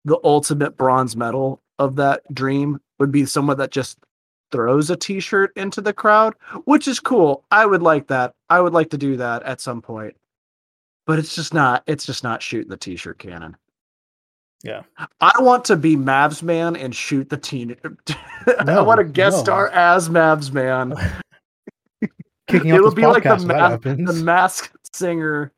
the 0.07 0.18
ultimate 0.24 0.78
bronze 0.78 1.16
medal 1.16 1.61
of 1.78 1.96
that 1.96 2.22
dream 2.32 2.80
would 2.98 3.12
be 3.12 3.26
someone 3.26 3.59
that 3.59 3.72
just 3.72 3.98
throws 4.51 4.88
a 4.88 4.96
t-shirt 4.96 5.53
into 5.55 5.82
the 5.82 5.92
crowd, 5.92 6.34
which 6.64 6.88
is 6.88 6.98
cool. 6.98 7.44
I 7.51 7.66
would 7.66 7.82
like 7.82 8.07
that. 8.07 8.32
I 8.48 8.62
would 8.62 8.72
like 8.72 8.88
to 8.90 8.98
do 8.98 9.18
that 9.18 9.42
at 9.42 9.61
some 9.61 9.82
point. 9.82 10.16
But 11.07 11.18
it's 11.18 11.34
just 11.34 11.53
not 11.53 11.82
it's 11.86 12.07
just 12.07 12.24
not 12.24 12.42
shooting 12.42 12.70
the 12.70 12.78
t-shirt 12.78 13.18
cannon. 13.18 13.55
Yeah. 14.62 14.82
I 15.20 15.32
want 15.40 15.64
to 15.66 15.76
be 15.76 15.96
Mavs 15.96 16.42
man 16.42 16.76
and 16.76 16.94
shoot 16.94 17.30
the 17.30 17.36
teen. 17.36 17.76
I 18.58 18.80
want 18.82 18.98
to 18.98 19.04
guest 19.04 19.38
no. 19.38 19.42
star 19.42 19.68
as 19.70 20.08
Mavs 20.08 20.52
man. 20.52 20.94
Kicking 22.46 22.68
it 22.68 22.72
off 22.74 22.80
would 22.80 22.86
this 22.90 22.94
be 22.94 23.06
like 23.06 23.22
the, 23.22 23.28
podcast 23.30 23.46
ma- 23.46 24.12
the 24.12 24.12
masked 24.24 24.94
singer 24.94 25.52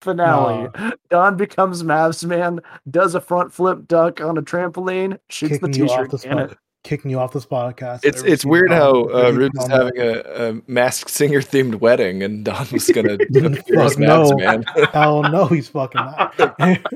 finale. 0.00 0.68
Don 1.10 1.36
becomes 1.36 1.82
Mavs 1.82 2.24
man, 2.24 2.60
does 2.90 3.14
a 3.14 3.20
front 3.20 3.52
flip 3.52 3.86
duck 3.88 4.20
on 4.20 4.38
a 4.38 4.42
trampoline, 4.42 5.18
shoots 5.28 5.54
kicking 5.54 5.70
the 5.70 5.78
t-shirt 5.78 6.10
this 6.10 6.22
cannon. 6.22 6.48
pod- 6.48 6.58
kicking 6.84 7.10
you 7.10 7.18
off 7.18 7.32
this 7.32 7.46
podcast. 7.46 8.04
It's 8.04 8.22
it's 8.22 8.44
weird 8.44 8.70
how 8.70 9.08
uh, 9.12 9.30
you 9.30 9.38
Rubes 9.38 9.58
is 9.60 9.68
having 9.68 9.98
a, 9.98 10.20
a 10.20 10.62
masked 10.66 11.10
singer 11.10 11.40
themed 11.40 11.76
wedding, 11.76 12.22
and 12.22 12.44
Don 12.44 12.66
was 12.72 12.88
gonna 12.88 13.14
appear 13.34 13.80
as 13.80 13.98
no. 13.98 14.30
Mavs 14.30 14.38
man. 14.38 14.88
Hell 14.92 15.22
no, 15.22 15.46
he's 15.46 15.68
fucking 15.68 16.00
not. 16.00 16.88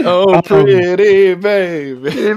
Oh, 0.00 0.34
Um, 0.34 0.42
pretty 0.42 1.34
baby. 1.34 2.32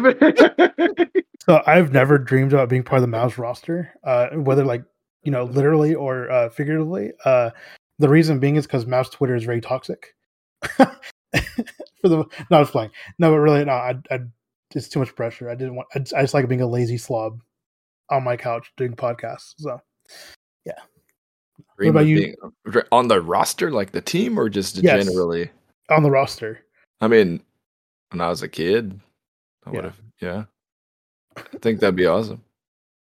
So 1.47 1.63
I've 1.65 1.93
never 1.93 2.17
dreamed 2.17 2.51
about 2.51 2.67
being 2.67 2.83
part 2.83 3.01
of 3.01 3.09
the 3.09 3.15
Mavs 3.17 3.37
roster, 3.37 3.93
uh, 4.03 4.27
whether 4.31 4.65
like 4.65 4.83
you 5.23 5.31
know 5.31 5.45
literally 5.45 5.95
or 5.95 6.29
uh, 6.29 6.49
figuratively. 6.49 7.13
Uh, 7.23 7.51
the 7.99 8.09
reason 8.09 8.39
being 8.39 8.57
is 8.57 8.67
because 8.67 8.83
Mavs 8.83 9.09
Twitter 9.11 9.33
is 9.33 9.45
very 9.45 9.61
toxic. 9.61 10.13
For 10.77 12.09
the 12.09 12.17
no, 12.51 12.57
I 12.57 12.59
was 12.59 12.69
playing. 12.69 12.91
No, 13.17 13.31
but 13.31 13.37
really, 13.39 13.63
no, 13.63 13.71
I, 13.71 13.95
I 14.11 14.19
it's 14.75 14.89
too 14.89 14.99
much 14.99 15.15
pressure. 15.15 15.49
I 15.49 15.55
didn't 15.55 15.75
want. 15.75 15.87
I, 15.95 15.99
I 16.17 16.21
just 16.23 16.33
like 16.33 16.49
being 16.49 16.59
a 16.61 16.67
lazy 16.67 16.97
slob 16.97 17.41
on 18.09 18.25
my 18.25 18.35
couch 18.35 18.71
doing 18.75 18.93
podcasts. 18.93 19.53
So 19.57 19.79
yeah. 20.65 20.73
Dream 21.77 21.91
about 21.91 22.03
of 22.03 22.09
you? 22.09 22.35
being- 22.65 22.83
on 22.91 23.07
the 23.07 23.21
roster, 23.21 23.71
like 23.71 23.93
the 23.93 24.01
team, 24.01 24.37
or 24.37 24.49
just 24.49 24.75
Yes. 24.77 25.05
generally? 25.05 25.49
on 25.89 26.03
the 26.03 26.11
roster, 26.11 26.59
I 26.99 27.07
mean, 27.07 27.41
when 28.09 28.21
I 28.21 28.29
was 28.29 28.41
a 28.41 28.47
kid, 28.47 28.99
I 29.65 29.69
Yeah. 29.69 29.75
would 29.75 29.85
have. 29.85 30.01
Yeah, 30.21 30.43
I 31.37 31.57
think 31.61 31.79
that'd 31.79 31.95
be 31.95 32.05
awesome. 32.05 32.43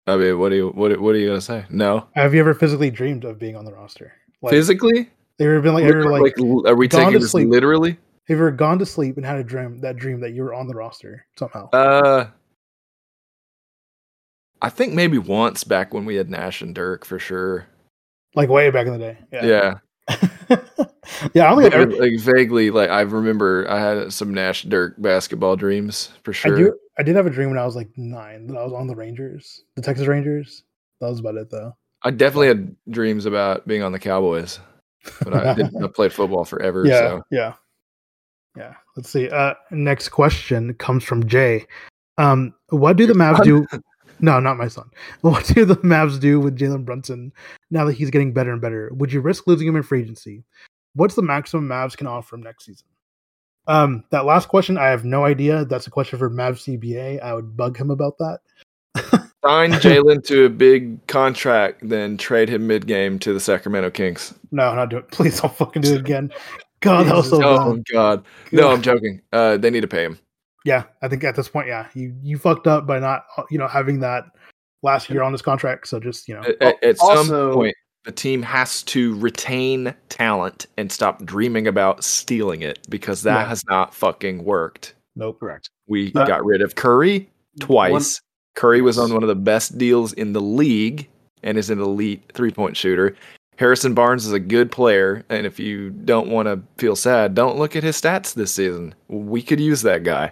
I 0.08 0.18
mean, 0.18 0.38
what 0.39 0.49
do 0.49 0.56
you 0.56 0.70
what 0.70 0.99
what 0.99 1.16
are 1.16 1.18
you 1.18 1.28
gonna 1.28 1.41
say? 1.41 1.66
No, 1.70 2.08
have 2.14 2.34
you 2.34 2.39
ever 2.39 2.54
physically 2.54 2.89
dreamed 2.91 3.24
of 3.24 3.39
being 3.39 3.56
on 3.56 3.66
the 3.66 3.74
roster? 3.74 4.14
Like, 4.41 4.51
physically. 4.51 5.04
have 5.04 5.10
you 5.39 5.49
ever 5.51 5.62
been 5.62 5.74
like, 5.74 5.86
ever, 5.86 6.10
like, 6.12 6.22
like, 6.38 6.66
are 6.68 6.76
we 6.76 6.88
taking 6.88 7.14
to 7.14 7.20
this 7.20 7.32
sleep. 7.32 7.47
literally? 7.49 7.91
have 7.91 8.30
you 8.30 8.36
ever 8.38 8.51
gone 8.51 8.80
to 8.80 8.86
sleep 8.86 9.18
and 9.18 9.26
had 9.26 9.38
a 9.38 9.43
dream 9.43 9.80
that 9.82 9.95
dream 9.97 10.20
that 10.22 10.32
you 10.32 10.43
were 10.43 10.54
on 10.54 10.68
the 10.68 10.74
roster 10.74 11.26
somehow? 11.38 11.70
Uh, 11.72 12.28
I 14.62 14.70
think 14.70 14.93
maybe 14.93 15.18
once 15.18 15.64
back 15.66 15.93
when 15.93 16.06
we 16.06 16.16
had 16.16 16.30
Nash 16.30 16.62
and 16.62 16.74
Dirk 16.74 17.06
for 17.06 17.20
sure. 17.20 17.66
like 18.36 18.49
way 18.49 18.70
back 18.72 18.88
in 18.88 18.93
the 18.93 18.99
day. 18.99 19.18
Yeah, 19.32 19.45
Yeah, 19.45 19.74
yeah. 21.34 21.54
I 21.54 21.62
think 21.62 21.74
I've 21.74 21.89
Like, 21.89 21.99
like 21.99 22.20
vaguely, 22.20 22.72
like 22.72 22.89
I 22.89 23.01
remember 23.01 23.70
I 23.70 23.80
had 23.80 24.14
some 24.14 24.34
Nash 24.34 24.64
Dirk 24.64 24.95
basketball 25.01 25.56
dreams 25.56 26.12
for 26.24 26.32
I 26.32 26.34
sure. 26.34 26.56
do. 26.56 26.80
I 26.97 27.04
did 27.04 27.16
have 27.16 27.26
a 27.26 27.30
dream 27.30 27.49
when 27.49 27.58
I 27.58 27.66
was 27.66 27.76
like 27.76 27.89
nine 27.97 28.47
that 28.47 28.58
I 28.58 28.64
was 28.64 28.74
on 28.74 28.88
the 28.88 28.95
Rangers, 28.95 29.64
the 29.76 29.82
Texas 29.82 30.08
Rangers. 30.08 30.64
That 31.01 31.10
was 31.10 31.20
about 31.20 31.36
it, 31.36 31.49
though. 31.49 31.76
I 32.04 32.12
definitely 32.12 32.47
had 32.47 32.76
dreams 32.89 33.26
about 33.26 33.68
being 33.68 33.82
on 33.82 33.91
the 33.91 33.99
Cowboys, 33.99 34.60
but 35.24 35.34
I 35.34 35.54
didn't. 35.54 35.76
I 35.84 35.88
played 35.88 36.14
football 36.14 36.45
forever. 36.45 36.86
yeah, 36.86 36.99
So 36.99 37.24
yeah, 37.32 37.54
yeah. 38.58 38.74
Let's 38.95 39.10
see. 39.10 39.30
Uh, 39.30 39.54
next 39.72 40.10
question 40.10 40.74
comes 40.76 41.04
from 41.04 41.26
Jay. 41.28 41.66
Um, 42.18 42.54
what 42.70 42.97
do 42.97 43.08
the 43.08 43.14
Mavs 43.14 43.43
do? 43.43 43.66
No, 44.24 44.39
not 44.39 44.57
my 44.57 44.69
son. 44.69 44.89
What 45.21 45.45
do 45.47 45.65
the 45.65 45.76
Mavs 45.78 46.17
do 46.17 46.39
with 46.39 46.57
Jalen 46.57 46.86
Brunson 46.86 47.34
now 47.69 47.84
that 47.84 47.93
he's 47.93 48.09
getting 48.09 48.34
better 48.34 48.53
and 48.53 48.61
better? 48.61 48.89
Would 48.93 49.11
you 49.11 49.19
risk 49.19 49.47
losing 49.47 49.67
him 49.67 49.76
in 49.76 49.84
free 49.84 50.01
agency? 50.01 50.45
What's 50.95 51.15
the 51.15 51.21
maximum 51.21 51.67
Mavs 51.67 51.97
can 51.97 52.07
offer 52.07 52.36
him 52.36 52.41
next 52.41 52.65
season? 52.65 52.88
Um, 53.67 54.05
that 54.11 54.24
last 54.24 54.47
question, 54.47 54.78
I 54.78 54.88
have 54.88 55.03
no 55.03 55.26
idea. 55.26 55.65
That's 55.65 55.88
a 55.88 55.91
question 55.91 56.19
for 56.19 56.30
Mavs 56.30 56.63
CBA. 56.63 57.21
I 57.21 57.34
would 57.34 57.57
bug 57.57 57.76
him 57.76 57.91
about 57.91 58.17
that. 58.19 58.39
sign 59.43 59.71
Jalen 59.84 60.24
to 60.28 60.45
a 60.45 60.49
big 60.49 61.05
contract, 61.07 61.88
then 61.89 62.15
trade 62.15 62.47
him 62.47 62.65
mid 62.65 62.88
game 62.88 63.19
to 63.19 63.34
the 63.34 63.41
Sacramento 63.41 63.89
Kings. 63.91 64.34
No, 64.51 64.74
not 64.74 64.89
do 64.89 64.97
it. 64.97 65.11
Please 65.11 65.41
don't 65.41 65.53
fucking 65.53 65.82
do 65.82 65.95
it 65.95 65.99
again. 65.99 66.32
God, 66.80 67.07
that 67.07 67.15
was 67.15 67.30
so 67.30 67.41
oh 67.43 67.74
bad. 67.76 67.86
God, 67.91 68.26
no, 68.53 68.71
I'm 68.71 68.82
joking. 68.82 69.21
Uh, 69.34 69.57
they 69.57 69.69
need 69.69 69.82
to 69.82 69.88
pay 69.88 70.05
him. 70.05 70.17
Yeah, 70.66 70.84
I 71.01 71.07
think 71.07 71.24
at 71.24 71.36
this 71.36 71.49
point, 71.49 71.68
yeah, 71.68 71.88
you 71.93 72.16
you 72.22 72.38
fucked 72.38 72.68
up 72.68 72.86
by 72.88 72.99
not 72.99 73.26
uh, 73.38 73.43
you 73.51 73.57
know 73.57 73.68
having 73.68 73.99
that 73.99 74.26
last 74.82 75.09
year 75.09 75.22
on 75.24 75.32
this 75.32 75.41
contract. 75.41 75.88
So 75.88 75.99
just 75.99 76.28
you 76.28 76.36
know, 76.36 76.41
At, 76.41 76.61
at- 76.61 76.84
at 76.84 76.97
some 76.97 77.28
point, 77.53 77.76
the 78.05 78.11
team 78.11 78.41
has 78.43 78.84
to 78.84 79.16
retain 79.20 79.93
talent 80.09 80.68
and 80.78 80.91
stop 80.91 81.24
dreaming 81.26 81.68
about 81.68 82.03
stealing 82.03 82.61
it 82.61 82.80
because 82.89 83.22
that 83.24 83.41
Yeah. 83.41 83.47
has 83.49 83.64
not 83.70 83.93
fucking 83.93 84.43
worked. 84.43 84.95
nope. 85.16 85.39
Correct. 85.39 85.70
We 85.88 86.11
Uh, 86.16 86.26
got 86.26 86.43
rid 86.45 86.61
of 86.61 86.76
Curry 86.76 87.30
twice. 87.59 88.20
Curry 88.55 88.82
was 88.82 88.97
on 88.97 89.14
one 89.14 89.24
of 89.24 89.30
the 89.30 89.36
best 89.36 89.78
deals 89.78 90.14
in 90.14 90.34
the 90.34 90.41
league 90.41 91.07
and 91.43 91.57
is 91.57 91.70
an 91.70 91.80
elite 91.82 92.24
three 92.34 92.51
point 92.51 92.76
shooter. 92.78 93.16
Harrison 93.57 93.93
Barnes 93.93 94.26
is 94.26 94.32
a 94.34 94.39
good 94.39 94.72
player, 94.72 95.24
and 95.30 95.45
if 95.45 95.59
you 95.59 95.91
don't 95.91 96.30
want 96.30 96.47
to 96.47 96.59
feel 96.78 96.95
sad, 96.95 97.36
don't 97.36 97.57
look 97.57 97.76
at 97.76 97.84
his 97.84 97.99
stats 98.01 98.34
this 98.34 98.51
season. 98.51 98.95
We 99.07 99.41
could 99.43 99.59
use 99.59 99.82
that 99.84 100.03
guy. 100.03 100.32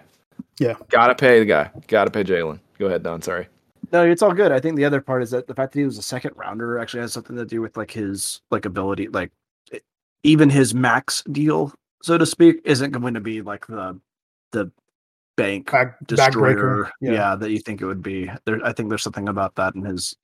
Yeah. 0.58 0.74
Gotta 0.90 1.14
pay 1.14 1.38
the 1.38 1.44
guy. 1.44 1.70
Gotta 1.88 2.10
pay 2.10 2.24
Jalen. 2.24 2.60
Go 2.78 2.86
ahead, 2.86 3.02
Don. 3.02 3.22
Sorry. 3.22 3.48
No, 3.92 4.04
it's 4.04 4.22
all 4.22 4.32
good. 4.32 4.52
I 4.52 4.60
think 4.60 4.76
the 4.76 4.84
other 4.84 5.00
part 5.00 5.22
is 5.22 5.30
that 5.32 5.46
the 5.46 5.54
fact 5.54 5.72
that 5.72 5.78
he 5.80 5.84
was 5.84 5.98
a 5.98 6.02
second 6.02 6.32
rounder 6.36 6.78
actually 6.78 7.00
has 7.00 7.12
something 7.12 7.36
to 7.36 7.44
do 7.44 7.60
with 7.60 7.76
like 7.76 7.90
his 7.90 8.40
like 8.50 8.64
ability, 8.64 9.08
like 9.08 9.30
it- 9.70 9.84
even 10.22 10.48
his 10.50 10.72
max 10.74 11.22
deal, 11.32 11.72
so 12.02 12.16
to 12.16 12.24
speak, 12.26 12.60
isn't 12.64 12.90
going 12.92 13.14
to 13.14 13.20
be 13.20 13.42
like 13.42 13.66
the 13.66 13.98
the 14.52 14.70
bank 15.36 15.70
Back 15.70 15.96
destroyer, 16.06 16.90
yeah. 17.00 17.12
Yeah. 17.12 17.34
that 17.36 17.50
you 17.50 17.58
think 17.58 17.80
it 17.80 17.86
would 17.86 18.02
be. 18.02 18.30
There, 18.44 18.64
I 18.64 18.72
think 18.72 18.88
there's 18.88 19.02
something 19.02 19.28
about 19.28 19.54
that 19.56 19.74
in 19.74 19.84
his. 19.84 20.14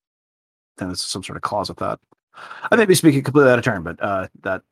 I 0.77 0.81
think 0.81 0.89
there's 0.91 1.01
some 1.01 1.23
sort 1.25 1.37
of 1.37 1.43
clause 1.43 1.69
with 1.69 1.79
that. 1.79 1.99
I 2.71 2.77
may 2.77 2.85
be 2.85 2.95
speaking 2.95 3.23
completely 3.23 3.51
out 3.51 3.59
of 3.59 3.65
turn, 3.65 3.83
but 3.83 4.01
uh, 4.03 4.29
that 4.43 4.63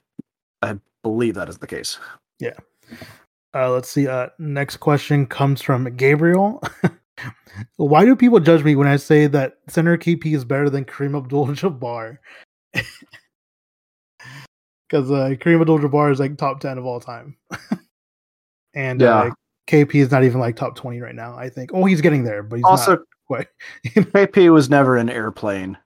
I 0.62 0.78
believe 1.02 1.34
that 1.34 1.48
is 1.48 1.58
the 1.58 1.66
case. 1.66 1.98
Uh, 3.54 3.70
let's 3.70 3.88
see. 3.88 4.06
Uh, 4.06 4.28
next 4.38 4.76
question 4.78 5.26
comes 5.26 5.62
from 5.62 5.84
Gabriel. 5.96 6.62
Why 7.76 8.04
do 8.04 8.14
people 8.14 8.40
judge 8.40 8.62
me 8.64 8.76
when 8.76 8.86
I 8.88 8.96
say 8.96 9.26
that 9.28 9.58
center 9.68 9.96
KP 9.96 10.34
is 10.34 10.44
better 10.44 10.68
than 10.68 10.84
Kareem 10.84 11.16
Abdul-Jabbar? 11.16 12.18
Because 14.88 15.10
uh, 15.10 15.34
Kareem 15.40 15.60
Abdul-Jabbar 15.60 16.12
is 16.12 16.20
like 16.20 16.36
top 16.38 16.60
ten 16.60 16.78
of 16.78 16.86
all 16.86 17.00
time, 17.00 17.36
and 18.74 19.02
uh, 19.02 19.30
KP 19.66 19.96
is 19.96 20.12
not 20.12 20.22
even 20.22 20.38
like 20.38 20.54
top 20.54 20.76
twenty 20.76 21.00
right 21.00 21.14
now. 21.14 21.36
I 21.36 21.48
think. 21.48 21.72
Oh, 21.74 21.84
he's 21.86 22.00
getting 22.00 22.22
there, 22.22 22.44
but 22.44 22.56
he's 22.56 22.64
also, 22.64 22.92
not 22.92 23.00
quite. 23.26 23.48
KP 23.84 24.52
was 24.52 24.70
never 24.70 24.96
an 24.96 25.10
airplane, 25.10 25.76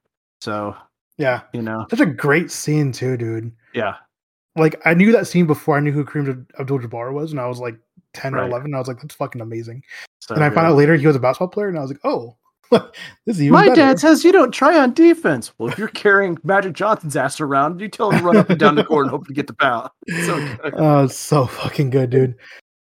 so 0.42 0.76
Yeah, 1.16 1.40
You 1.54 1.62
know. 1.62 1.86
such 1.90 2.00
a 2.00 2.06
great 2.06 2.50
scene 2.50 2.92
too, 2.92 3.16
dude. 3.16 3.50
Yeah. 3.72 3.94
Like 4.61 4.80
I 4.84 4.94
knew 4.94 5.11
that 5.12 5.26
scene 5.26 5.46
before 5.46 5.76
I 5.76 5.80
knew 5.80 5.92
who 5.92 6.04
Kareem 6.04 6.46
Abdul-Jabbar 6.61 7.12
was, 7.12 7.32
and 7.32 7.40
I 7.40 7.46
was 7.48 7.58
like 7.58 7.76
ten 8.14 8.34
or 8.34 8.42
eleven. 8.44 8.66
And 8.66 8.76
I 8.76 8.78
was 8.78 8.88
like, 8.88 9.00
that's 9.00 9.14
fucking 9.14 9.40
amazing. 9.40 9.82
So 10.20 10.34
and 10.34 10.44
I 10.44 10.50
found 10.50 10.66
out 10.66 10.76
later 10.76 10.94
he 10.94 11.06
was 11.06 11.16
a 11.16 11.20
basketball 11.20 11.48
player, 11.48 11.68
and 11.68 11.78
I 11.78 11.80
was 11.80 11.90
like, 11.90 12.00
oh, 12.04 12.36
this 12.70 13.36
is 13.36 13.42
even 13.42 13.52
My 13.52 13.64
better. 13.68 13.76
dad 13.76 13.98
says 14.00 14.22
you 14.22 14.32
don't 14.32 14.52
try 14.52 14.78
on 14.78 14.94
defense. 14.94 15.52
Well, 15.58 15.70
if 15.70 15.78
you're 15.78 15.88
carrying 15.88 16.38
Magic 16.44 16.74
Johnson's 16.74 17.16
ass 17.16 17.40
around, 17.40 17.80
you 17.80 17.88
tell 17.88 18.11
him 18.11 18.20
to 18.20 18.24
run 18.24 18.36
up 18.36 18.50
and 18.50 18.61
down 18.61 18.74
the 18.76 18.84
court 18.84 19.06
and 19.06 19.11
hope 19.11 19.26
to 19.26 19.34
get 19.34 19.46
the 19.48 19.54
foul. 19.54 19.90
So 20.26 20.36
good. 20.36 20.74
Oh, 20.76 21.06
so 21.08 21.46
fucking 21.46 21.90
good, 21.90 22.11
dude. 22.11 22.36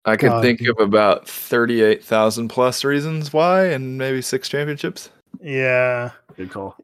I 0.05 0.15
could 0.15 0.30
God, 0.30 0.41
think 0.43 0.59
dude. 0.59 0.69
of 0.69 0.80
about 0.80 1.27
thirty-eight 1.27 2.03
thousand 2.03 2.49
plus 2.49 2.84
reasons 2.84 3.34
why, 3.34 3.65
and 3.65 3.97
maybe 3.97 4.21
six 4.21 4.47
championships. 4.49 5.09
Yeah. 5.41 6.11
Good 6.36 6.51
call. 6.51 6.75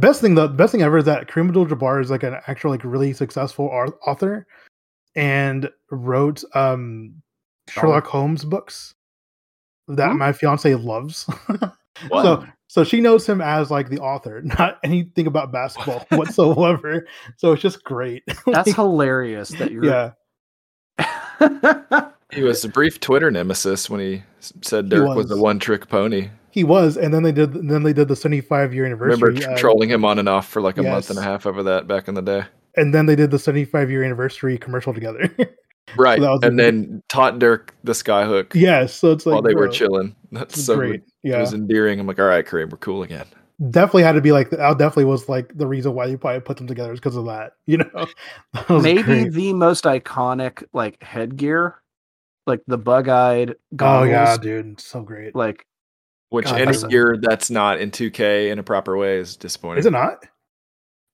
Best 0.00 0.20
thing, 0.20 0.34
the 0.34 0.48
best 0.48 0.72
thing 0.72 0.82
ever 0.82 0.98
is 0.98 1.04
that 1.04 1.28
Kareem 1.28 1.48
Abdul-Jabbar 1.48 2.00
is 2.02 2.10
like 2.10 2.22
an 2.22 2.36
actual 2.46 2.70
like 2.70 2.84
really 2.84 3.12
successful 3.12 3.66
author, 4.06 4.46
and 5.14 5.70
wrote 5.90 6.42
um 6.54 7.14
Sherlock 7.68 8.06
Holmes 8.06 8.44
books 8.44 8.94
that 9.88 10.10
Hmm? 10.12 10.18
my 10.18 10.32
fiance 10.32 10.74
loves. 10.74 11.26
Wow. 11.50 11.72
So 12.22 12.44
so 12.68 12.84
she 12.84 13.00
knows 13.00 13.26
him 13.26 13.40
as 13.40 13.70
like 13.70 13.88
the 13.88 13.98
author, 14.00 14.42
not 14.58 14.78
anything 14.84 15.26
about 15.26 15.50
basketball 15.50 16.04
whatsoever. 16.18 17.06
So 17.38 17.52
it's 17.52 17.62
just 17.62 17.82
great. 17.84 18.22
That's 18.26 18.46
Like, 18.68 18.74
hilarious 18.76 19.48
that 19.50 19.70
you're. 19.72 19.84
yeah. 19.86 20.10
He 22.32 22.42
was 22.42 22.64
a 22.64 22.68
brief 22.68 23.00
Twitter 23.00 23.30
nemesis 23.30 23.88
when 23.88 24.00
he 24.00 24.22
said 24.60 24.88
Dirk 24.90 25.08
was. 25.08 25.28
was. 25.28 25.38
a 25.38 25.40
one-trick 25.40 25.88
pony. 25.88 26.28
He 26.56 26.64
was, 26.64 26.96
and 26.96 27.12
then 27.12 27.22
they 27.22 27.32
did. 27.32 27.52
Then 27.68 27.82
they 27.82 27.92
did 27.92 28.08
the 28.08 28.16
seventy-five 28.16 28.72
year 28.72 28.86
anniversary. 28.86 29.20
Remember 29.34 29.52
uh, 29.52 29.58
trolling 29.58 29.90
him 29.90 30.04
on 30.06 30.18
and 30.18 30.26
off 30.28 30.48
for 30.48 30.62
like 30.62 30.78
a 30.78 30.82
month 30.82 31.10
and 31.10 31.18
a 31.18 31.22
half 31.22 31.44
over 31.46 31.62
that 31.64 31.86
back 31.86 32.08
in 32.08 32.14
the 32.14 32.22
day. 32.22 32.44
and 32.76 32.94
then 32.94 33.04
they 33.06 33.14
did 33.14 33.30
the 33.30 33.38
seventy-five 33.38 33.90
year 33.90 34.02
anniversary 34.02 34.56
commercial 34.58 34.92
together. 34.94 35.30
Right, 35.96 36.20
that 36.20 36.28
was 36.28 36.40
a 36.42 36.46
and 36.48 36.58
then 36.58 37.00
taught 37.08 37.38
Dirk 37.38 37.72
the 37.84 37.92
skyhook 37.92 38.54
yes, 38.54 38.92
so 38.92 39.12
it's 39.12 39.24
like 39.24 39.34
while 39.34 39.42
they 39.42 39.54
were 39.54 39.68
chilling. 39.68 40.16
That's 40.32 40.60
so 40.60 40.74
great. 40.74 41.02
Yeah, 41.22 41.36
it 41.36 41.40
was 41.42 41.54
endearing. 41.54 42.00
I'm 42.00 42.08
like, 42.08 42.18
all 42.18 42.26
right, 42.26 42.44
Kareem, 42.44 42.70
we're 42.70 42.78
cool 42.78 43.04
again. 43.04 43.24
definitely 43.70 44.02
had 44.02 44.12
to 44.12 44.20
be 44.20 44.32
like 44.32 44.50
that. 44.50 44.58
Definitely 44.78 45.04
was 45.04 45.28
like 45.28 45.56
the 45.56 45.66
reason 45.66 45.94
why 45.94 46.06
you 46.06 46.18
probably 46.18 46.40
put 46.40 46.56
them 46.56 46.66
together 46.66 46.92
is 46.92 46.98
because 46.98 47.14
of 47.14 47.26
that. 47.26 47.52
You 47.66 47.78
know, 47.78 48.06
That 48.54 48.82
Maybe 48.82 49.02
great. 49.04 49.32
the 49.32 49.52
most 49.52 49.84
iconic 49.84 50.64
like 50.72 51.00
headgear, 51.02 51.80
like 52.48 52.62
the 52.66 52.78
bug-eyed 52.78 53.54
goggles, 53.76 54.08
Oh 54.08 54.10
yeah, 54.10 54.36
dude, 54.36 54.80
so 54.80 55.02
great. 55.02 55.36
Like 55.36 55.64
Which 56.30 56.46
God, 56.46 56.56
any 56.56 56.64
that's 56.72 56.82
a- 56.84 56.88
year 56.90 57.16
that's 57.20 57.50
not 57.50 57.80
in 57.80 57.90
2K 57.90 58.50
in 58.50 58.58
a 58.58 58.62
proper 58.62 58.96
way 58.96 59.18
is 59.18 59.36
disappointing. 59.36 59.78
Is 59.80 59.86
it 59.86 59.92
not? 59.92 60.24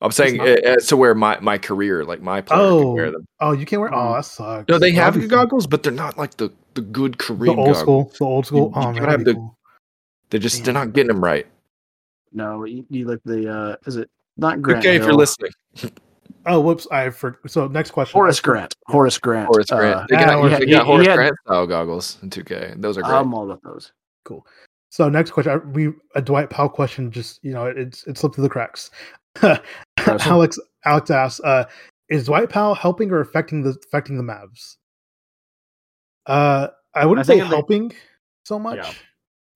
I'm 0.00 0.10
saying 0.10 0.38
not? 0.38 0.48
uh, 0.48 0.52
as 0.64 0.86
to 0.88 0.96
where 0.96 1.14
my, 1.14 1.38
my 1.40 1.58
career, 1.58 2.04
like 2.04 2.20
my 2.20 2.40
player, 2.40 2.58
can 2.60 2.66
Oh, 2.68 2.92
wear 2.94 3.10
them. 3.12 3.26
oh, 3.40 3.52
you 3.52 3.64
can't 3.66 3.80
wear. 3.80 3.94
Oh, 3.94 4.14
that 4.14 4.24
sucks. 4.24 4.68
No, 4.68 4.78
they 4.78 4.90
That'd 4.92 5.14
have 5.14 5.22
be 5.22 5.28
goggles, 5.28 5.66
but 5.66 5.82
they're 5.82 5.92
not 5.92 6.18
like 6.18 6.36
the, 6.38 6.50
the 6.74 6.80
good 6.80 7.18
The 7.18 7.32
old 7.48 7.56
goggles. 7.56 7.78
school, 7.78 8.12
the 8.18 8.24
old 8.24 8.46
school. 8.46 8.58
You- 8.58 8.80
you 8.80 8.86
oh 8.88 8.92
man, 8.92 8.94
gotta 9.00 9.10
have 9.12 9.24
the- 9.24 9.34
cool. 9.34 9.56
They're 10.30 10.40
just 10.40 10.64
they're 10.64 10.72
not 10.74 10.92
getting 10.94 11.08
them 11.08 11.22
right. 11.22 11.46
no, 12.32 12.64
you, 12.64 12.86
you 12.88 13.04
like 13.06 13.20
the 13.26 13.52
uh 13.52 13.76
is 13.86 13.96
it 13.96 14.08
not 14.38 14.62
Grant? 14.62 14.78
okay, 14.80 14.96
if 14.96 15.02
you're 15.02 15.12
listening, 15.14 15.50
Oh, 16.46 16.60
whoops! 16.60 16.88
I 16.90 17.10
for 17.10 17.38
so 17.46 17.68
next 17.68 17.90
question. 17.92 18.14
Horace 18.18 18.40
Grant. 18.40 18.74
Horace 18.86 19.18
Grant. 19.18 19.46
Horace 19.46 19.66
Grant. 19.70 19.94
Uh, 19.94 20.06
they 20.08 20.16
got, 20.16 20.34
Horace- 20.38 20.58
they 20.58 20.64
he- 20.64 20.70
got 20.72 20.86
he 20.86 20.90
Horace 20.92 21.06
had- 21.06 21.14
Grant 21.16 21.36
style 21.46 21.66
goggles 21.68 22.18
in 22.22 22.30
2K. 22.30 22.80
Those 22.80 22.96
are 22.98 23.02
great. 23.02 23.12
I'm 23.12 23.32
all 23.34 23.44
about 23.44 23.62
those. 23.62 23.92
So 24.92 25.08
next 25.08 25.30
question, 25.30 25.52
I- 25.52 25.56
we 25.70 25.90
a 26.14 26.20
Dwight 26.20 26.50
Powell 26.50 26.68
question. 26.68 27.10
Just 27.10 27.42
you 27.42 27.52
know, 27.54 27.64
it's 27.64 28.06
it 28.06 28.18
slipped 28.18 28.34
through 28.34 28.42
the 28.44 28.50
cracks. 28.50 28.90
Alex 30.06 30.58
Alex 30.84 31.10
asks, 31.10 31.40
uh, 31.40 31.64
"Is 32.10 32.26
Dwight 32.26 32.50
Powell 32.50 32.74
helping 32.74 33.10
or 33.10 33.20
affecting 33.20 33.62
the 33.62 33.74
affecting 33.86 34.18
the 34.18 34.22
Mavs?" 34.22 34.76
Uh, 36.26 36.68
I 36.94 37.06
wouldn't 37.06 37.24
I 37.24 37.26
say 37.26 37.38
think 37.38 37.48
they- 37.50 37.56
helping 37.56 37.92
so 38.44 38.58
much. 38.58 38.76
Yeah. 38.76 38.92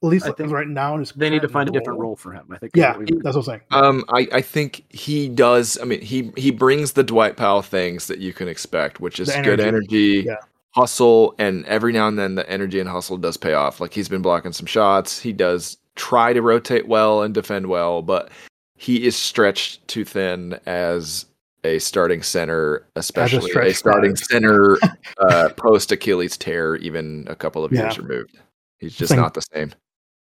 At 0.02 0.08
least 0.08 0.24
I 0.24 0.28
like, 0.28 0.36
think 0.38 0.52
right 0.52 0.66
now 0.68 0.94
in 0.94 1.04
They 1.16 1.28
need 1.28 1.36
to 1.36 1.40
current 1.48 1.52
find 1.52 1.68
a 1.68 1.72
different 1.72 1.98
role 2.00 2.16
for 2.16 2.32
him. 2.32 2.46
I 2.50 2.56
think. 2.58 2.72
Yeah, 2.74 2.96
We- 2.96 3.04
that's 3.06 3.36
what 3.36 3.36
I'm 3.36 3.42
saying. 3.42 3.60
Um, 3.72 4.04
I, 4.08 4.28
I 4.32 4.40
think 4.40 4.84
he 4.90 5.28
does. 5.28 5.76
I 5.82 5.84
mean, 5.84 6.00
he 6.00 6.32
he 6.38 6.50
brings 6.50 6.92
the 6.92 7.02
Dwight 7.02 7.36
Powell 7.36 7.60
things 7.62 8.06
that 8.06 8.18
you 8.20 8.32
can 8.32 8.48
expect, 8.48 9.00
which 9.00 9.20
is 9.20 9.28
The 9.28 9.42
good 9.42 9.60
energy, 9.60 10.20
energy, 10.20 10.24
yeah. 10.28 10.36
Hustle, 10.76 11.34
and 11.38 11.64
every 11.66 11.92
now 11.92 12.06
and 12.06 12.18
then 12.18 12.34
the 12.34 12.48
energy 12.48 12.78
and 12.78 12.88
hustle 12.88 13.16
does 13.16 13.36
pay 13.36 13.54
off. 13.54 13.80
Like 13.80 13.94
he's 13.94 14.08
been 14.08 14.22
blocking 14.22 14.52
some 14.52 14.66
shots. 14.66 15.18
He 15.18 15.32
does 15.32 15.78
try 15.96 16.32
to 16.32 16.42
rotate 16.42 16.86
well 16.86 17.22
and 17.22 17.32
defend 17.34 17.66
well, 17.68 18.02
but 18.02 18.30
he 18.76 19.06
is 19.06 19.16
stretched 19.16 19.86
too 19.88 20.04
thin 20.04 20.60
as 20.66 21.24
a 21.64 21.78
starting 21.78 22.22
center, 22.22 22.86
especially 22.94 23.38
a, 23.50 23.52
stretch 23.52 23.74
starting 23.76 24.14
five. 24.14 24.24
center 24.26 24.78
uh, 25.18 25.48
post 25.56 25.90
Achilles 25.90 26.36
tear, 26.36 26.76
even 26.76 27.24
a 27.28 27.34
couple 27.34 27.64
of 27.64 27.72
years 27.72 27.98
removed. 27.98 28.38
He's 28.78 28.94
just 28.94 29.10
Same. 29.10 29.20
not 29.20 29.34
the 29.34 29.40
same. 29.54 29.72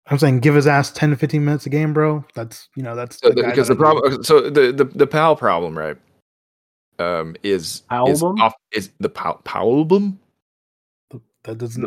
I'm 0.07 0.19
saying 0.19 0.41
give 0.41 0.53
his 0.53 0.67
ass 0.67 0.91
10 0.91 1.09
to 1.09 1.15
15 1.17 1.43
minutes 1.43 1.65
a 1.65 1.69
game, 1.69 1.91
bro. 1.91 2.23
That's 2.35 2.69
you 2.75 2.83
know 2.83 2.95
that's 2.95 3.19
So 3.19 3.29
the 3.29 3.41
the, 3.41 3.43
because 3.43 3.67
that 3.69 3.73
the 3.79 3.83
I 3.83 3.89
need. 3.89 4.01
problem, 4.03 4.23
so 4.23 4.49
the 4.51 4.71
the 4.71 4.85
the 4.85 5.07
Powell 5.07 5.35
problem, 5.35 5.75
right? 5.75 5.97
Um, 6.99 7.35
is 7.41 7.81
is 8.07 8.21
off 8.23 8.53
is 8.71 8.91
the 8.99 9.09
Pow 9.09 9.41
Powellbum 9.43 10.19
that 11.45 11.57
doesn't 11.57 11.81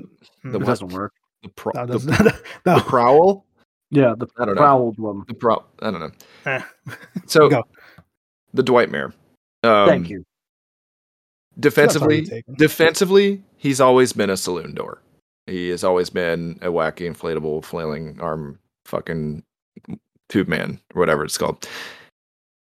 the 0.45 0.57
It 0.59 0.63
mm, 0.63 0.67
doesn't 0.67 0.89
work. 0.93 1.13
the 1.43 1.49
pro 1.51 1.73
that 1.75 1.87
the, 1.89 1.93
doesn't 1.95 2.11
the 2.65 2.77
no. 2.77 2.81
prowl 2.81 3.47
Yeah, 3.91 4.15
the 4.17 4.27
I 4.39 4.45
don't 4.47 4.55
know. 4.57 4.93
one. 4.97 5.25
the 5.29 5.35
pro 5.35 5.65
I 5.83 5.91
don't 5.91 6.01
know. 6.01 6.11
Eh. 6.47 6.63
So 7.27 7.49
Go. 7.49 7.63
the 8.55 8.63
Dwight 8.63 8.91
Mare. 8.91 9.13
Um, 9.65 9.89
Thank 9.89 10.09
you. 10.11 10.25
Defensively, 11.61 12.21
That's 12.21 12.31
already 12.31 12.43
taken. 12.43 12.55
defensively, 12.55 13.43
he's 13.57 13.81
always 13.81 14.13
been 14.13 14.31
a 14.31 14.37
saloon 14.37 14.75
door. 14.75 15.03
He 15.47 15.71
has 15.71 15.83
always 15.83 16.09
been 16.11 16.59
a 16.63 16.69
wacky, 16.69 17.11
inflatable, 17.11 17.65
flailing 17.65 18.21
arm, 18.21 18.59
fucking 18.87 19.43
tube 20.29 20.47
man, 20.47 20.79
or 20.95 21.01
whatever 21.01 21.25
it's 21.25 21.37
called. 21.39 21.67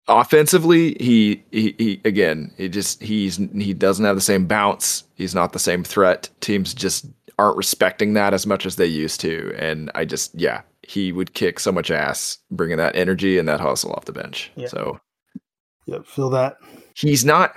Offensively, 0.07 0.95
he, 0.99 1.43
he 1.51 1.73
he 1.79 2.01
again, 2.05 2.53
he 2.57 2.69
just 2.69 3.01
he's 3.01 3.37
he 3.37 3.73
doesn't 3.73 4.05
have 4.05 4.15
the 4.15 4.21
same 4.21 4.45
bounce. 4.45 5.03
He's 5.15 5.33
not 5.33 5.51
the 5.53 5.59
same 5.59 5.83
threat. 5.83 6.29
Teams 6.41 6.73
just 6.75 7.07
aren't 7.39 7.57
respecting 7.57 8.13
that 8.13 8.33
as 8.33 8.45
much 8.45 8.65
as 8.67 8.75
they 8.75 8.85
used 8.85 9.19
to. 9.21 9.53
And 9.57 9.89
I 9.95 10.05
just 10.05 10.35
yeah, 10.35 10.61
he 10.83 11.11
would 11.11 11.33
kick 11.33 11.59
so 11.59 11.71
much 11.71 11.89
ass 11.89 12.37
bringing 12.51 12.77
that 12.77 12.95
energy 12.95 13.39
and 13.39 13.47
that 13.47 13.59
hustle 13.59 13.93
off 13.93 14.05
the 14.05 14.11
bench. 14.13 14.51
Yeah. 14.55 14.67
So 14.67 14.99
Yep, 15.87 16.05
feel 16.05 16.29
that. 16.29 16.57
he's 16.95 17.25
not 17.25 17.53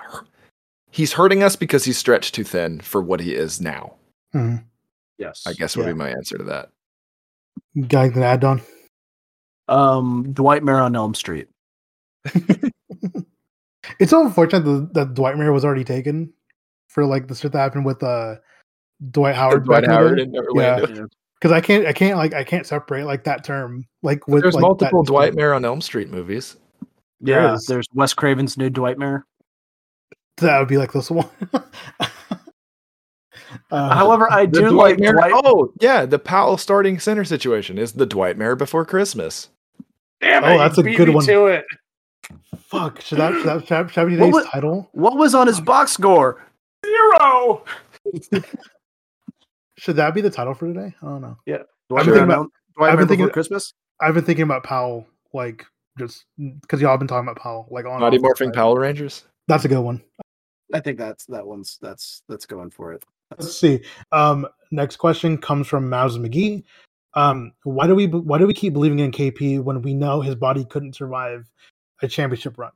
he's 0.91 1.13
hurting 1.13 1.43
us 1.43 1.55
because 1.55 1.85
he's 1.85 1.99
stretched 1.99 2.35
too 2.35 2.45
thin 2.45 2.81
for 2.81 3.03
what 3.03 3.21
he 3.21 3.35
is 3.35 3.61
now. 3.61 3.95
Mhm. 4.35 4.65
Yes. 5.19 5.43
I 5.47 5.53
guess 5.53 5.77
would 5.77 5.85
Yeah. 5.87 5.93
be 5.93 5.99
my 5.99 6.09
answer 6.11 6.39
to 6.39 6.45
that. 6.45 6.71
Guy 7.89 8.09
can 8.09 8.23
add 8.23 8.43
on. 8.45 8.63
Um, 9.69 10.33
Dwight 10.33 10.65
Mayer 10.65 10.77
on 10.79 10.97
Elm 10.97 11.15
Street. 11.15 11.49
It's 13.99 14.11
so 14.11 14.25
unfortunate 14.25 14.65
that, 14.65 14.95
that 14.95 15.15
Dwight 15.15 15.37
Mayer 15.37 15.53
was 15.53 15.65
already 15.65 15.85
taken 15.85 16.33
for 16.89 17.05
like 17.05 17.27
the 17.27 17.35
shit 17.35 17.53
that 17.53 17.59
happened 17.59 17.85
with 17.85 18.03
uh 18.03 18.37
Dwight 19.11 19.35
Howard. 19.35 19.65
Dwight 19.65 19.83
back 19.83 19.85
in 19.85 19.91
the 19.91 19.97
Howard 19.97 20.21
in 20.21 20.37
Orlando. 20.37 20.95
Yeah. 20.95 21.07
because 21.35 21.53
I 21.53 21.61
can't 21.61 21.87
I 21.87 21.93
can't 21.93 22.17
like 22.17 22.35
I 22.35 22.45
can't 22.45 22.67
separate 22.67 23.05
like 23.05 23.25
that 23.25 23.45
term 23.45 23.87
like 24.03 24.27
with 24.29 24.43
There's 24.43 24.55
like, 24.55 24.63
multiple 24.63 25.03
Dwight 25.03 25.35
Mayer 25.35 25.53
on 25.55 25.65
Elm 25.65 25.81
Street 25.81 26.11
movies. 26.11 26.57
Yeah, 27.21 27.55
is. 27.55 27.67
there's 27.67 27.87
Wes 27.95 28.15
Craven's 28.15 28.57
new 28.57 28.71
Dwight 28.71 28.99
Mayer. 28.99 29.25
That 30.37 30.61
would 30.61 30.69
be 30.69 30.79
like 30.79 30.93
this 30.93 31.11
one. 31.11 31.29
uh, 33.73 33.95
However, 33.95 34.31
I 34.31 34.47
do 34.47 34.69
Dwight 34.69 34.73
like 34.73 34.99
Mayer. 35.01 35.15
Dwight. 35.15 35.33
Oh, 35.35 35.73
yeah, 35.81 36.07
the 36.07 36.21
Powell 36.21 36.57
starting 36.57 37.01
center 37.01 37.25
situation 37.25 37.77
is 37.77 37.95
the 37.95 38.07
Dwight 38.07 38.39
Mayer 38.39 38.55
before 38.55 38.85
Christmas. 38.85 39.49
Damn 40.21 40.45
Oh, 40.45 40.59
that's 40.59 40.79
a 40.79 40.85
good 40.85 41.09
one. 41.09 41.27
To 41.27 41.47
it. 41.47 41.65
Fuck, 42.57 43.01
should 43.01 43.19
that 43.19 43.33
should 43.35 43.45
that 43.45 43.61
should 43.61 43.69
that, 43.69 43.91
should 43.91 44.01
that 44.03 44.07
be 44.09 44.17
What 44.19 44.33
was- 44.33 44.47
title? 44.47 44.89
What 44.93 45.17
was 45.17 45.35
on 45.35 45.47
his 45.47 45.61
box 45.61 45.93
score? 45.93 46.45
Zero. 46.85 47.65
Should 49.77 49.97
that 49.97 50.15
be 50.15 50.21
the 50.21 50.31
title 50.31 50.55
for 50.55 50.67
today? 50.67 50.95
I 51.03 51.07
don't 51.07 51.21
know. 51.23 51.37
Dwight 51.47 51.57
been 51.57 51.67
Mayer 51.89 52.05
thinking 52.05 52.19
on 52.19 52.25
about- 52.25 52.37
Elm- 52.39 52.53
Dwight 52.77 52.91
I've 52.93 52.99
been 52.99 53.09
thinking- 53.09 53.27
before 53.27 53.33
Christmas. 53.35 53.73
I've 54.01 54.15
been 54.15 54.25
thinking 54.25 54.43
about 54.45 54.63
Powell 54.65 55.07
like 55.33 55.65
just 55.99 56.25
because 56.39 56.81
y'all 56.81 56.91
have 56.93 57.01
been 57.01 57.09
talking 57.09 57.29
about 57.29 57.41
Powell 57.43 57.67
like 57.71 57.85
on 57.85 57.93
and 57.93 58.01
Mighty 58.01 58.19
off. 58.19 58.23
Morphing 58.25 58.53
Power 58.55 58.79
Rangers. 58.81 59.25
That's 59.49 59.65
a 59.65 59.69
good 59.69 59.81
one. 59.81 60.03
I 60.73 60.81
think 60.81 60.99
that's 60.99 61.25
that 61.27 61.47
one's 61.47 61.79
that's 61.81 62.23
that's 62.29 62.47
going 62.47 62.71
for 62.71 62.93
it. 62.93 63.05
Let's 63.33 63.59
see. 63.59 63.81
Um, 64.13 64.47
next 64.71 64.97
question 64.97 65.37
comes 65.39 65.67
from 65.67 65.89
Mouse 65.89 66.17
McGee. 66.17 66.63
Um, 67.15 67.53
why 67.65 67.87
do 67.87 67.95
we 67.95 68.07
why 68.07 68.39
do 68.39 68.47
we 68.47 68.55
keep 68.55 68.73
believing 68.73 68.99
in 69.01 69.11
KP 69.11 69.61
when 69.63 69.83
we 69.83 69.95
know 69.95 70.21
his 70.21 70.35
body 70.35 70.65
couldn't 70.65 70.95
survive 70.95 71.51
a 72.03 72.09
championship 72.09 72.59
run? 72.59 72.73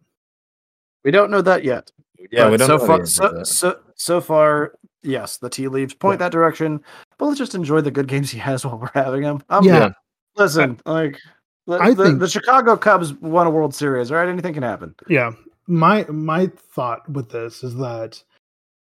We 1.05 1.11
don't 1.11 1.31
know 1.31 1.43
that 1.43 1.65
yet. 1.65 1.91
Yeah, 2.31 2.45
But 2.45 2.53
we 2.53 2.57
don't 2.59 2.67
so 2.69 2.77
know 2.79 2.87
far. 2.87 3.07
So, 3.07 3.43
so 3.45 3.81
so 3.97 4.21
far, 4.21 4.75
yes, 5.03 5.39
the 5.39 5.51
tea 5.51 5.69
leaves 5.69 5.95
point 5.95 6.21
Yeah. 6.21 6.27
that 6.27 6.33
direction. 6.33 6.81
But 7.19 7.27
let's 7.27 7.39
just 7.39 7.55
enjoy 7.55 7.81
the 7.81 7.91
good 7.91 8.07
games 8.09 8.31
he 8.31 8.39
has 8.39 8.65
while 8.67 8.79
we're 8.79 8.91
having 8.95 9.23
him. 9.23 9.43
I'm, 9.49 9.65
Yeah. 9.65 9.91
Listen, 10.37 10.81
like 10.87 11.19
The, 11.67 11.75
I 11.79 11.95
the, 11.95 12.05
think 12.05 12.19
the 12.21 12.29
Chicago 12.29 12.77
Cubs 12.77 13.13
won 13.15 13.47
a 13.47 13.51
World 13.51 13.75
Series. 13.75 14.11
Right? 14.11 14.29
Anything 14.29 14.55
can 14.55 14.63
happen. 14.63 14.95
Yeah. 15.09 15.33
My 15.67 16.05
my 16.09 16.47
thought 16.75 17.09
with 17.09 17.31
this 17.31 17.63
is 17.63 17.77
that, 17.77 18.23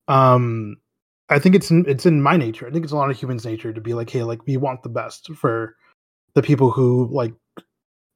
um, 0.07 0.77
I 1.29 1.39
think 1.39 1.55
it's 1.55 1.71
in, 1.71 1.85
it's 1.87 2.05
in 2.05 2.21
my 2.21 2.37
nature. 2.37 2.67
I 2.67 2.71
think 2.71 2.83
it's 2.83 2.91
a 2.93 2.97
lot 2.97 3.09
of 3.09 3.17
humans' 3.17 3.45
nature 3.45 3.73
to 3.73 3.81
be 3.81 3.93
like, 3.93 4.09
hey, 4.09 4.23
like 4.23 4.45
we 4.45 4.57
want 4.57 4.83
the 4.83 4.89
best 4.89 5.29
for 5.35 5.75
the 6.35 6.41
people 6.43 6.69
who 6.69 7.09
like, 7.11 7.33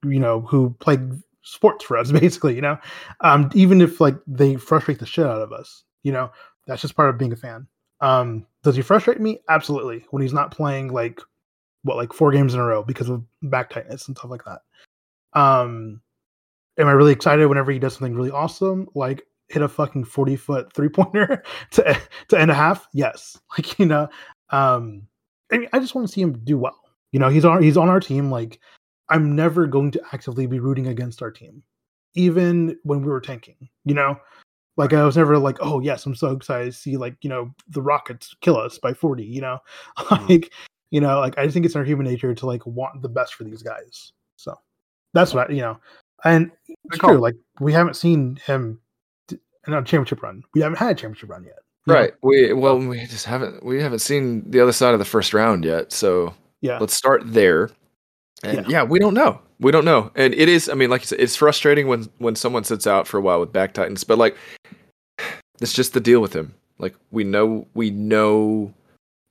you 0.03 0.19
know, 0.19 0.41
who 0.41 0.75
play 0.79 0.97
sports 1.41 1.85
for 1.85 1.97
us, 1.97 2.11
basically. 2.13 2.55
You 2.55 2.61
know, 2.61 2.77
um, 3.21 3.49
even 3.53 3.81
if 3.81 3.99
like 3.99 4.15
they 4.27 4.55
frustrate 4.55 4.99
the 4.99 5.05
shit 5.05 5.25
out 5.25 5.41
of 5.41 5.51
us, 5.51 5.83
you 6.03 6.11
know, 6.11 6.31
that's 6.67 6.81
just 6.81 6.95
part 6.95 7.09
of 7.09 7.17
being 7.17 7.33
a 7.33 7.37
fan. 7.37 7.67
Um, 8.01 8.45
does 8.63 8.75
he 8.75 8.81
frustrate 8.81 9.19
me? 9.19 9.39
Absolutely. 9.49 10.05
When 10.11 10.21
he's 10.21 10.33
not 10.33 10.51
playing 10.51 10.93
like 10.93 11.19
what 11.83 11.97
like 11.97 12.13
four 12.13 12.31
games 12.31 12.53
in 12.53 12.59
a 12.59 12.63
row 12.63 12.83
because 12.83 13.09
of 13.09 13.23
back 13.43 13.69
tightness 13.69 14.07
and 14.07 14.17
stuff 14.17 14.31
like 14.31 14.43
that. 14.45 14.61
Um, 15.33 16.01
am 16.77 16.87
I 16.87 16.91
really 16.91 17.13
excited 17.13 17.47
whenever 17.47 17.71
he 17.71 17.79
does 17.79 17.93
something 17.93 18.15
really 18.15 18.31
awesome, 18.31 18.87
like 18.95 19.23
hit 19.47 19.61
a 19.61 19.67
fucking 19.67 20.05
forty 20.05 20.35
foot 20.35 20.73
three 20.73 20.89
pointer 20.89 21.43
to 21.71 21.99
to 22.29 22.39
end 22.39 22.51
a 22.51 22.55
half? 22.55 22.87
Yes, 22.93 23.39
like 23.57 23.77
you 23.79 23.85
know, 23.85 24.09
um, 24.49 25.03
I 25.51 25.57
mean, 25.57 25.69
I 25.73 25.79
just 25.79 25.95
want 25.95 26.07
to 26.07 26.13
see 26.13 26.21
him 26.21 26.39
do 26.43 26.57
well. 26.57 26.79
You 27.11 27.19
know, 27.19 27.29
he's 27.29 27.45
on 27.45 27.61
he's 27.61 27.77
on 27.77 27.89
our 27.89 27.99
team. 27.99 28.31
Like, 28.31 28.59
I'm 29.09 29.35
never 29.35 29.67
going 29.67 29.91
to 29.91 30.01
actively 30.13 30.45
be 30.45 30.59
rooting 30.59 30.87
against 30.87 31.21
our 31.21 31.31
team, 31.31 31.63
even 32.15 32.77
when 32.83 33.01
we 33.01 33.07
were 33.07 33.21
tanking. 33.21 33.69
You 33.85 33.95
know, 33.95 34.19
like 34.77 34.93
I 34.93 35.03
was 35.03 35.17
never 35.17 35.37
like, 35.37 35.57
oh 35.61 35.79
yes, 35.79 36.05
I'm 36.05 36.15
so 36.15 36.31
excited 36.31 36.65
to 36.65 36.77
see 36.77 36.97
like 36.97 37.15
you 37.21 37.29
know 37.29 37.53
the 37.67 37.81
Rockets 37.81 38.35
kill 38.41 38.57
us 38.57 38.77
by 38.77 38.93
40. 38.93 39.23
You 39.23 39.41
know, 39.41 39.59
mm-hmm. 39.97 40.27
like 40.27 40.51
you 40.91 41.01
know, 41.01 41.19
like 41.19 41.37
I 41.37 41.43
just 41.43 41.53
think 41.53 41.65
it's 41.65 41.75
our 41.75 41.83
human 41.83 42.05
nature 42.05 42.33
to 42.33 42.45
like 42.45 42.65
want 42.65 43.01
the 43.01 43.09
best 43.09 43.35
for 43.35 43.43
these 43.43 43.63
guys. 43.63 44.11
So 44.35 44.57
that's 45.13 45.33
what 45.33 45.49
I, 45.49 45.53
you 45.53 45.61
know, 45.61 45.79
and 46.23 46.51
it's 46.67 46.97
true. 46.97 47.17
Like 47.17 47.35
we 47.59 47.73
haven't 47.73 47.95
seen 47.95 48.37
him 48.45 48.79
in 49.29 49.73
a 49.73 49.83
championship 49.83 50.23
run. 50.23 50.43
We 50.53 50.61
haven't 50.61 50.77
had 50.77 50.91
a 50.91 50.95
championship 50.95 51.29
run 51.29 51.43
yet. 51.43 51.59
Right. 51.87 52.11
Know? 52.11 52.17
We 52.23 52.53
well, 52.53 52.77
we 52.77 53.05
just 53.05 53.25
haven't 53.25 53.63
we 53.63 53.81
haven't 53.81 53.99
seen 53.99 54.49
the 54.49 54.59
other 54.59 54.71
side 54.71 54.93
of 54.93 54.99
the 54.99 55.05
first 55.05 55.33
round 55.33 55.65
yet. 55.65 55.91
So 55.91 56.33
yeah, 56.61 56.77
let's 56.79 56.95
start 56.95 57.21
there. 57.25 57.69
And 58.43 58.57
yeah. 58.57 58.63
yeah, 58.67 58.83
we 58.83 58.99
don't 58.99 59.13
know. 59.13 59.39
We 59.59 59.71
don't 59.71 59.85
know. 59.85 60.11
And 60.15 60.33
it 60.33 60.47
is. 60.47 60.69
I 60.69 60.73
mean, 60.73 60.89
like 60.89 61.01
you 61.01 61.07
said, 61.07 61.19
it's 61.19 61.35
frustrating 61.35 61.87
when 61.87 62.09
when 62.19 62.35
someone 62.35 62.63
sits 62.63 62.87
out 62.87 63.07
for 63.07 63.17
a 63.17 63.21
while 63.21 63.39
with 63.39 63.51
back 63.51 63.73
tightness. 63.73 64.03
But 64.03 64.17
like, 64.17 64.37
it's 65.59 65.73
just 65.73 65.93
the 65.93 65.99
deal 65.99 66.21
with 66.21 66.33
him. 66.33 66.53
Like 66.77 66.95
we 67.11 67.23
know 67.23 67.67
we 67.73 67.89
know 67.89 68.73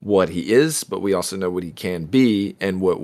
what 0.01 0.29
he 0.29 0.53
is, 0.53 0.85
but 0.85 1.01
we 1.01 1.15
also 1.15 1.37
know 1.37 1.51
what 1.51 1.63
he 1.63 1.73
can 1.73 2.05
be. 2.05 2.57
And 2.61 2.81
what 2.81 2.99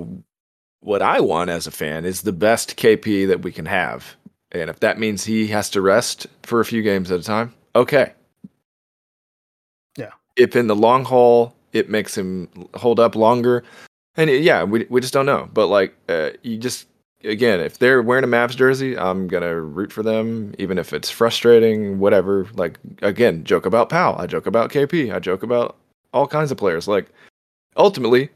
what 0.81 1.01
I 1.01 1.19
want 1.19 1.49
as 1.49 1.65
a 1.65 1.71
fan 1.71 2.05
is 2.05 2.21
the 2.21 2.31
best 2.31 2.77
KP 2.77 3.27
that 3.27 3.41
we 3.41 3.51
can 3.51 3.65
have. 3.65 4.15
And 4.51 4.69
if 4.69 4.79
that 4.81 4.99
means 4.99 5.25
he 5.25 5.47
has 5.47 5.69
to 5.71 5.81
rest 5.81 6.27
for 6.43 6.59
a 6.59 6.65
few 6.65 6.83
games 6.83 7.11
at 7.11 7.19
a 7.19 7.23
time, 7.23 7.53
okay. 7.75 8.13
Yeah. 9.97 10.11
If 10.37 10.55
in 10.55 10.67
the 10.67 10.75
long 10.75 11.03
haul 11.03 11.55
it 11.73 11.89
makes 11.89 12.15
him 12.15 12.47
hold 12.75 12.99
up 12.99 13.15
longer, 13.15 13.63
and 14.17 14.29
yeah, 14.29 14.63
we 14.63 14.85
we 14.89 15.01
just 15.01 15.13
don't 15.13 15.25
know. 15.25 15.49
But 15.53 15.67
like, 15.67 15.95
uh, 16.09 16.31
you 16.41 16.57
just 16.57 16.87
again, 17.23 17.59
if 17.59 17.79
they're 17.79 18.01
wearing 18.01 18.23
a 18.23 18.27
Mavs 18.27 18.55
jersey, 18.55 18.97
I'm 18.97 19.27
gonna 19.27 19.59
root 19.59 19.91
for 19.91 20.03
them, 20.03 20.53
even 20.57 20.77
if 20.77 20.93
it's 20.93 21.09
frustrating, 21.09 21.99
whatever. 21.99 22.47
Like 22.53 22.79
again, 23.01 23.43
joke 23.43 23.65
about 23.65 23.89
Powell, 23.89 24.19
I 24.19 24.27
joke 24.27 24.45
about 24.45 24.71
KP, 24.71 25.13
I 25.13 25.19
joke 25.19 25.43
about 25.43 25.75
all 26.13 26.27
kinds 26.27 26.51
of 26.51 26.57
players. 26.57 26.87
Like 26.87 27.07
ultimately, 27.77 28.29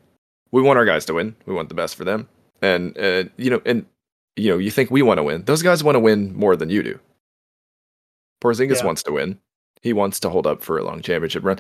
we 0.51 0.61
want 0.61 0.77
our 0.77 0.86
guys 0.86 1.05
to 1.05 1.13
win. 1.13 1.36
We 1.45 1.53
want 1.53 1.69
the 1.69 1.75
best 1.75 1.95
for 1.95 2.03
them, 2.03 2.27
and 2.61 2.97
uh, 2.97 3.25
you 3.38 3.49
know, 3.49 3.61
and 3.65 3.86
you 4.36 4.49
know, 4.49 4.57
you 4.57 4.71
think 4.71 4.91
we 4.91 5.01
want 5.01 5.17
to 5.17 5.23
win. 5.23 5.43
Those 5.43 5.61
guys 5.61 5.84
want 5.84 5.95
to 5.95 5.99
win 5.99 6.36
more 6.36 6.55
than 6.55 6.69
you 6.69 6.84
do. 6.84 6.99
Porzingis 8.41 8.77
yeah. 8.77 8.86
wants 8.86 9.03
to 9.03 9.11
win. 9.11 9.39
He 9.82 9.93
wants 9.93 10.19
to 10.21 10.30
hold 10.30 10.45
up 10.45 10.61
for 10.61 10.77
a 10.77 10.84
long 10.84 11.01
championship 11.01 11.43
run. 11.43 11.59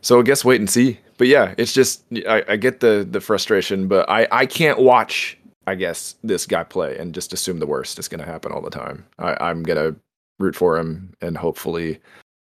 So 0.00 0.20
I 0.20 0.22
guess 0.22 0.44
wait 0.44 0.60
and 0.60 0.70
see. 0.70 0.98
But 1.16 1.28
yeah, 1.28 1.54
it's 1.58 1.72
just 1.72 2.04
I, 2.28 2.44
I 2.48 2.56
get 2.56 2.80
the 2.80 3.06
the 3.08 3.20
frustration, 3.20 3.88
but 3.88 4.08
I 4.08 4.26
I 4.30 4.46
can't 4.46 4.78
watch 4.78 5.36
I 5.66 5.74
guess 5.74 6.14
this 6.24 6.46
guy 6.46 6.64
play 6.64 6.96
and 6.96 7.14
just 7.14 7.32
assume 7.32 7.58
the 7.58 7.66
worst 7.66 7.98
is 7.98 8.08
going 8.08 8.20
to 8.20 8.26
happen 8.26 8.52
all 8.52 8.62
the 8.62 8.70
time. 8.70 9.04
I, 9.18 9.36
I'm 9.40 9.62
gonna 9.62 9.94
root 10.38 10.56
for 10.56 10.78
him 10.78 11.12
and 11.20 11.36
hopefully 11.36 12.00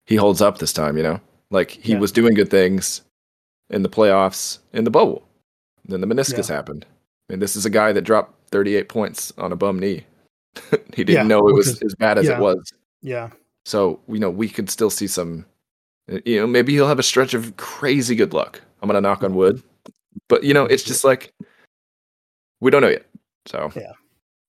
he 0.06 0.16
holds 0.16 0.42
up 0.42 0.58
this 0.58 0.72
time. 0.72 0.96
You 0.96 1.02
know. 1.02 1.20
Like 1.50 1.70
he 1.70 1.92
yeah. 1.92 1.98
was 1.98 2.12
doing 2.12 2.34
good 2.34 2.50
things 2.50 3.02
in 3.70 3.82
the 3.82 3.88
playoffs 3.88 4.58
in 4.72 4.84
the 4.84 4.90
bubble. 4.90 5.26
Then 5.86 6.00
the 6.00 6.06
meniscus 6.06 6.48
yeah. 6.48 6.56
happened. 6.56 6.84
I 7.28 7.32
mean, 7.32 7.40
this 7.40 7.56
is 7.56 7.64
a 7.64 7.70
guy 7.70 7.92
that 7.92 8.02
dropped 8.02 8.34
38 8.50 8.88
points 8.88 9.32
on 9.38 9.52
a 9.52 9.56
bum 9.56 9.78
knee. 9.78 10.04
he 10.94 11.04
didn't 11.04 11.08
yeah, 11.08 11.22
know 11.22 11.48
it 11.48 11.54
was 11.54 11.68
is, 11.68 11.82
as 11.82 11.94
bad 11.94 12.18
as 12.18 12.28
it 12.28 12.38
was. 12.38 12.72
Yeah. 13.00 13.30
So, 13.68 14.00
you 14.08 14.18
know, 14.18 14.30
we 14.30 14.48
could 14.48 14.70
still 14.70 14.88
see 14.88 15.06
some, 15.06 15.44
you 16.24 16.40
know, 16.40 16.46
maybe 16.46 16.72
he'll 16.72 16.88
have 16.88 16.98
a 16.98 17.02
stretch 17.02 17.34
of 17.34 17.54
crazy 17.58 18.16
good 18.16 18.32
luck. 18.32 18.62
I'm 18.80 18.88
going 18.88 18.94
to 18.94 19.06
knock 19.06 19.22
on 19.22 19.34
wood. 19.34 19.62
But, 20.26 20.42
you 20.42 20.54
know, 20.54 20.64
it's 20.64 20.82
just 20.82 21.04
like, 21.04 21.34
we 22.60 22.70
don't 22.70 22.80
know 22.80 22.88
yet. 22.88 23.04
So, 23.44 23.70
yeah. 23.76 23.92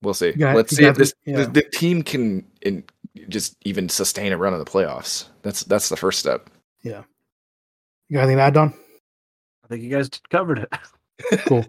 We'll 0.01 0.13
see. 0.13 0.31
Let's 0.31 0.73
see 0.73 0.85
if 0.85 0.95
this 0.95 1.13
the, 1.25 1.45
the, 1.45 1.63
team 1.63 2.01
can 2.01 2.45
in, 2.61 2.85
just 3.27 3.57
even 3.65 3.89
sustain 3.89 4.31
a 4.31 4.37
run 4.37 4.53
in 4.53 4.59
the 4.59 4.63
playoffs. 4.63 5.25
That's 5.41 5.65
that's 5.65 5.89
the 5.89 5.97
first 5.97 6.19
step. 6.19 6.49
Yeah. 6.81 7.03
You 8.07 8.13
got 8.13 8.21
anything 8.21 8.37
to 8.37 8.43
add, 8.43 8.53
Don? 8.53 8.73
I 9.65 9.67
think 9.67 9.83
you 9.83 9.89
guys 9.89 10.09
covered 10.29 10.59
it. 10.59 11.39
cool. 11.45 11.65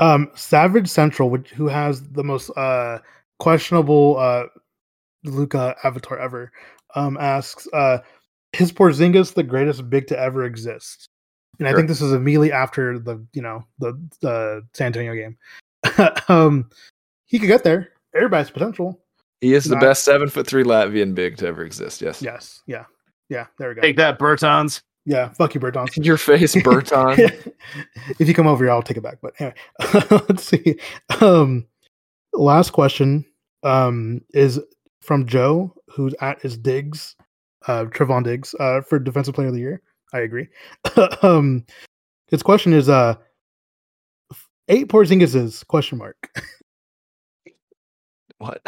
Um, 0.00 0.32
Savage 0.34 0.88
Central, 0.88 1.30
which, 1.30 1.50
who 1.50 1.68
has 1.68 2.02
the 2.10 2.24
most 2.24 2.50
uh, 2.56 2.98
questionable 3.38 4.16
uh, 4.18 4.46
Luka 5.22 5.76
avatar 5.84 6.18
ever, 6.18 6.50
um, 6.94 7.16
asks, 7.18 7.68
uh, 7.72 7.98
"Is 8.58 8.72
Porzingis 8.72 9.34
the 9.34 9.42
greatest 9.42 9.88
big 9.90 10.06
to 10.08 10.18
ever 10.18 10.44
exist?" 10.44 11.08
And 11.58 11.66
sure. 11.66 11.74
I 11.74 11.76
think 11.76 11.88
this 11.88 12.00
is 12.00 12.12
immediately 12.12 12.52
after 12.52 12.98
the 12.98 13.24
you 13.32 13.42
know 13.42 13.64
the 13.78 14.00
the 14.20 14.66
San 14.74 14.88
Antonio 14.88 15.14
game. 15.14 15.36
um, 16.28 16.68
he 17.26 17.38
could 17.38 17.48
get 17.48 17.64
there. 17.64 17.90
Everybody's 18.14 18.50
potential. 18.50 19.00
He 19.40 19.54
is 19.54 19.68
Not, 19.68 19.80
the 19.80 19.86
best 19.86 20.04
seven 20.04 20.28
foot 20.28 20.46
three 20.46 20.64
Latvian 20.64 21.14
big 21.14 21.36
to 21.38 21.46
ever 21.46 21.64
exist. 21.64 22.02
Yes. 22.02 22.20
Yes. 22.22 22.62
Yeah. 22.66 22.84
Yeah, 23.28 23.46
there 23.58 23.68
we 23.68 23.74
go. 23.74 23.82
Take 23.82 23.96
that, 23.96 24.18
Bertans. 24.18 24.82
Yeah, 25.04 25.28
fuck 25.30 25.54
you, 25.54 25.60
Bertans. 25.60 25.96
In 25.96 26.02
your 26.02 26.16
face, 26.16 26.54
Berton. 26.62 27.30
if 28.18 28.28
you 28.28 28.34
come 28.34 28.46
over 28.46 28.64
here, 28.64 28.72
I'll 28.72 28.82
take 28.82 28.96
it 28.96 29.02
back. 29.02 29.18
But 29.22 29.34
anyway, 29.38 29.54
let's 30.28 30.44
see. 30.44 30.78
Um, 31.20 31.66
last 32.32 32.70
question 32.70 33.24
um, 33.62 34.22
is 34.34 34.60
from 35.08 35.26
Joe, 35.26 35.74
who's 35.88 36.14
at 36.20 36.40
his 36.42 36.58
Diggs, 36.58 37.16
uh, 37.66 37.86
Trevon 37.86 38.22
Diggs, 38.22 38.54
uh, 38.60 38.82
for 38.82 38.98
Defensive 38.98 39.34
Player 39.34 39.48
of 39.48 39.54
the 39.54 39.60
Year. 39.60 39.80
I 40.12 40.20
agree. 40.20 40.48
um, 41.22 41.64
his 42.26 42.42
question 42.42 42.74
is 42.74 42.90
uh, 42.90 43.14
eight 44.68 44.88
Porzingises? 44.88 45.66
Question 45.66 45.96
mark. 45.96 46.30
what? 48.38 48.60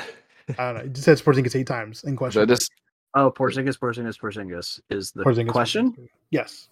I 0.49 0.64
don't 0.64 0.74
know. 0.76 0.80
It 0.80 0.95
just 0.95 1.05
says 1.05 1.20
Porzingis 1.20 1.55
eight 1.55 1.66
times 1.66 2.05
in 2.05 2.16
question. 2.16 2.49
Just 2.49 2.72
Oh, 3.14 3.30
Porzingis, 3.30 3.78
Porzingis, 3.78 4.18
Porzingis 4.18 4.80
is 4.88 5.12
the 5.12 5.24
Porzingis, 5.24 5.51
question. 5.51 5.93
Porzingis. 5.93 6.09
Yes. 6.30 6.68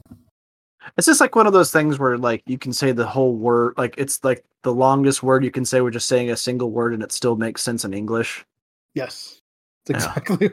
It's 0.97 1.07
just 1.07 1.21
like 1.21 1.37
one 1.37 1.47
of 1.47 1.53
those 1.53 1.73
things 1.73 1.99
where 1.99 2.17
like 2.17 2.43
you 2.47 2.57
can 2.57 2.73
say 2.73 2.93
the 2.93 3.07
whole 3.07 3.37
word, 3.37 3.75
like 3.77 3.97
it's 3.99 4.25
like 4.25 4.45
the 4.63 4.73
longest 4.73 5.23
word 5.23 5.45
you 5.45 5.51
can 5.51 5.67
say. 5.67 5.83
We're 5.83 5.91
just 5.91 6.09
saying 6.09 6.31
a 6.31 6.37
single 6.37 6.71
word 6.71 6.95
and 6.95 7.03
it 7.03 7.13
still 7.13 7.37
makes 7.37 7.63
sense 7.63 7.85
in 7.85 7.93
English. 7.93 8.47
Yes, 8.95 9.38
exactly. 9.91 10.51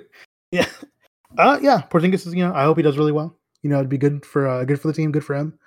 Yeah, 0.52 0.68
yeah. 1.38 1.38
Uh, 1.38 1.60
yeah. 1.62 1.82
Porzingis 1.90 2.28
is 2.28 2.34
you 2.34 2.46
know 2.46 2.54
I 2.54 2.64
hope 2.64 2.78
he 2.78 2.84
does 2.84 2.98
really 2.98 3.12
well. 3.12 3.38
You 3.62 3.70
know, 3.70 3.78
it'd 3.78 3.90
be 3.90 3.98
good 3.98 4.26
for 4.26 4.48
uh, 4.48 4.64
good 4.64 4.80
for 4.80 4.88
the 4.88 4.94
team, 4.94 5.12
good 5.12 5.26
for 5.26 5.36
him. 5.36 5.58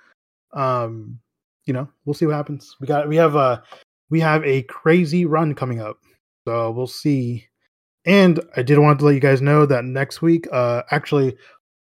Um, 0.53 1.19
you 1.65 1.73
know, 1.73 1.87
we'll 2.05 2.13
see 2.13 2.25
what 2.25 2.35
happens. 2.35 2.75
We 2.79 2.87
got 2.87 3.07
we 3.07 3.15
have 3.17 3.35
a 3.35 3.37
uh, 3.37 3.61
we 4.09 4.19
have 4.21 4.43
a 4.45 4.63
crazy 4.63 5.25
run 5.25 5.53
coming 5.53 5.81
up, 5.81 5.97
so 6.47 6.71
we'll 6.71 6.87
see 6.87 7.49
and 8.05 8.39
I 8.55 8.63
did 8.63 8.79
want 8.79 8.99
to 8.99 9.05
let 9.05 9.13
you 9.13 9.19
guys 9.19 9.41
know 9.41 9.65
that 9.65 9.85
next 9.85 10.21
week, 10.21 10.47
uh, 10.51 10.83
actually, 10.91 11.37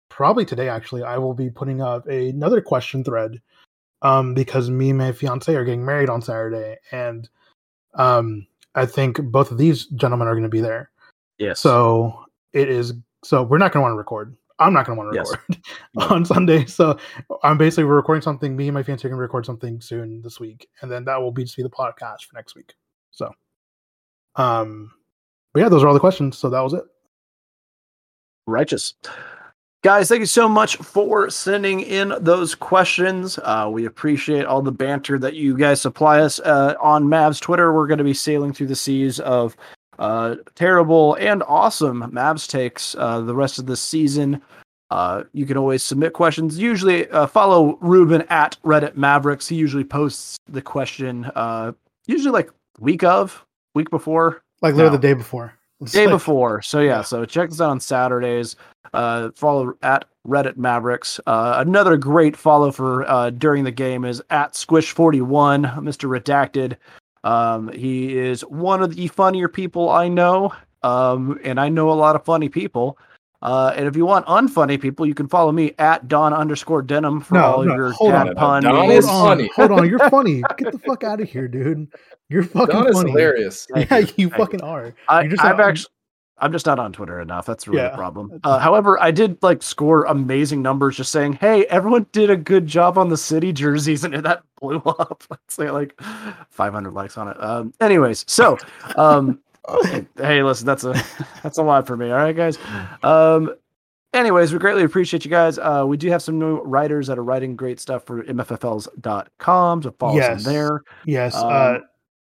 probably 0.09 0.45
today, 0.45 0.69
actually, 0.69 1.03
I 1.03 1.17
will 1.17 1.33
be 1.33 1.49
putting 1.49 1.81
up 1.81 2.07
another 2.07 2.61
question 2.61 3.03
thread 3.03 3.41
um, 4.01 4.33
because 4.33 4.69
me 4.69 4.89
and 4.89 4.97
my 4.97 5.11
fiance 5.11 5.53
are 5.53 5.65
getting 5.65 5.85
married 5.85 6.09
on 6.09 6.21
Saturday, 6.21 6.77
and 6.91 7.27
um, 7.95 8.47
I 8.75 8.85
think 8.85 9.21
both 9.21 9.51
of 9.51 9.57
these 9.57 9.87
gentlemen 9.87 10.27
are 10.27 10.33
going 10.33 10.43
to 10.43 10.49
be 10.49 10.61
there. 10.61 10.91
Yes. 11.37 11.59
So 11.59 12.25
it 12.53 12.69
is. 12.69 12.93
So 13.23 13.43
we're 13.43 13.57
not 13.57 13.71
going 13.71 13.81
to 13.81 13.83
want 13.83 13.93
to 13.93 13.97
record. 13.97 14.35
I'm 14.59 14.73
not 14.73 14.85
going 14.85 14.97
to 14.97 15.03
want 15.03 15.13
to 15.13 15.19
record 15.19 15.39
yes. 15.49 16.11
on 16.11 16.25
Sunday. 16.25 16.65
So 16.65 16.97
I'm 17.43 17.57
basically 17.57 17.85
we're 17.85 17.95
recording 17.95 18.21
something. 18.21 18.55
Me 18.55 18.67
and 18.67 18.73
my 18.73 18.83
fiance 18.83 19.05
are 19.05 19.09
going 19.09 19.17
to 19.17 19.21
record 19.21 19.45
something 19.45 19.81
soon 19.81 20.21
this 20.21 20.39
week, 20.39 20.67
and 20.81 20.91
then 20.91 21.05
that 21.05 21.21
will 21.21 21.31
be 21.31 21.43
just 21.43 21.57
be 21.57 21.63
the 21.63 21.69
podcast 21.69 22.25
for 22.25 22.35
next 22.35 22.55
week. 22.55 22.73
So, 23.11 23.31
um, 24.35 24.91
but 25.53 25.61
yeah, 25.61 25.69
those 25.69 25.83
are 25.83 25.87
all 25.87 25.93
the 25.93 25.99
questions. 25.99 26.37
So 26.37 26.49
that 26.49 26.61
was 26.61 26.73
it. 26.73 26.83
Righteous. 28.45 28.93
Guys, 29.83 30.07
thank 30.07 30.21
you 30.21 30.25
so 30.25 30.47
much 30.47 30.77
for 30.77 31.29
sending 31.29 31.81
in 31.81 32.13
those 32.21 32.55
questions. 32.55 33.37
Uh, 33.43 33.69
we 33.69 33.85
appreciate 33.85 34.45
all 34.45 34.61
the 34.61 34.71
banter 34.71 35.19
that 35.19 35.33
you 35.33 35.57
guys 35.57 35.81
supply 35.81 36.19
us 36.21 36.39
uh, 36.39 36.75
on 36.81 37.03
Mavs 37.03 37.41
Twitter. 37.41 37.73
We're 37.73 37.87
going 37.87 37.97
to 37.97 38.03
be 38.05 38.13
sailing 38.13 38.53
through 38.53 38.67
the 38.67 38.77
seas 38.77 39.19
of 39.19 39.57
uh, 39.99 40.35
terrible 40.55 41.15
and 41.15 41.43
awesome 41.43 42.11
Mavs 42.11 42.47
takes 42.47 42.95
uh, 42.95 43.21
the 43.21 43.35
rest 43.35 43.59
of 43.59 43.65
the 43.65 43.77
season. 43.77 44.41
Uh, 44.89 45.23
you 45.33 45.45
can 45.45 45.57
always 45.57 45.83
submit 45.83 46.13
questions. 46.13 46.59
Usually, 46.59 47.09
uh, 47.09 47.25
follow 47.25 47.77
Ruben 47.81 48.21
at 48.29 48.57
Reddit 48.63 48.95
Mavericks. 48.95 49.47
He 49.47 49.55
usually 49.55 49.83
posts 49.83 50.37
the 50.47 50.61
question, 50.61 51.31
usually 52.05 52.31
like 52.31 52.51
week 52.79 53.03
of, 53.03 53.45
week 53.75 53.89
before, 53.89 54.43
like 54.61 54.75
literally 54.75 54.95
no. 54.95 55.01
the 55.01 55.07
day 55.07 55.13
before. 55.13 55.53
It's 55.81 55.91
day 55.91 56.05
like, 56.05 56.15
before. 56.15 56.61
So 56.61 56.79
yeah, 56.79 57.01
so 57.01 57.25
check 57.25 57.49
this 57.49 57.61
out 57.61 57.71
on 57.71 57.79
Saturdays. 57.79 58.55
Uh, 58.93 59.31
follow 59.35 59.73
at 59.81 60.05
Reddit 60.27 60.55
Mavericks. 60.55 61.19
Uh, 61.25 61.55
another 61.65 61.97
great 61.97 62.37
follow 62.37 62.71
for 62.71 63.09
uh, 63.09 63.31
during 63.31 63.63
the 63.63 63.71
game 63.71 64.05
is 64.05 64.21
at 64.29 64.53
Squish41, 64.53 65.77
Mr. 65.79 66.07
Redacted. 66.07 66.77
Um, 67.23 67.71
he 67.71 68.17
is 68.17 68.41
one 68.41 68.81
of 68.83 68.95
the 68.95 69.07
funnier 69.07 69.47
people 69.47 69.89
I 69.89 70.07
know, 70.07 70.53
um, 70.83 71.39
and 71.43 71.59
I 71.59 71.69
know 71.69 71.91
a 71.91 71.93
lot 71.93 72.15
of 72.15 72.25
funny 72.25 72.49
people. 72.49 72.97
Uh, 73.41 73.73
and 73.75 73.87
if 73.87 73.95
you 73.95 74.05
want 74.05 74.25
unfunny 74.27 74.79
people, 74.79 75.05
you 75.05 75.13
can 75.13 75.27
follow 75.27 75.51
me 75.51 75.73
at 75.77 76.07
Don 76.07 76.33
underscore 76.33 76.81
Denim 76.81 77.19
for 77.19 77.33
no, 77.35 77.43
all 77.43 77.63
no, 77.63 77.75
your 77.75 77.91
hold 77.91 78.11
dad 78.11 78.29
on. 78.29 78.35
pun. 78.35 78.63
Don 78.63 78.89
is 78.89 79.05
funny. 79.05 79.49
hold 79.55 79.71
on, 79.71 79.89
you're 79.89 80.09
funny. 80.09 80.43
Get 80.57 80.71
the 80.71 80.79
fuck 80.79 81.03
out 81.03 81.19
of 81.19 81.29
here, 81.29 81.49
dude. 81.49 81.87
You're 82.29 82.43
fucking 82.43 82.73
Don 82.73 82.93
funny. 82.93 83.11
hilarious. 83.11 83.67
yeah, 83.75 83.97
you, 83.97 84.07
you 84.15 84.29
fucking 84.29 84.61
you. 84.61 84.65
are. 84.65 84.95
I, 85.09 85.23
have 85.41 85.59
actually. 85.59 85.89
I'm 86.39 86.51
just 86.51 86.65
not 86.65 86.79
on 86.79 86.91
Twitter 86.91 87.21
enough. 87.21 87.45
That's 87.45 87.67
really 87.67 87.81
yeah. 87.81 87.89
the 87.89 87.97
problem. 87.97 88.39
Uh, 88.43 88.57
however, 88.57 89.01
I 89.01 89.11
did 89.11 89.41
like 89.43 89.61
score 89.61 90.03
amazing 90.05 90.61
numbers 90.61 90.97
just 90.97 91.11
saying, 91.11 91.33
"Hey, 91.33 91.65
everyone 91.65 92.07
did 92.11 92.29
a 92.29 92.35
good 92.35 92.65
job 92.65 92.97
on 92.97 93.09
the 93.09 93.17
city 93.17 93.53
jerseys," 93.53 94.03
and 94.03 94.13
that 94.13 94.43
blew 94.59 94.77
up. 94.79 95.23
Let's 95.29 95.53
say 95.53 95.69
like 95.69 95.99
500 96.49 96.91
likes 96.93 97.17
on 97.17 97.27
it. 97.29 97.41
Um, 97.41 97.73
anyways, 97.79 98.25
so 98.27 98.57
um, 98.95 99.39
hey, 100.17 100.43
listen, 100.43 100.65
that's 100.65 100.83
a 100.83 100.93
that's 101.43 101.57
a 101.57 101.63
lot 101.63 101.85
for 101.85 101.95
me. 101.95 102.09
All 102.09 102.17
right, 102.17 102.35
guys. 102.35 102.57
Um, 103.03 103.53
anyways, 104.13 104.51
we 104.51 104.59
greatly 104.59 104.83
appreciate 104.83 105.23
you 105.23 105.31
guys. 105.31 105.59
Uh, 105.59 105.85
we 105.87 105.97
do 105.97 106.09
have 106.09 106.23
some 106.23 106.39
new 106.39 106.61
writers 106.61 107.07
that 107.07 107.19
are 107.19 107.23
writing 107.23 107.55
great 107.55 107.79
stuff 107.79 108.05
for 108.05 108.23
mffls.com. 108.23 109.83
So 109.83 109.95
follow 109.99 110.15
yes. 110.15 110.37
us 110.37 110.45
there. 110.45 110.81
Yes. 111.05 111.35
Um, 111.35 111.49
uh, 111.49 111.77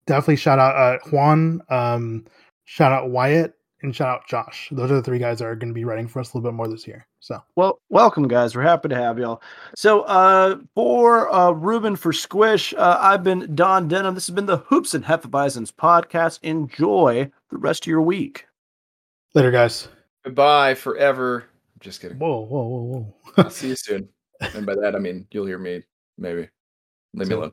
definitely 0.07 0.37
shout 0.37 0.59
out 0.59 0.75
uh, 0.75 0.99
Juan. 1.11 1.63
Um, 1.69 2.27
shout 2.65 2.93
out 2.93 3.11
Wyatt 3.11 3.55
and 3.83 3.95
shout 3.95 4.09
out 4.09 4.27
Josh. 4.29 4.69
Those 4.71 4.91
are 4.91 4.97
the 4.97 5.03
three 5.03 5.19
guys 5.19 5.39
that 5.39 5.47
are 5.47 5.55
going 5.55 5.71
to 5.71 5.75
be 5.75 5.85
writing 5.85 6.09
for 6.09 6.21
us 6.21 6.33
a 6.33 6.37
little 6.37 6.51
bit 6.51 6.57
more 6.57 6.69
this 6.69 6.87
year. 6.87 7.07
So, 7.21 7.43
well, 7.57 7.81
welcome, 7.89 8.29
guys. 8.29 8.55
We're 8.55 8.63
happy 8.63 8.89
to 8.89 8.95
have 8.95 9.19
y'all. 9.19 9.43
So, 9.75 10.03
uh, 10.03 10.59
for 10.75 11.33
uh, 11.33 11.51
Ruben 11.53 11.97
for 11.97 12.13
Squish, 12.13 12.75
uh, 12.75 12.99
I've 13.01 13.23
been 13.23 13.55
Don 13.55 13.89
Denham. 13.89 14.15
This 14.15 14.27
has 14.27 14.35
been 14.35 14.47
the 14.47 14.59
Hoops 14.59 14.95
and 14.95 15.05
Hefeweizens 15.05 15.73
podcast. 15.73 16.41
Enjoy 16.43 17.31
the 17.51 17.59
rest 17.59 17.85
of 17.85 17.89
your 17.89 18.03
week. 18.03 18.47
Later, 19.35 19.51
guys. 19.51 19.89
Goodbye 20.25 20.75
forever. 20.75 21.45
Just 21.81 22.01
kidding. 22.01 22.19
Whoa, 22.19 22.41
whoa, 22.41 22.67
whoa, 22.67 22.83
whoa. 22.83 23.15
I'll 23.37 23.51
see 23.51 23.69
you 23.69 23.77
soon. 23.77 24.09
And 24.55 24.67
by 24.67 24.75
that, 24.75 24.95
I 24.95 24.99
mean 24.99 25.27
you'll 25.31 25.47
hear 25.47 25.59
me. 25.59 25.83
Maybe. 26.19 26.49
Leave 27.15 27.29
so, 27.29 27.31
me 27.31 27.35
alone. 27.37 27.53